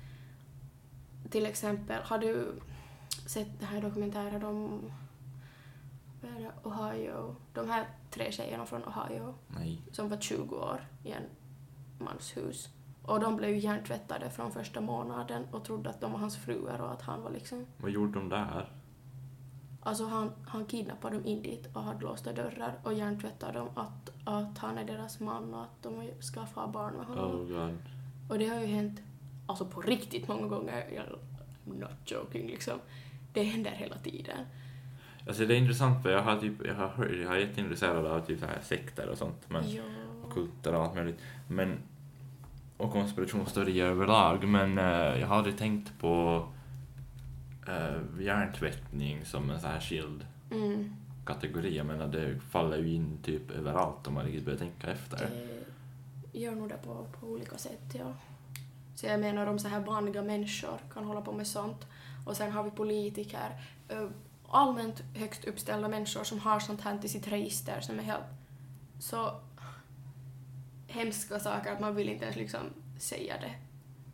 till 1.31 1.47
exempel, 1.47 2.03
har 2.03 2.19
du 2.19 2.61
sett 3.27 3.61
den 3.61 3.69
här 3.69 3.83
dokumentären 3.83 4.45
om 4.45 4.93
Ohio, 6.63 7.37
de 7.55 7.71
här 7.71 7.87
tre 8.11 8.33
tjejerna 8.33 8.67
från 8.67 8.83
Ohio 8.85 9.35
Nej. 9.49 9.83
som 9.93 10.09
var 10.09 10.17
20 10.17 10.57
år 10.57 10.81
i 11.05 11.13
en 11.13 11.23
mans 11.99 12.37
hus. 12.37 12.69
Och 13.03 13.21
de 13.21 13.37
blev 13.37 13.51
ju 13.51 13.59
hjärntvättade 13.59 14.31
från 14.31 14.53
första 14.53 14.81
månaden 14.81 15.47
och 15.53 15.65
trodde 15.65 15.91
att 15.91 16.01
de 16.01 16.13
var 16.13 16.19
hans 16.19 16.37
fruar 16.37 16.81
och 16.81 16.93
att 16.93 17.03
han 17.03 17.23
var 17.23 17.31
liksom... 17.31 17.67
Vad 17.77 17.91
gjorde 17.91 18.19
de 18.19 18.29
där? 18.29 18.73
Alltså 19.83 20.05
han, 20.05 20.33
han 20.47 20.65
kidnappade 20.65 21.17
dem 21.17 21.27
in 21.27 21.43
dit 21.43 21.77
och 21.77 21.83
hade 21.83 22.01
låsta 22.01 22.33
dörrar 22.33 22.81
och 22.85 22.95
hjärntvättade 22.95 23.59
dem 23.59 23.69
att, 23.75 24.13
att 24.25 24.59
han 24.59 24.79
är 24.79 24.85
deras 24.85 25.21
man 25.21 25.55
och 25.55 25.63
att 25.63 25.83
de 25.83 26.11
ska 26.21 26.47
få 26.47 26.67
barn 26.67 26.95
med 26.95 27.07
honom. 27.07 27.41
Oh 27.41 27.47
god. 27.47 28.00
Och 28.31 28.39
det 28.39 28.47
har 28.47 28.61
ju 28.61 28.67
hänt 28.67 29.01
alltså 29.47 29.65
på 29.67 29.81
riktigt 29.81 30.29
många 30.29 30.47
gånger. 30.49 30.85
Jag, 30.97 31.05
I'm 31.05 31.81
not 31.81 31.91
joking 32.05 32.47
liksom. 32.47 32.79
Det 33.33 33.43
händer 33.43 33.71
hela 33.71 33.97
tiden. 33.99 34.39
Alltså 35.27 35.47
det 35.47 35.55
är 35.55 35.59
intressant 35.59 36.03
för 36.03 36.11
jag 36.11 36.23
har 36.23 36.37
typ, 36.41 36.53
jag 36.67 36.75
har 36.75 36.89
hört, 36.89 37.09
jag 37.25 37.35
är 37.37 37.39
jätteintresserad 37.41 38.07
av 38.07 38.21
typ 38.27 38.41
så 38.41 38.47
här 38.47 38.59
sekter 38.63 39.09
och 39.09 39.19
sånt. 39.19 39.45
Men, 39.49 39.71
Ja. 39.75 39.83
kulter 40.35 40.75
och 40.75 40.83
allt 40.85 40.95
möjligt. 40.95 41.21
Men, 41.49 41.79
och 42.77 42.93
konspirationsteorier 42.93 43.85
överlag. 43.87 44.45
Men 44.49 44.79
eh, 44.79 45.21
jag 45.21 45.27
har 45.27 45.37
aldrig 45.37 45.59
tänkt 45.59 45.99
på 46.01 46.47
eh, 47.69 48.23
hjärntvättning 48.25 49.25
som 49.25 49.51
en 49.51 49.61
särskild 49.61 50.27
Mm. 50.53 50.95
kategori. 51.25 51.77
Jag 51.77 51.87
menar 51.87 52.09
det 52.09 52.41
faller 52.51 52.79
ju 52.79 52.95
in 52.95 53.19
typ 53.23 53.51
överallt 53.51 54.07
om 54.07 54.15
man 54.15 54.25
riktigt 54.25 54.45
börjar 54.45 54.59
tänka 54.59 54.87
efter. 54.91 55.19
Det 55.19 55.60
gör 56.33 56.55
nog 56.55 56.69
det 56.69 56.77
på, 56.77 57.07
på 57.21 57.27
olika 57.27 57.59
sätt, 57.59 57.95
ja. 57.95 58.15
Så 58.95 59.07
jag 59.07 59.21
menar 59.21 59.47
om 59.47 59.59
så 59.59 59.69
här 59.69 59.81
vanliga 59.81 60.23
människor 60.23 60.79
kan 60.95 61.05
hålla 61.05 61.21
på 61.21 61.33
med 61.33 61.47
sånt. 61.47 61.87
Och 62.27 62.37
sen 62.37 62.53
har 62.53 62.63
vi 62.63 62.71
politiker, 62.71 63.61
allmänt 64.49 65.01
högst 65.15 65.45
uppställda 65.45 65.89
människor 65.89 66.25
som 66.25 66.39
har 66.39 66.61
sånt 66.61 66.81
här 66.81 67.05
i 67.05 67.09
sitt 67.09 67.29
register 67.29 67.81
som 67.81 67.99
är 67.99 68.03
helt 68.03 68.25
så 68.99 69.41
hemska 70.87 71.41
saker 71.41 71.73
att 71.73 71.81
man 71.81 71.95
vill 71.95 72.09
inte 72.09 72.25
ens 72.25 72.37
liksom 72.37 72.61
säga 72.99 73.35
det. 73.41 73.55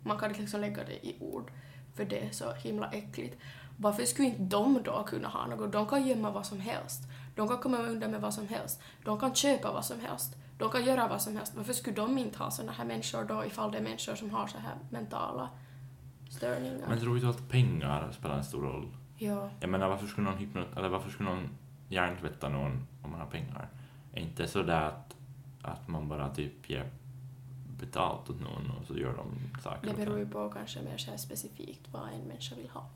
Man 0.02 0.18
kan 0.18 0.28
inte 0.28 0.40
liksom 0.40 0.60
lägga 0.60 0.84
det 0.84 1.06
i 1.06 1.16
ord 1.20 1.50
för 1.94 2.04
det 2.04 2.26
är 2.26 2.30
så 2.30 2.52
himla 2.52 2.90
äckligt. 2.90 3.36
Varför 3.76 4.04
skulle 4.04 4.28
inte 4.28 4.42
de 4.42 4.82
då 4.82 5.04
kunna 5.04 5.28
ha 5.28 5.46
något? 5.46 5.72
De 5.72 5.86
kan 5.86 6.06
gömma 6.06 6.30
vad 6.30 6.46
som 6.46 6.60
helst. 6.60 7.02
De 7.36 7.48
kan 7.48 7.58
komma 7.58 7.78
undan 7.78 8.10
med 8.10 8.20
vad 8.20 8.34
som 8.34 8.48
helst. 8.48 8.80
De 9.04 9.20
kan 9.20 9.34
köpa 9.34 9.72
vad 9.72 9.84
som 9.84 10.00
helst. 10.00 10.36
De 10.58 10.70
kan 10.70 10.84
göra 10.84 11.08
vad 11.08 11.22
som 11.22 11.36
helst. 11.36 11.52
Varför 11.56 11.72
skulle 11.72 11.96
de 11.96 12.18
inte 12.18 12.38
ha 12.38 12.50
såna 12.50 12.72
här 12.72 12.84
människor 12.84 13.24
då 13.24 13.44
ifall 13.44 13.72
det 13.72 13.78
är 13.78 13.82
människor 13.82 14.14
som 14.14 14.30
har 14.30 14.46
så 14.46 14.58
här 14.58 14.74
mentala 14.90 15.48
störningar? 16.30 16.88
Men 16.88 17.00
tror 17.00 17.16
du 17.16 17.28
att 17.28 17.48
pengar 17.48 18.12
spelar 18.12 18.36
en 18.36 18.44
stor 18.44 18.62
roll? 18.62 18.88
Ja. 19.18 19.50
Jag 19.60 19.70
menar 19.70 19.88
varför 19.88 20.06
skulle 20.06 20.30
någon 20.30 20.38
hypnot 20.38 20.76
eller 20.76 20.88
varför 20.88 21.10
skulle 21.10 21.30
någon 21.30 21.48
hjärntvätta 21.88 22.48
någon 22.48 22.86
om 23.02 23.10
man 23.10 23.20
har 23.20 23.26
pengar? 23.26 23.68
Är 24.12 24.20
inte 24.20 24.48
så 24.48 24.62
där 24.62 24.82
att, 24.82 25.16
att 25.62 25.88
man 25.88 26.08
bara 26.08 26.34
typ 26.34 26.70
ger 26.70 26.90
betalt 27.80 28.30
åt 28.30 28.40
någon 28.40 28.70
och 28.70 28.86
så 28.86 28.98
gör 28.98 29.16
de 29.16 29.60
saker 29.62 29.86
Det 29.86 29.94
beror 30.04 30.18
ju 30.18 30.28
på 30.28 30.50
kanske 30.50 30.82
mer 30.82 30.96
så 30.96 31.18
specifikt 31.18 31.88
vad 31.92 32.02
en 32.02 32.28
människa 32.28 32.54
vill 32.54 32.70
ha. 32.70 32.86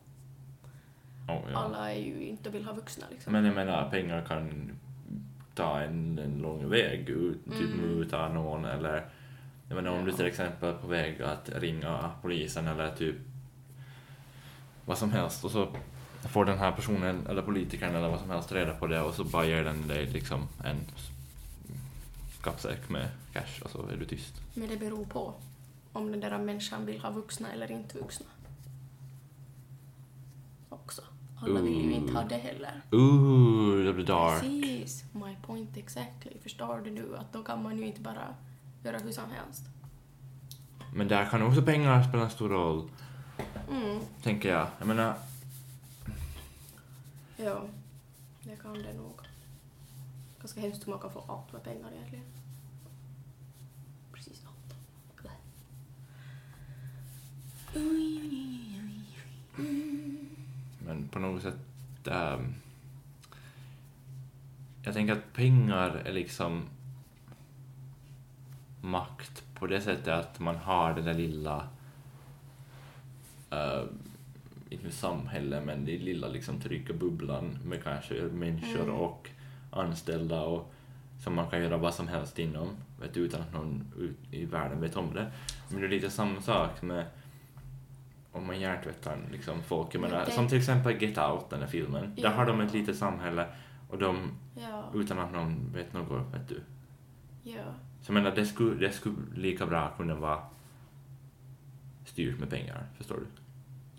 Oh, 1.31 1.51
ja. 1.53 1.59
Alla 1.59 1.93
är 1.93 1.99
ju 1.99 2.27
inte 2.27 2.51
vill 2.51 2.65
ha 2.65 2.73
vuxna 2.73 3.07
liksom. 3.11 3.33
Men 3.33 3.45
jag 3.45 3.55
menar, 3.55 3.91
pengar 3.91 4.25
kan 4.27 4.71
ta 5.55 5.81
en, 5.81 6.19
en 6.19 6.39
lång 6.39 6.69
väg 6.71 7.09
ut, 7.09 7.45
typ 7.45 7.75
Mm. 7.75 7.81
muta 7.81 8.29
någon 8.29 8.65
eller 8.65 9.11
jag 9.69 9.77
menar 9.77 9.91
om 9.91 10.05
du 10.05 10.11
Ja. 10.11 10.17
till 10.17 10.27
exempel 10.27 10.69
är 10.69 10.79
på 10.79 10.87
väg 10.87 11.23
att 11.23 11.49
ringa 11.49 12.11
polisen 12.23 12.67
eller 12.67 12.91
typ 12.97 13.17
vad 14.85 14.99
som 14.99 15.11
helst 15.13 15.45
och 15.45 15.51
så 15.51 15.69
får 16.33 16.45
den 16.45 16.59
här 16.59 16.73
personen 16.73 17.27
eller 17.27 17.43
politikern 17.43 17.95
eller 17.95 18.09
vad 18.09 18.21
som 18.21 18.31
helst 18.31 18.53
reda 18.53 18.75
på 18.75 18.87
det 18.87 19.01
och 19.01 19.15
så 19.15 19.25
bara 19.25 19.45
ger 19.45 19.65
den 19.65 19.89
dig 19.89 20.07
liksom 20.07 20.49
en 20.65 20.77
kappsäck 22.43 22.89
med 22.89 23.09
cash 23.33 23.63
och 23.65 23.71
så 23.71 23.87
är 23.89 23.97
du 23.97 24.05
tyst. 24.05 24.35
Men 24.55 24.69
det 24.69 24.77
beror 24.77 25.05
på 25.05 25.35
om 25.93 26.11
den 26.11 26.21
där 26.21 26.39
människan 26.39 26.87
vill 26.87 27.01
ha 27.01 27.11
vuxna 27.11 27.53
eller 27.53 27.71
inte 27.73 27.99
vuxna. 27.99 28.27
Också. 30.69 31.03
Alla 31.43 31.61
vill 31.61 31.85
ju 31.85 31.93
inte 31.93 32.13
ha 32.13 32.25
det 32.25 32.37
heller. 32.37 32.83
Ooh, 32.93 33.85
det 33.85 33.93
blir 33.93 34.05
dark. 34.07 34.41
Precis, 34.41 35.05
my 35.13 35.37
point 35.43 35.77
exactly. 35.77 36.39
Förstår 36.43 36.79
du 36.79 36.91
nu 36.91 37.17
att 37.17 37.33
då 37.33 37.43
kan 37.43 37.63
man 37.63 37.79
ju 37.79 37.87
inte 37.87 38.01
bara 38.01 38.35
göra 38.85 38.99
hur 38.99 39.13
som 39.13 39.25
helst. 39.31 39.63
Men 40.95 41.09
där 41.09 41.27
kan 41.27 41.43
också 41.43 41.63
pengar 41.63 42.03
spela 42.03 42.23
en 42.25 42.31
stor 42.31 42.49
roll, 42.49 42.91
Mm, 43.71 44.01
tänker 44.23 44.49
jag. 44.49 44.67
Jag 44.79 44.89
menar, 44.89 45.15
ja. 47.37 47.63
Det 48.43 48.57
kan 48.57 48.75
det 48.75 48.93
nog. 48.95 49.21
Ganska 50.41 50.61
hemskt 50.61 50.87
hur 50.87 50.91
man 50.91 51.01
kan 51.01 51.11
få 51.13 51.25
allt 51.29 51.53
med 51.53 51.63
pengar 51.63 51.93
egentligen. 51.93 52.25
Precis 54.13 54.43
allt. 54.47 54.75
Oj, 57.75 58.21
oj, 58.23 58.81
oj, 58.83 59.05
oj. 59.59 59.65
Mm. 59.65 60.30
Men 60.87 61.09
på 61.09 61.19
något 61.19 61.43
sätt... 61.43 61.59
ehm, 62.07 62.55
jag 64.85 64.95
tänker 64.95 65.13
att 65.13 65.33
pengar 65.33 66.03
är 66.05 66.13
liksom 66.13 66.63
makt 68.81 69.45
på 69.55 69.67
det 69.67 69.81
sättet 69.81 70.09
att 70.09 70.41
man 70.41 70.57
har 70.57 70.95
den 70.95 71.05
där 71.05 71.15
lilla... 71.15 71.69
Uh, 73.53 73.85
inte 74.71 74.91
samhälle, 74.91 75.61
men 75.61 75.85
det 75.85 75.99
lilla 75.99 76.29
liksom 76.29 76.61
trygga 76.61 76.95
bubblan 76.95 77.59
med 77.65 77.85
kanske 77.85 78.15
människor 78.15 78.83
Mm. 78.83 78.95
och 78.95 79.31
anställda 79.71 80.41
och 80.41 80.73
som 81.25 81.35
man 81.35 81.51
kan 81.51 81.63
göra 81.63 81.77
vad 81.77 81.95
som 81.95 82.09
helst 82.09 82.39
inom, 82.39 82.69
vet, 83.01 83.17
utan 83.17 83.41
att 83.41 83.53
någon 83.53 83.93
ut 83.99 84.17
i 84.31 84.45
världen 84.45 84.81
vet 84.81 84.97
om 84.97 85.15
det. 85.15 85.33
Men 85.69 85.81
det 85.81 85.87
är 85.87 85.91
lite 85.91 86.11
samma 86.11 86.41
sak 86.41 86.83
med 86.83 87.07
om 88.33 88.47
man 88.47 88.61
hjärntvättar 88.61 89.19
liksom 89.33 89.63
folk. 89.63 89.95
Jag 89.95 90.01
Men 90.01 90.11
menar, 90.11 90.25
det- 90.27 90.33
Som 90.33 90.49
till 90.49 90.59
exempel 90.59 91.03
Get 91.03 91.19
Out, 91.19 91.51
den 91.51 91.61
här 91.61 91.67
filmen. 91.67 92.15
Där 92.17 92.29
har 92.31 92.47
de 92.47 92.61
ett 92.61 92.75
Ja. 92.75 92.79
litet 92.81 92.97
samhälle 92.97 93.47
och 93.91 93.99
de, 93.99 94.31
Ja, 94.55 94.85
utan 94.95 95.19
att 95.19 95.33
någon 95.33 95.73
vet 95.73 95.93
något, 95.93 96.35
vet 96.35 96.49
du. 96.49 96.63
ja. 97.43 97.63
Så 98.03 98.13
jag 98.13 98.15
menar, 98.15 98.37
det 98.37 98.47
skulle, 98.47 98.87
det 98.87 98.93
skulle 98.93 99.17
lika 99.35 99.67
bra 99.67 99.91
kunna 99.97 100.15
vara 100.15 100.43
styrt 102.05 102.39
med 102.39 102.51
pengar, 102.51 102.87
förstår 102.97 103.17
du? 103.17 103.27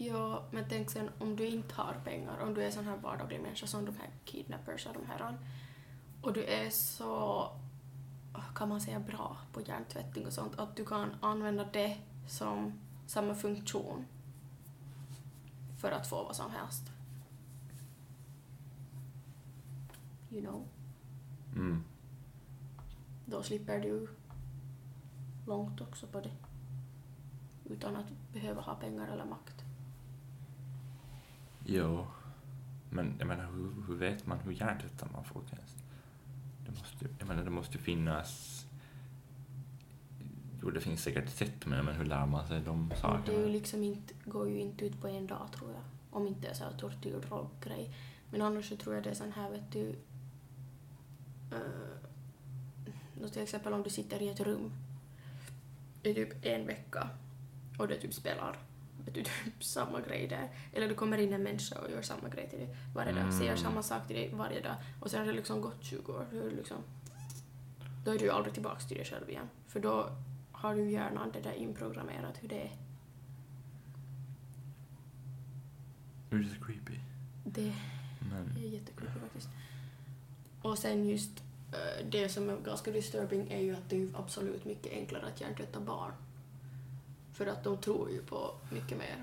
Ja, 0.03 0.43
men 0.51 0.65
tänk 0.69 0.89
sen 0.89 1.09
om 1.19 1.35
du 1.35 1.45
inte 1.47 1.75
har 1.75 1.93
pengar, 2.05 2.33
om 2.43 2.53
du 2.53 2.63
är 2.63 2.71
sån 2.71 2.85
här 2.85 2.97
vardaglig 2.97 3.41
människa 3.41 3.67
som 3.67 3.85
de 3.85 3.91
här 3.91 4.09
kidnappers 4.25 4.85
och 4.87 4.93
de 4.93 5.05
här 5.11 5.37
och 6.21 6.33
du 6.33 6.43
är 6.43 6.69
så, 6.69 7.47
kan 8.55 8.69
man 8.69 8.81
säga 8.81 8.99
bra 8.99 9.37
på 9.53 9.61
hjärntvättning 9.61 10.25
och 10.25 10.33
sånt, 10.33 10.59
att 10.59 10.75
du 10.75 10.85
kan 10.85 11.09
använda 11.21 11.65
det 11.73 11.97
som 12.27 12.79
samma 13.07 13.35
funktion 13.35 14.05
för 15.81 15.91
att 15.91 16.07
få 16.07 16.23
vad 16.23 16.35
som 16.35 16.51
helst. 16.51 16.91
You 20.31 20.41
know? 20.41 20.67
Mm. 21.55 21.83
Då 23.25 23.43
slipper 23.43 23.79
du 23.79 24.07
långt 25.47 25.81
också 25.81 26.07
på 26.07 26.21
det. 26.21 26.31
Utan 27.65 27.95
att 27.95 28.05
behöva 28.33 28.61
ha 28.61 28.75
pengar 28.75 29.07
eller 29.07 29.25
makt. 29.25 29.63
Jo. 31.65 32.07
Men 32.89 33.15
jag 33.19 33.27
menar, 33.27 33.45
hur, 33.45 33.83
hur 33.87 33.95
vet 33.95 34.27
man 34.27 34.39
hur 34.39 34.51
hjärntvättar 34.51 35.09
man 35.13 35.23
folk 35.23 35.53
ens? 35.53 35.75
Det 36.65 36.71
måste, 36.71 37.07
jag 37.19 37.27
menar, 37.27 37.43
det 37.43 37.49
måste 37.49 37.77
finnas... 37.77 38.60
Jo, 40.63 40.69
det 40.69 40.81
finns 40.81 41.03
säkert 41.03 41.29
sätt 41.29 41.65
med 41.65 41.79
det, 41.79 41.83
men 41.83 41.95
hur 41.95 42.05
lär 42.05 42.25
man 42.25 42.47
sig 42.47 42.61
de 42.61 42.91
sakerna? 43.01 43.23
det 43.25 43.35
är 43.35 43.39
ju 43.39 43.49
liksom 43.49 43.83
inte, 43.83 44.13
går 44.25 44.49
ju 44.49 44.59
inte 44.59 44.85
ut 44.85 45.01
på 45.01 45.07
en 45.07 45.27
dag 45.27 45.47
tror 45.55 45.71
jag. 45.71 45.81
Om 46.11 46.27
inte 46.27 46.41
det 46.41 46.47
är 46.47 46.53
så 46.53 46.63
här 46.63 46.71
tortyrdroggrej. 46.71 47.95
Men 48.31 48.41
annars 48.41 48.69
så 48.69 48.75
tror 48.75 48.95
jag 48.95 49.03
det 49.03 49.09
är 49.09 49.13
sån 49.13 49.31
här 49.31 49.49
vet 49.49 49.71
du... 49.71 49.95
Uh, 51.53 53.27
till 53.31 53.41
exempel 53.41 53.73
om 53.73 53.83
du 53.83 53.89
sitter 53.89 54.21
i 54.21 54.29
ett 54.29 54.39
rum 54.39 54.71
i 56.03 56.13
typ 56.13 56.45
en 56.45 56.67
vecka 56.67 57.09
och 57.77 57.87
du 57.87 57.99
typ 57.99 58.13
spelar 58.13 58.57
vet 59.05 59.13
du, 59.13 59.23
typ 59.45 59.63
samma 59.63 60.01
grej 60.01 60.27
där. 60.27 60.49
Eller 60.73 60.87
det 60.87 60.93
kommer 60.93 61.17
in 61.17 61.33
en 61.33 61.43
människa 61.43 61.79
och 61.79 61.91
gör 61.91 62.01
samma 62.01 62.29
grej 62.29 62.49
till 62.49 62.59
dig 62.59 62.75
varje 62.95 63.11
dag. 63.11 63.33
Säger 63.33 63.51
Mm. 63.51 63.63
samma 63.63 63.83
sak 63.83 64.07
till 64.07 64.15
dig 64.15 64.33
varje 64.33 64.61
dag. 64.61 64.75
Och 64.99 65.11
sen 65.11 65.19
har 65.19 65.27
det 65.27 65.33
liksom 65.33 65.61
gått 65.61 65.83
20 65.83 66.13
år. 66.13 66.25
Då 66.31 66.37
är, 66.37 66.51
liksom, 66.51 66.77
då 68.05 68.11
är 68.11 68.19
du 68.19 68.25
ju 68.25 68.31
aldrig 68.31 68.53
tillbaka 68.53 68.79
till 68.79 68.97
dig 68.97 69.05
själv 69.05 69.29
igen. 69.29 69.49
För 69.67 69.79
då 69.79 70.09
har 70.61 70.75
du 70.75 70.91
hjärnan 70.91 71.31
det 71.33 71.41
där 71.41 71.53
inprogrammerat 71.53 72.37
hur 72.43 72.49
det 72.49 72.61
är. 72.61 72.71
Det 76.29 76.35
är 76.35 76.39
lite 76.39 76.65
creepy. 76.65 76.99
Det 77.45 77.73
Men... 78.31 78.63
är 78.63 78.67
jättekul 78.67 79.09
faktiskt. 79.21 79.49
Och 80.61 80.77
sen 80.77 81.09
just 81.09 81.43
eh, 81.71 82.05
det 82.09 82.29
som 82.29 82.49
är 82.49 82.57
ganska 82.57 82.91
disturbing 82.91 83.51
är 83.51 83.59
ju 83.59 83.75
att 83.75 83.89
det 83.89 84.03
är 84.03 84.09
absolut 84.15 84.65
mycket 84.65 84.91
enklare 84.91 85.25
att 85.25 85.41
hjärntvätta 85.41 85.79
barn. 85.79 86.11
För 87.33 87.47
att 87.47 87.63
de 87.63 87.77
tror 87.77 88.11
ju 88.11 88.21
på 88.21 88.51
mycket 88.71 88.97
mer. 88.97 89.15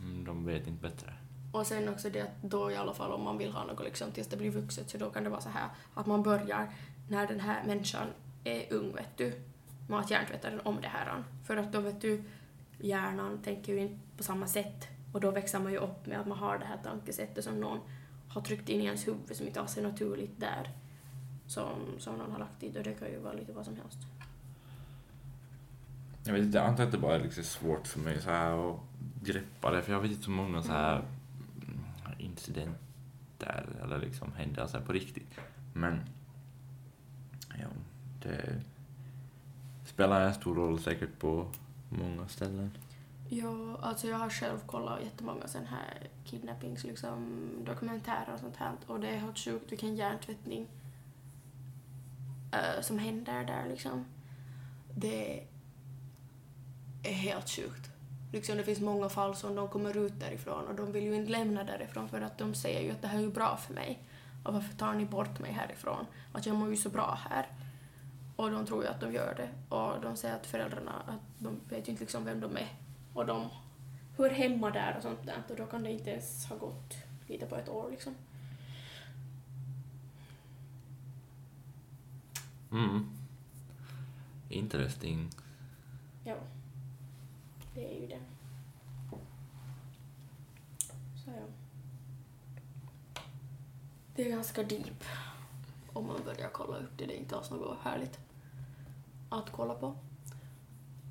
Mm, 0.00 0.24
De 0.24 0.44
vet 0.44 0.66
inte 0.66 0.82
bättre. 0.82 1.14
Och 1.52 1.66
sen 1.66 1.88
också 1.88 2.10
det 2.10 2.20
att 2.20 2.42
då 2.42 2.70
i 2.70 2.76
alla 2.76 2.94
fall 2.94 3.12
om 3.12 3.22
man 3.24 3.38
vill 3.38 3.52
ha 3.52 3.64
något 3.64 3.84
liksom 3.84 4.12
tills 4.12 4.28
det 4.28 4.36
blir 4.36 4.50
vuxet 4.50 4.90
så 4.90 4.98
då 4.98 5.10
kan 5.10 5.24
det 5.24 5.30
vara 5.30 5.40
så 5.40 5.48
här 5.48 5.68
att 5.94 6.06
man 6.06 6.22
börjar 6.22 6.72
när 7.08 7.26
den 7.26 7.40
här 7.40 7.64
människan 7.64 8.06
är 8.44 8.72
ung 8.72 8.94
vet 8.94 9.16
du 9.16 9.40
med 9.86 9.98
att 9.98 10.10
hjärntvätta 10.10 10.50
den 10.50 10.60
om 10.60 10.80
det 10.80 10.88
här. 10.88 11.24
För 11.44 11.56
att 11.56 11.72
då 11.72 11.80
vet 11.80 12.00
du 12.00 12.22
hjärnan 12.80 13.42
tänker 13.42 13.72
ju 13.72 13.78
inte 13.78 14.16
på 14.16 14.22
samma 14.22 14.46
sätt 14.46 14.88
och 15.12 15.20
då 15.20 15.30
växer 15.30 15.60
man 15.60 15.72
ju 15.72 15.78
upp 15.78 16.06
med 16.06 16.20
att 16.20 16.26
man 16.26 16.38
har 16.38 16.58
det 16.58 16.64
här 16.64 16.78
tankesättet 16.84 17.44
som 17.44 17.60
någon 17.60 17.80
har 18.28 18.40
tryckt 18.40 18.68
in 18.68 18.80
i 18.80 18.84
ens 18.84 19.08
huvud 19.08 19.36
som 19.36 19.46
inte 19.46 19.60
alls 19.60 19.78
är 19.78 19.82
naturligt 19.82 20.40
där. 20.40 20.70
Som, 21.46 21.80
som 21.98 22.18
någon 22.18 22.32
har 22.32 22.38
lagt 22.38 22.60
dit 22.60 22.76
och 22.76 22.82
det 22.82 22.94
kan 22.94 23.08
ju 23.08 23.18
vara 23.18 23.32
lite 23.32 23.52
vad 23.52 23.64
som 23.64 23.76
helst. 23.76 23.98
Jag 26.24 26.32
vet 26.32 26.42
inte, 26.42 26.58
jag 26.58 26.66
antar 26.66 26.84
att 26.84 26.92
det 26.92 26.98
bara 26.98 27.14
är 27.14 27.20
liksom 27.20 27.44
svårt 27.44 27.86
för 27.86 28.00
mig 28.00 28.20
så 28.20 28.30
här 28.30 28.70
att 28.70 28.80
greppa 29.22 29.70
det, 29.70 29.82
för 29.82 29.92
jag 29.92 30.00
vet 30.00 30.10
inte 30.10 30.24
så 30.24 30.30
många 30.30 30.62
så 30.62 30.72
här 30.72 31.04
incidenter 32.18 33.66
eller 33.82 33.98
liksom 33.98 34.32
händelser 34.32 34.80
på 34.80 34.92
riktigt. 34.92 35.40
Men, 35.74 36.00
ja, 37.48 37.66
det 38.22 38.62
spelar 39.94 40.20
en 40.20 40.34
stor 40.34 40.54
roll 40.54 40.80
säkert 40.80 41.18
på 41.18 41.46
många 41.88 42.28
ställen. 42.28 42.70
Ja, 43.28 43.78
alltså 43.82 44.06
jag 44.06 44.18
har 44.18 44.30
själv 44.30 44.58
kollat 44.66 45.02
jättemånga 45.02 45.48
sådana 45.48 45.68
här 45.70 46.08
kidnappings, 46.24 46.84
liksom, 46.84 47.50
dokumentärer 47.66 48.34
och 48.34 48.40
sånt 48.40 48.56
här 48.56 48.72
och 48.86 49.00
det 49.00 49.08
är 49.08 49.16
helt 49.16 49.38
sjukt 49.38 49.72
vilken 49.72 49.96
hjärntvättning 49.96 50.66
uh, 52.54 52.82
som 52.82 52.98
händer 52.98 53.44
där 53.44 53.68
liksom. 53.68 54.04
Det 54.96 55.44
är 57.02 57.12
helt 57.12 57.48
sjukt. 57.48 57.90
Liksom 58.32 58.56
det 58.56 58.64
finns 58.64 58.80
många 58.80 59.08
fall 59.08 59.36
som 59.36 59.54
de 59.54 59.68
kommer 59.68 59.96
ut 59.96 60.20
därifrån 60.20 60.66
och 60.66 60.74
de 60.74 60.92
vill 60.92 61.04
ju 61.04 61.14
inte 61.14 61.30
lämna 61.30 61.64
därifrån 61.64 62.08
för 62.08 62.20
att 62.20 62.38
de 62.38 62.54
säger 62.54 62.80
ju 62.80 62.90
att 62.90 63.02
det 63.02 63.08
här 63.08 63.18
är 63.18 63.22
ju 63.22 63.30
bra 63.30 63.56
för 63.56 63.74
mig. 63.74 64.02
Och 64.44 64.54
varför 64.54 64.76
tar 64.76 64.94
ni 64.94 65.04
bort 65.04 65.38
mig 65.38 65.52
härifrån? 65.52 66.06
Att 66.32 66.46
jag 66.46 66.56
mår 66.56 66.70
ju 66.70 66.76
så 66.76 66.88
bra 66.88 67.18
här. 67.30 67.46
Och 68.36 68.50
de 68.50 68.66
tror 68.66 68.82
ju 68.82 68.88
att 68.88 69.00
de 69.00 69.12
gör 69.12 69.34
det. 69.34 69.76
Och 69.76 70.00
de 70.00 70.16
säger 70.16 70.34
att 70.34 70.46
föräldrarna, 70.46 70.92
att 71.06 71.20
de 71.38 71.60
vet 71.68 71.88
ju 71.88 71.90
inte 71.92 72.04
liksom 72.04 72.24
vem 72.24 72.40
de 72.40 72.56
är. 72.56 72.68
Och 73.14 73.26
de 73.26 73.48
hör 74.16 74.30
hemma 74.30 74.70
där 74.70 74.94
och 74.96 75.02
sånt 75.02 75.26
där. 75.26 75.42
Och 75.48 75.56
då 75.56 75.66
kan 75.66 75.82
det 75.82 75.90
inte 75.90 76.10
ens 76.10 76.46
ha 76.46 76.56
gått 76.56 76.94
lite 77.26 77.46
på 77.46 77.56
ett 77.56 77.68
år 77.68 77.90
liksom. 77.90 78.14
Mm. 82.72 83.10
Interesting. 84.48 85.30
Ja. 86.24 86.36
Det 87.74 87.96
är 87.96 88.00
ju 88.00 88.06
det. 88.06 88.20
Så 91.24 91.30
ja. 91.30 91.46
Det 94.16 94.26
är 94.26 94.30
ganska 94.30 94.62
deep. 94.62 95.04
Om 95.92 96.06
man 96.06 96.24
börjar 96.24 96.48
kolla 96.52 96.76
upp 96.76 96.98
det. 96.98 97.06
Det 97.06 97.14
är 97.16 97.18
inte 97.18 97.36
alls 97.36 97.50
något 97.50 97.78
härligt. 97.82 98.23
Att 99.38 99.50
kolla 99.50 99.74
på. 99.74 99.96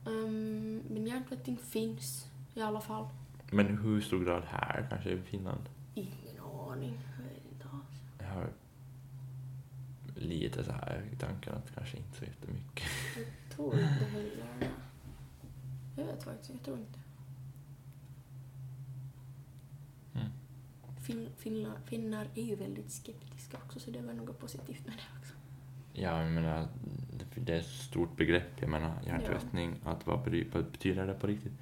Um, 0.06 0.84
men 0.90 1.08
hjärntvättning 1.08 1.58
finns 1.58 2.28
i 2.54 2.62
alla 2.62 2.82
fall. 2.82 3.08
Men 3.52 3.78
hur 3.78 4.02
stor 4.02 4.26
grad 4.26 4.44
här, 4.48 4.88
kanske 4.90 5.10
i 5.10 5.22
Finland? 5.22 5.70
Ingen 5.94 6.40
aning. 6.68 7.00
Jag 7.18 7.24
vet 7.24 7.52
inte 7.52 7.66
alls. 7.74 8.02
Jag 8.20 8.28
har 8.28 8.50
lite 10.16 10.64
så 10.64 10.72
här 10.72 11.10
i 11.14 11.16
tanken 11.16 11.54
att 11.54 11.76
kanske 11.76 11.98
inte 11.98 12.18
så 12.18 12.26
jättemycket. 12.26 12.84
Jag 13.18 13.56
tror 13.56 13.74
inte 13.80 14.06
heller. 14.12 14.70
Jag 15.98 16.06
vet 16.06 16.24
faktiskt 16.24 16.50
jag 16.50 16.64
tror 16.64 16.78
inte. 16.78 17.00
Mm. 20.14 20.28
Fin, 21.02 21.30
finnar, 21.38 21.76
finnar 21.86 22.28
är 22.36 22.44
ju 22.44 22.56
väldigt 22.56 22.92
skeptiska 22.92 23.58
också 23.66 23.80
så 23.80 23.92
det 23.92 24.02
var 24.02 24.14
något 24.14 24.40
positivt 24.40 24.86
med 24.86 24.96
det 24.96 25.20
också. 25.20 25.34
Ja, 25.94 26.24
jag 26.24 26.32
menar, 26.32 26.68
det- 27.36 27.54
är 27.54 27.60
ett 27.60 27.66
stort 27.66 28.18
begrepp. 28.18 28.50
Jag 28.60 28.70
menar, 28.70 28.92
hjärntvättning, 29.08 29.76
att 29.86 30.08
vad, 30.08 30.20
bety- 30.20 30.48
vad 30.54 30.66
betyder 30.66 31.08
det 31.08 31.14
på 31.14 31.28
riktigt? 31.28 31.54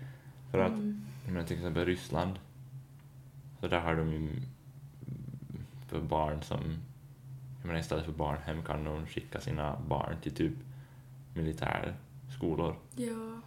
För 0.52 0.60
att, 0.60 0.72
Mm. 0.72 1.06
menar 1.28 1.44
till 1.44 1.56
exempel 1.58 1.86
Ryssland, 1.86 2.40
så 3.60 3.68
där 3.68 3.80
har 3.80 3.96
de 3.96 4.14
ju 4.14 4.30
för 5.88 6.02
barn 6.02 6.42
som, 6.42 6.60
jag 7.60 7.68
menar 7.68 7.80
istället 7.80 8.06
för 8.06 8.12
barnhem 8.12 8.64
kan 8.64 8.84
de 8.84 9.06
skicka 9.06 9.40
sina 9.40 9.78
barn 9.88 10.16
till 10.22 10.36
typ 10.36 10.54
militärskolor. 11.34 12.76
Ja, 12.96 13.42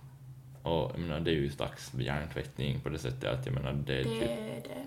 Och 0.62 0.90
jag 0.94 0.98
menar, 1.00 1.20
det 1.20 1.30
är 1.30 1.34
ju 1.34 1.50
slags 1.50 1.94
hjärntvättning 1.94 2.80
på 2.80 2.88
det 2.88 2.98
sättet 2.98 3.24
att 3.38 3.46
jag 3.46 3.54
menar, 3.54 3.72
det 3.72 3.94
är 3.94 4.04
det 4.04 4.10
typ 4.10 4.22
är 4.22 4.62
det. 4.74 4.86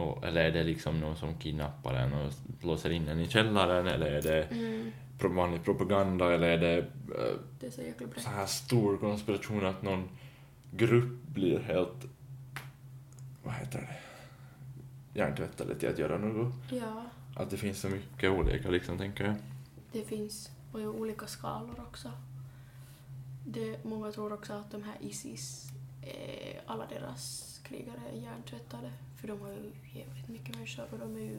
Och, 0.00 0.24
eller 0.24 0.44
är 0.44 0.50
det 0.52 0.64
liksom 0.64 1.00
någon 1.00 1.16
som 1.16 1.34
kidnappar 1.34 1.94
en 1.94 2.12
och 2.12 2.32
låser 2.62 2.90
in 2.90 3.08
en 3.08 3.20
i 3.20 3.28
källaren 3.28 3.86
eller 3.86 4.06
är 4.06 4.22
det 4.22 4.42
Mm. 4.44 4.92
Vanlig 5.20 5.64
propaganda 5.64 6.32
eller 6.34 6.48
är 6.48 6.58
det 6.58 6.78
eh, 6.78 7.38
Det 7.60 7.66
är 7.66 7.70
så 7.70 8.20
så 8.20 8.30
här 8.30 8.46
stor 8.46 8.96
konspiration 8.96 9.66
att 9.66 9.82
någon 9.82 10.08
grupp 10.70 11.22
blir 11.22 11.58
helt, 11.58 12.06
vad 13.42 13.54
heter 13.54 13.78
det, 13.80 13.96
hjärntvättade 15.18 15.74
till 15.74 15.88
att 15.88 15.98
göra 15.98 16.18
något. 16.18 16.54
Ja, 16.70 17.04
Att 17.36 17.50
det 17.50 17.56
finns 17.56 17.80
så 17.80 17.88
mycket 17.88 18.30
olika 18.30 18.70
liksom, 18.70 18.98
tänker 18.98 19.24
jag. 19.24 19.34
det 19.92 20.02
finns. 20.04 20.50
Och 20.72 20.80
i 20.80 20.86
olika 20.86 21.26
skalor 21.26 21.80
också. 21.80 22.10
Det, 23.46 23.84
många 23.84 24.12
tror 24.12 24.32
också 24.32 24.52
att 24.52 24.70
de 24.70 24.82
här 24.82 24.94
Isis, 25.00 25.70
eh, 26.02 26.60
alla 26.66 26.86
deras 26.86 27.60
krigare 27.64 28.00
är 28.12 28.16
hjärntvättade. 28.20 28.92
För 29.20 29.28
de 29.28 29.40
har 29.40 29.48
ju 29.48 29.72
jävligt 29.98 30.28
mycket 30.28 30.54
människor 30.54 30.84
och 30.92 30.98
de 30.98 31.16
är 31.16 31.20
ju 31.20 31.38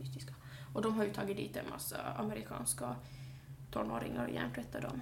mystiska. 0.00 0.34
Och 0.72 0.82
de 0.82 0.94
har 0.94 1.04
ju 1.04 1.12
tagit 1.12 1.36
dit 1.36 1.56
en 1.56 1.70
massa 1.70 1.96
amerikanska 2.16 2.94
tonåringar 3.70 4.24
och 4.26 4.34
hjärntvättat 4.34 4.82
dem. 4.82 5.00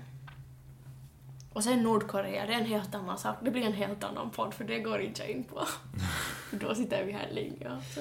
Och 1.52 1.64
sen 1.64 1.82
Nordkorea, 1.82 2.46
det 2.46 2.54
är 2.54 2.58
en 2.60 2.66
helt 2.66 2.94
annan 2.94 3.18
sak. 3.18 3.36
Det 3.42 3.50
blir 3.50 3.62
en 3.62 3.72
helt 3.72 4.04
annan 4.04 4.30
podd 4.30 4.54
för 4.54 4.64
det 4.64 4.78
går 4.80 5.00
inte 5.00 5.22
jag 5.22 5.30
in 5.30 5.44
på. 5.44 5.64
för 6.50 6.56
då 6.58 6.74
sitter 6.74 7.04
vi 7.04 7.12
här 7.12 7.30
länge 7.32 7.68
alltså. 7.70 8.00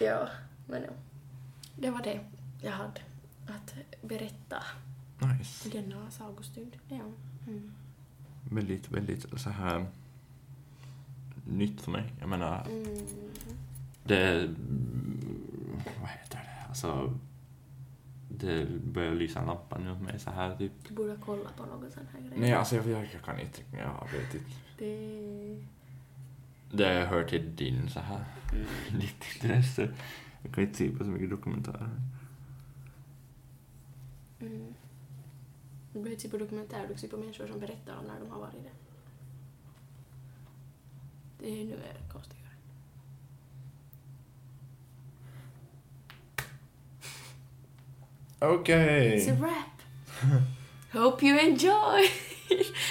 Ja, 0.00 0.28
men 0.66 0.82
ja. 0.82 0.90
Det 1.76 1.90
var 1.90 2.02
det 2.02 2.20
jag 2.62 2.72
hade 2.72 3.00
att 3.48 3.74
berätta 4.02 4.62
Nice. 5.38 5.68
denna 5.68 6.10
sagostund. 6.10 6.76
Ja. 6.88 7.00
Mm. 7.46 7.72
Väldigt, 8.50 8.90
väldigt 8.90 9.40
så 9.40 9.50
här 9.50 9.86
nytt 11.46 11.80
för 11.80 11.90
mig. 11.90 12.12
Jag 12.20 12.28
menar, 12.28 12.66
Mm. 12.66 13.06
det, 14.04 14.48
vad 16.00 16.10
heter 16.10 16.38
det, 16.38 16.68
alltså 16.68 17.18
det 18.28 18.66
börjar 18.84 19.14
lysa 19.14 19.40
en 19.40 19.46
lampa 19.46 19.78
nu 19.78 19.92
åt 19.92 20.00
mig 20.00 20.18
så 20.18 20.30
här 20.30 20.56
typ. 20.56 20.72
Du 20.88 20.94
borde 20.94 21.16
kolla 21.24 21.50
på 21.56 21.66
någon 21.66 21.90
sån 21.90 22.06
här 22.12 22.20
grej. 22.20 22.38
Nej, 22.38 22.52
alltså 22.52 22.76
jag, 22.76 22.86
jag, 22.86 23.08
jag 23.12 23.22
kan 23.24 23.40
inte, 23.40 23.60
jag 23.72 24.08
vet 24.12 24.34
inte. 24.34 24.46
Det... 24.78 25.64
Det 26.70 27.06
hör 27.06 27.24
till 27.24 27.56
din 27.56 27.88
så 27.88 28.00
här, 28.00 28.24
Mm. 28.52 28.66
ditt 29.00 29.24
intresse. 29.34 29.94
Jag 30.42 30.54
kan 30.54 30.64
inte 30.64 30.78
se 30.78 30.90
på 30.90 31.04
så 31.04 31.10
mycket 31.10 31.30
dokumentärer. 31.30 31.90
Mm. 34.40 34.74
Du 35.92 35.98
behöver 35.98 36.10
inte 36.10 36.22
se 36.22 36.28
på 36.28 36.38
dokumentär, 36.38 36.86
du 36.88 36.98
ser 36.98 37.08
på 37.08 37.16
människor 37.16 37.46
som 37.46 37.60
berättar 37.60 37.96
om 37.96 38.04
när 38.04 38.20
de 38.20 38.30
har 38.30 38.40
varit 38.40 38.62
det. 38.64 38.70
Det 41.38 41.60
är 41.60 41.64
nu 41.64 41.74
är 41.74 42.12
konstigare. 42.12 42.43
Okej. 48.40 49.14
It's 49.14 49.28
a 49.28 49.34
wrap! 49.34 49.82
Hope 50.92 51.26
you 51.26 51.38
enjoy! 51.38 52.08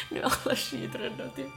nu 0.09 0.19
är 0.19 0.23
alla 0.23 0.55
skiträdda 0.55 1.29
typ. 1.35 1.47